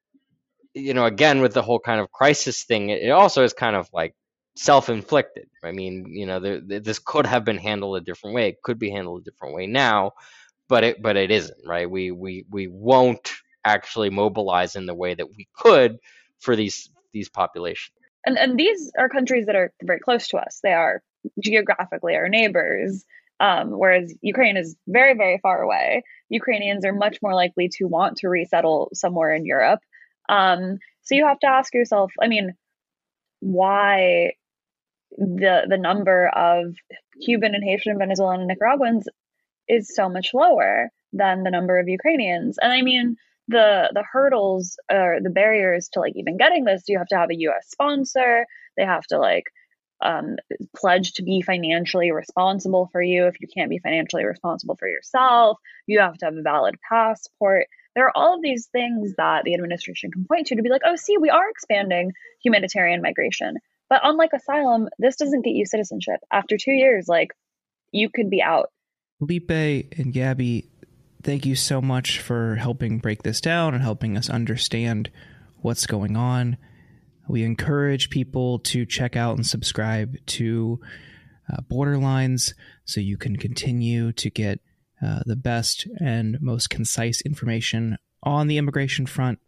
you 0.74 0.92
know, 0.94 1.06
again 1.06 1.40
with 1.40 1.54
the 1.54 1.62
whole 1.62 1.80
kind 1.80 2.00
of 2.00 2.12
crisis 2.12 2.64
thing, 2.64 2.90
it 2.90 3.10
also 3.10 3.42
is 3.42 3.54
kind 3.54 3.74
of 3.76 3.88
like 3.92 4.14
self-inflicted. 4.56 5.48
I 5.64 5.72
mean, 5.72 6.06
you 6.10 6.26
know, 6.26 6.38
this 6.40 6.98
could 6.98 7.26
have 7.26 7.44
been 7.44 7.58
handled 7.58 7.96
a 7.96 8.00
different 8.00 8.36
way. 8.36 8.48
It 8.50 8.62
could 8.62 8.78
be 8.78 8.90
handled 8.90 9.22
a 9.22 9.24
different 9.24 9.54
way 9.54 9.66
now, 9.66 10.12
but 10.68 10.84
it 10.84 11.02
but 11.02 11.16
it 11.16 11.30
isn't, 11.30 11.60
right? 11.66 11.90
We 11.90 12.10
we 12.10 12.44
we 12.50 12.66
won't 12.66 13.32
actually 13.64 14.10
mobilize 14.10 14.76
in 14.76 14.86
the 14.86 14.94
way 14.94 15.14
that 15.14 15.28
we 15.36 15.48
could 15.54 15.98
for 16.40 16.56
these 16.56 16.90
these 17.12 17.28
populations. 17.28 17.92
And 18.24 18.38
and 18.38 18.58
these 18.58 18.92
are 18.98 19.08
countries 19.08 19.46
that 19.46 19.56
are 19.56 19.72
very 19.82 20.00
close 20.00 20.28
to 20.28 20.38
us. 20.38 20.60
They 20.62 20.72
are 20.72 21.02
geographically 21.40 22.14
our 22.14 22.28
neighbors. 22.28 23.04
Um, 23.38 23.72
whereas 23.72 24.14
Ukraine 24.22 24.56
is 24.56 24.76
very, 24.88 25.12
very 25.12 25.38
far 25.42 25.60
away. 25.60 26.04
Ukrainians 26.30 26.86
are 26.86 26.94
much 26.94 27.18
more 27.20 27.34
likely 27.34 27.68
to 27.74 27.84
want 27.84 28.16
to 28.18 28.30
resettle 28.30 28.88
somewhere 28.94 29.34
in 29.34 29.44
Europe. 29.44 29.80
Um, 30.30 30.78
so 31.02 31.14
you 31.14 31.26
have 31.26 31.38
to 31.40 31.46
ask 31.46 31.74
yourself, 31.74 32.10
I 32.18 32.28
mean, 32.28 32.54
why 33.40 34.32
the 35.18 35.66
the 35.68 35.76
number 35.76 36.28
of 36.28 36.74
Cuban 37.24 37.54
and 37.54 37.62
Haitian, 37.62 37.98
Venezuelan, 37.98 38.40
and 38.40 38.48
Nicaraguans 38.48 39.06
is 39.68 39.94
so 39.94 40.08
much 40.08 40.30
lower 40.34 40.90
than 41.12 41.42
the 41.42 41.50
number 41.50 41.78
of 41.78 41.88
Ukrainians. 41.88 42.58
And 42.60 42.72
I 42.72 42.82
mean, 42.82 43.16
the 43.48 43.90
the 43.92 44.02
hurdles 44.02 44.78
or 44.90 45.18
the 45.22 45.30
barriers 45.30 45.88
to 45.92 46.00
like 46.00 46.14
even 46.16 46.36
getting 46.36 46.64
this, 46.64 46.84
you 46.88 46.98
have 46.98 47.06
to 47.08 47.16
have 47.16 47.30
a 47.30 47.40
U.S. 47.40 47.68
sponsor. 47.70 48.46
They 48.76 48.84
have 48.84 49.04
to 49.04 49.18
like 49.18 49.44
um, 50.02 50.36
pledge 50.76 51.12
to 51.14 51.22
be 51.22 51.40
financially 51.42 52.10
responsible 52.12 52.88
for 52.92 53.00
you. 53.00 53.26
If 53.26 53.40
you 53.40 53.48
can't 53.48 53.70
be 53.70 53.78
financially 53.78 54.24
responsible 54.24 54.76
for 54.76 54.88
yourself, 54.88 55.58
you 55.86 56.00
have 56.00 56.18
to 56.18 56.26
have 56.26 56.36
a 56.36 56.42
valid 56.42 56.74
passport. 56.88 57.66
There 57.94 58.06
are 58.06 58.12
all 58.14 58.34
of 58.34 58.42
these 58.42 58.66
things 58.66 59.14
that 59.16 59.44
the 59.44 59.54
administration 59.54 60.10
can 60.10 60.26
point 60.26 60.48
to 60.48 60.56
to 60.56 60.62
be 60.62 60.68
like, 60.68 60.82
oh, 60.84 60.96
see, 60.96 61.16
we 61.16 61.30
are 61.30 61.48
expanding 61.48 62.12
humanitarian 62.44 63.00
migration. 63.00 63.56
But 63.88 64.02
unlike 64.04 64.32
asylum, 64.34 64.88
this 64.98 65.16
doesn't 65.16 65.44
get 65.44 65.54
you 65.54 65.64
citizenship. 65.64 66.20
After 66.30 66.56
two 66.58 66.72
years, 66.72 67.06
like 67.08 67.30
you 67.92 68.10
could 68.10 68.28
be 68.28 68.42
out. 68.42 68.70
Felipe 69.18 69.50
and 69.98 70.12
Gaby, 70.12 70.68
thank 71.22 71.46
you 71.46 71.56
so 71.56 71.80
much 71.80 72.20
for 72.20 72.56
helping 72.56 72.98
break 72.98 73.22
this 73.22 73.40
down 73.40 73.74
and 73.74 73.82
helping 73.82 74.16
us 74.16 74.28
understand 74.28 75.10
what's 75.62 75.86
going 75.86 76.16
on. 76.16 76.56
We 77.28 77.42
encourage 77.42 78.10
people 78.10 78.60
to 78.60 78.86
check 78.86 79.16
out 79.16 79.36
and 79.36 79.46
subscribe 79.46 80.16
to 80.26 80.80
uh, 81.50 81.60
Border/Lines 81.62 82.54
so 82.84 83.00
you 83.00 83.16
can 83.16 83.36
continue 83.36 84.12
to 84.12 84.30
get 84.30 84.60
uh, 85.02 85.20
the 85.26 85.36
best 85.36 85.86
and 86.00 86.40
most 86.40 86.70
concise 86.70 87.20
information 87.22 87.96
on 88.22 88.46
the 88.46 88.58
immigration 88.58 89.06
front. 89.06 89.38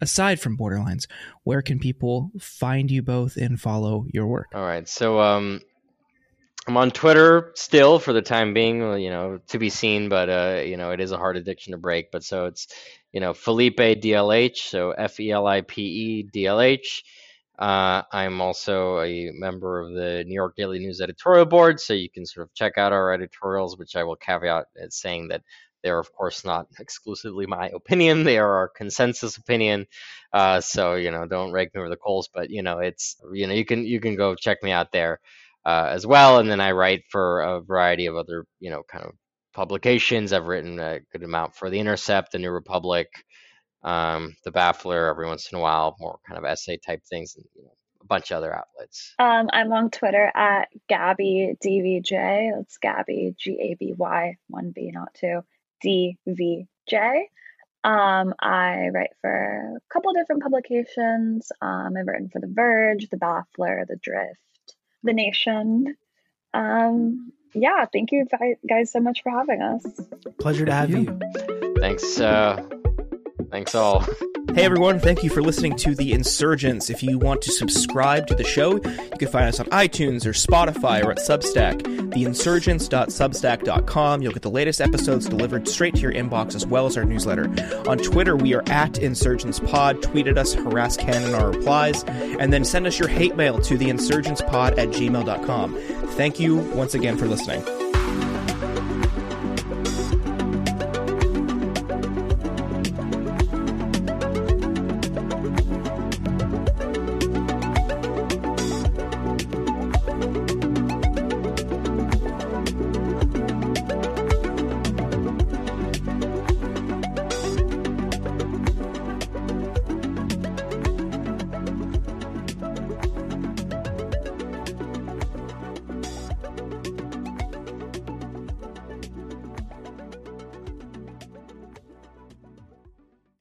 Aside 0.00 0.40
from 0.40 0.56
Border/Lines, 0.56 1.08
where 1.42 1.62
can 1.62 1.78
people 1.78 2.30
find 2.38 2.90
you 2.90 3.02
both 3.02 3.36
and 3.36 3.60
follow 3.60 4.06
your 4.12 4.26
work? 4.26 4.46
All 4.54 4.62
right. 4.62 4.88
So 4.88 5.20
um, 5.20 5.60
I'm 6.68 6.76
on 6.76 6.90
Twitter 6.90 7.52
still 7.54 7.98
for 7.98 8.12
the 8.12 8.20
time 8.20 8.52
being, 8.52 8.98
you 8.98 9.08
know, 9.08 9.40
to 9.48 9.58
be 9.58 9.70
seen, 9.70 10.10
but 10.10 10.28
uh, 10.28 10.62
you 10.66 10.76
know, 10.76 10.90
it 10.90 11.00
is 11.00 11.12
a 11.12 11.16
hard 11.16 11.38
addiction 11.38 11.72
to 11.72 11.78
break. 11.78 12.10
But 12.12 12.22
so 12.22 12.44
it's, 12.44 12.68
you 13.10 13.20
know, 13.20 13.32
Felipe 13.32 13.78
DLH, 13.78 14.58
so 14.58 14.90
F 14.90 15.18
E 15.18 15.30
L 15.30 15.46
I 15.46 15.62
P 15.62 15.82
E 15.82 16.22
D 16.24 16.44
L 16.44 16.60
H. 16.60 17.04
Uh, 17.58 18.02
I'm 18.12 18.42
also 18.42 19.00
a 19.00 19.30
member 19.32 19.80
of 19.80 19.94
the 19.94 20.24
New 20.26 20.34
York 20.34 20.56
Daily 20.56 20.78
News 20.78 21.00
editorial 21.00 21.46
board, 21.46 21.80
so 21.80 21.94
you 21.94 22.10
can 22.10 22.26
sort 22.26 22.46
of 22.46 22.52
check 22.52 22.76
out 22.76 22.92
our 22.92 23.14
editorials, 23.14 23.78
which 23.78 23.96
I 23.96 24.04
will 24.04 24.16
caveat 24.16 24.66
as 24.78 24.94
saying 24.94 25.28
that 25.28 25.44
they're 25.82 25.98
of 25.98 26.12
course 26.12 26.44
not 26.44 26.66
exclusively 26.78 27.46
my 27.46 27.70
opinion; 27.70 28.24
they 28.24 28.36
are 28.36 28.56
our 28.56 28.68
consensus 28.68 29.38
opinion. 29.38 29.86
Uh, 30.34 30.60
so 30.60 30.96
you 30.96 31.12
know, 31.12 31.26
don't 31.26 31.50
rake 31.50 31.74
me 31.74 31.80
over 31.80 31.88
the 31.88 31.96
coals, 31.96 32.28
but 32.28 32.50
you 32.50 32.60
know, 32.62 32.80
it's 32.80 33.16
you 33.32 33.46
know, 33.46 33.54
you 33.54 33.64
can 33.64 33.86
you 33.86 34.00
can 34.00 34.16
go 34.16 34.34
check 34.34 34.62
me 34.62 34.70
out 34.70 34.92
there 34.92 35.18
uh, 35.68 35.88
as 35.90 36.06
well, 36.06 36.38
and 36.38 36.50
then 36.50 36.60
I 36.60 36.72
write 36.72 37.02
for 37.10 37.40
a 37.40 37.60
variety 37.60 38.06
of 38.06 38.16
other 38.16 38.44
you 38.60 38.70
know 38.70 38.82
kind 38.90 39.04
of 39.04 39.12
publications. 39.54 40.32
I've 40.32 40.46
written 40.46 40.78
a 40.78 41.00
good 41.12 41.22
amount 41.22 41.54
for 41.54 41.70
the 41.70 41.80
Intercept, 41.80 42.32
the 42.32 42.38
New 42.38 42.50
Republic 42.50 43.08
um, 43.82 44.34
the 44.44 44.50
Baffler 44.50 45.10
every 45.10 45.26
once 45.26 45.50
in 45.52 45.58
a 45.58 45.60
while, 45.60 45.96
more 46.00 46.18
kind 46.26 46.38
of 46.38 46.44
essay 46.44 46.78
type 46.78 47.02
things, 47.08 47.36
and 47.36 47.44
you 47.54 47.62
know, 47.62 47.72
a 48.00 48.06
bunch 48.06 48.30
of 48.30 48.38
other 48.38 48.54
outlets. 48.54 49.14
Um, 49.18 49.48
I'm 49.52 49.72
on 49.72 49.90
Twitter 49.90 50.30
at 50.34 50.68
Gaby 50.88 51.56
DVJ. 51.64 52.52
That's 52.56 52.78
Gaby 52.78 53.34
G 53.38 53.58
A 53.60 53.76
B 53.78 53.94
Y 53.96 54.36
one 54.48 54.72
B, 54.74 54.90
not 54.92 55.14
two 55.14 55.40
D 55.80 56.18
V 56.26 56.66
J. 56.88 57.28
Um, 57.84 58.34
I 58.40 58.88
write 58.92 59.12
for 59.20 59.76
a 59.76 59.92
couple 59.92 60.12
different 60.12 60.42
publications. 60.42 61.52
Um, 61.62 61.94
I've 61.96 62.06
written 62.06 62.28
for 62.28 62.40
The 62.40 62.52
Verge, 62.52 63.08
The 63.08 63.16
Baffler, 63.16 63.86
The 63.86 63.96
Drift, 64.02 64.40
The 65.02 65.12
Nation. 65.12 65.96
Um, 66.54 67.32
yeah, 67.54 67.84
thank 67.92 68.12
you 68.12 68.26
guys 68.68 68.92
so 68.92 69.00
much 69.00 69.22
for 69.22 69.30
having 69.30 69.62
us. 69.62 69.84
Pleasure 70.38 70.64
to 70.64 70.72
have 70.72 70.90
you. 70.90 71.18
Thanks. 71.80 72.20
Uh, 72.20 72.62
Thanks 73.50 73.74
all. 73.74 74.04
Hey 74.54 74.64
everyone, 74.64 74.98
thank 74.98 75.22
you 75.22 75.30
for 75.30 75.40
listening 75.40 75.76
to 75.76 75.94
The 75.94 76.12
Insurgents. 76.12 76.90
If 76.90 77.00
you 77.02 77.16
want 77.18 77.40
to 77.42 77.52
subscribe 77.52 78.26
to 78.26 78.34
the 78.34 78.42
show, 78.42 78.74
you 78.76 79.18
can 79.18 79.28
find 79.28 79.44
us 79.44 79.60
on 79.60 79.66
iTunes 79.66 80.26
or 80.26 80.30
Spotify 80.30 81.04
or 81.04 81.12
at 81.12 81.18
Substack, 81.18 81.82
theinsurgents.substack.com. 81.82 84.22
You'll 84.22 84.32
get 84.32 84.42
the 84.42 84.50
latest 84.50 84.80
episodes 84.80 85.28
delivered 85.28 85.68
straight 85.68 85.94
to 85.94 86.00
your 86.00 86.12
inbox 86.12 86.56
as 86.56 86.66
well 86.66 86.86
as 86.86 86.96
our 86.96 87.04
newsletter. 87.04 87.44
On 87.88 87.98
Twitter, 87.98 88.36
we 88.36 88.52
are 88.54 88.64
at 88.66 88.94
InsurgentsPod. 88.94 90.02
Tweet 90.02 90.26
at 90.26 90.38
us, 90.38 90.54
harass 90.54 90.96
Ken 90.96 91.22
in 91.22 91.34
our 91.34 91.52
replies, 91.52 92.02
and 92.04 92.52
then 92.52 92.64
send 92.64 92.88
us 92.88 92.98
your 92.98 93.08
hate 93.08 93.36
mail 93.36 93.60
to 93.60 93.78
theinsurgentspod 93.78 94.76
at 94.76 94.88
gmail.com. 94.88 95.76
Thank 96.12 96.40
you 96.40 96.56
once 96.56 96.94
again 96.94 97.16
for 97.16 97.26
listening. 97.26 97.87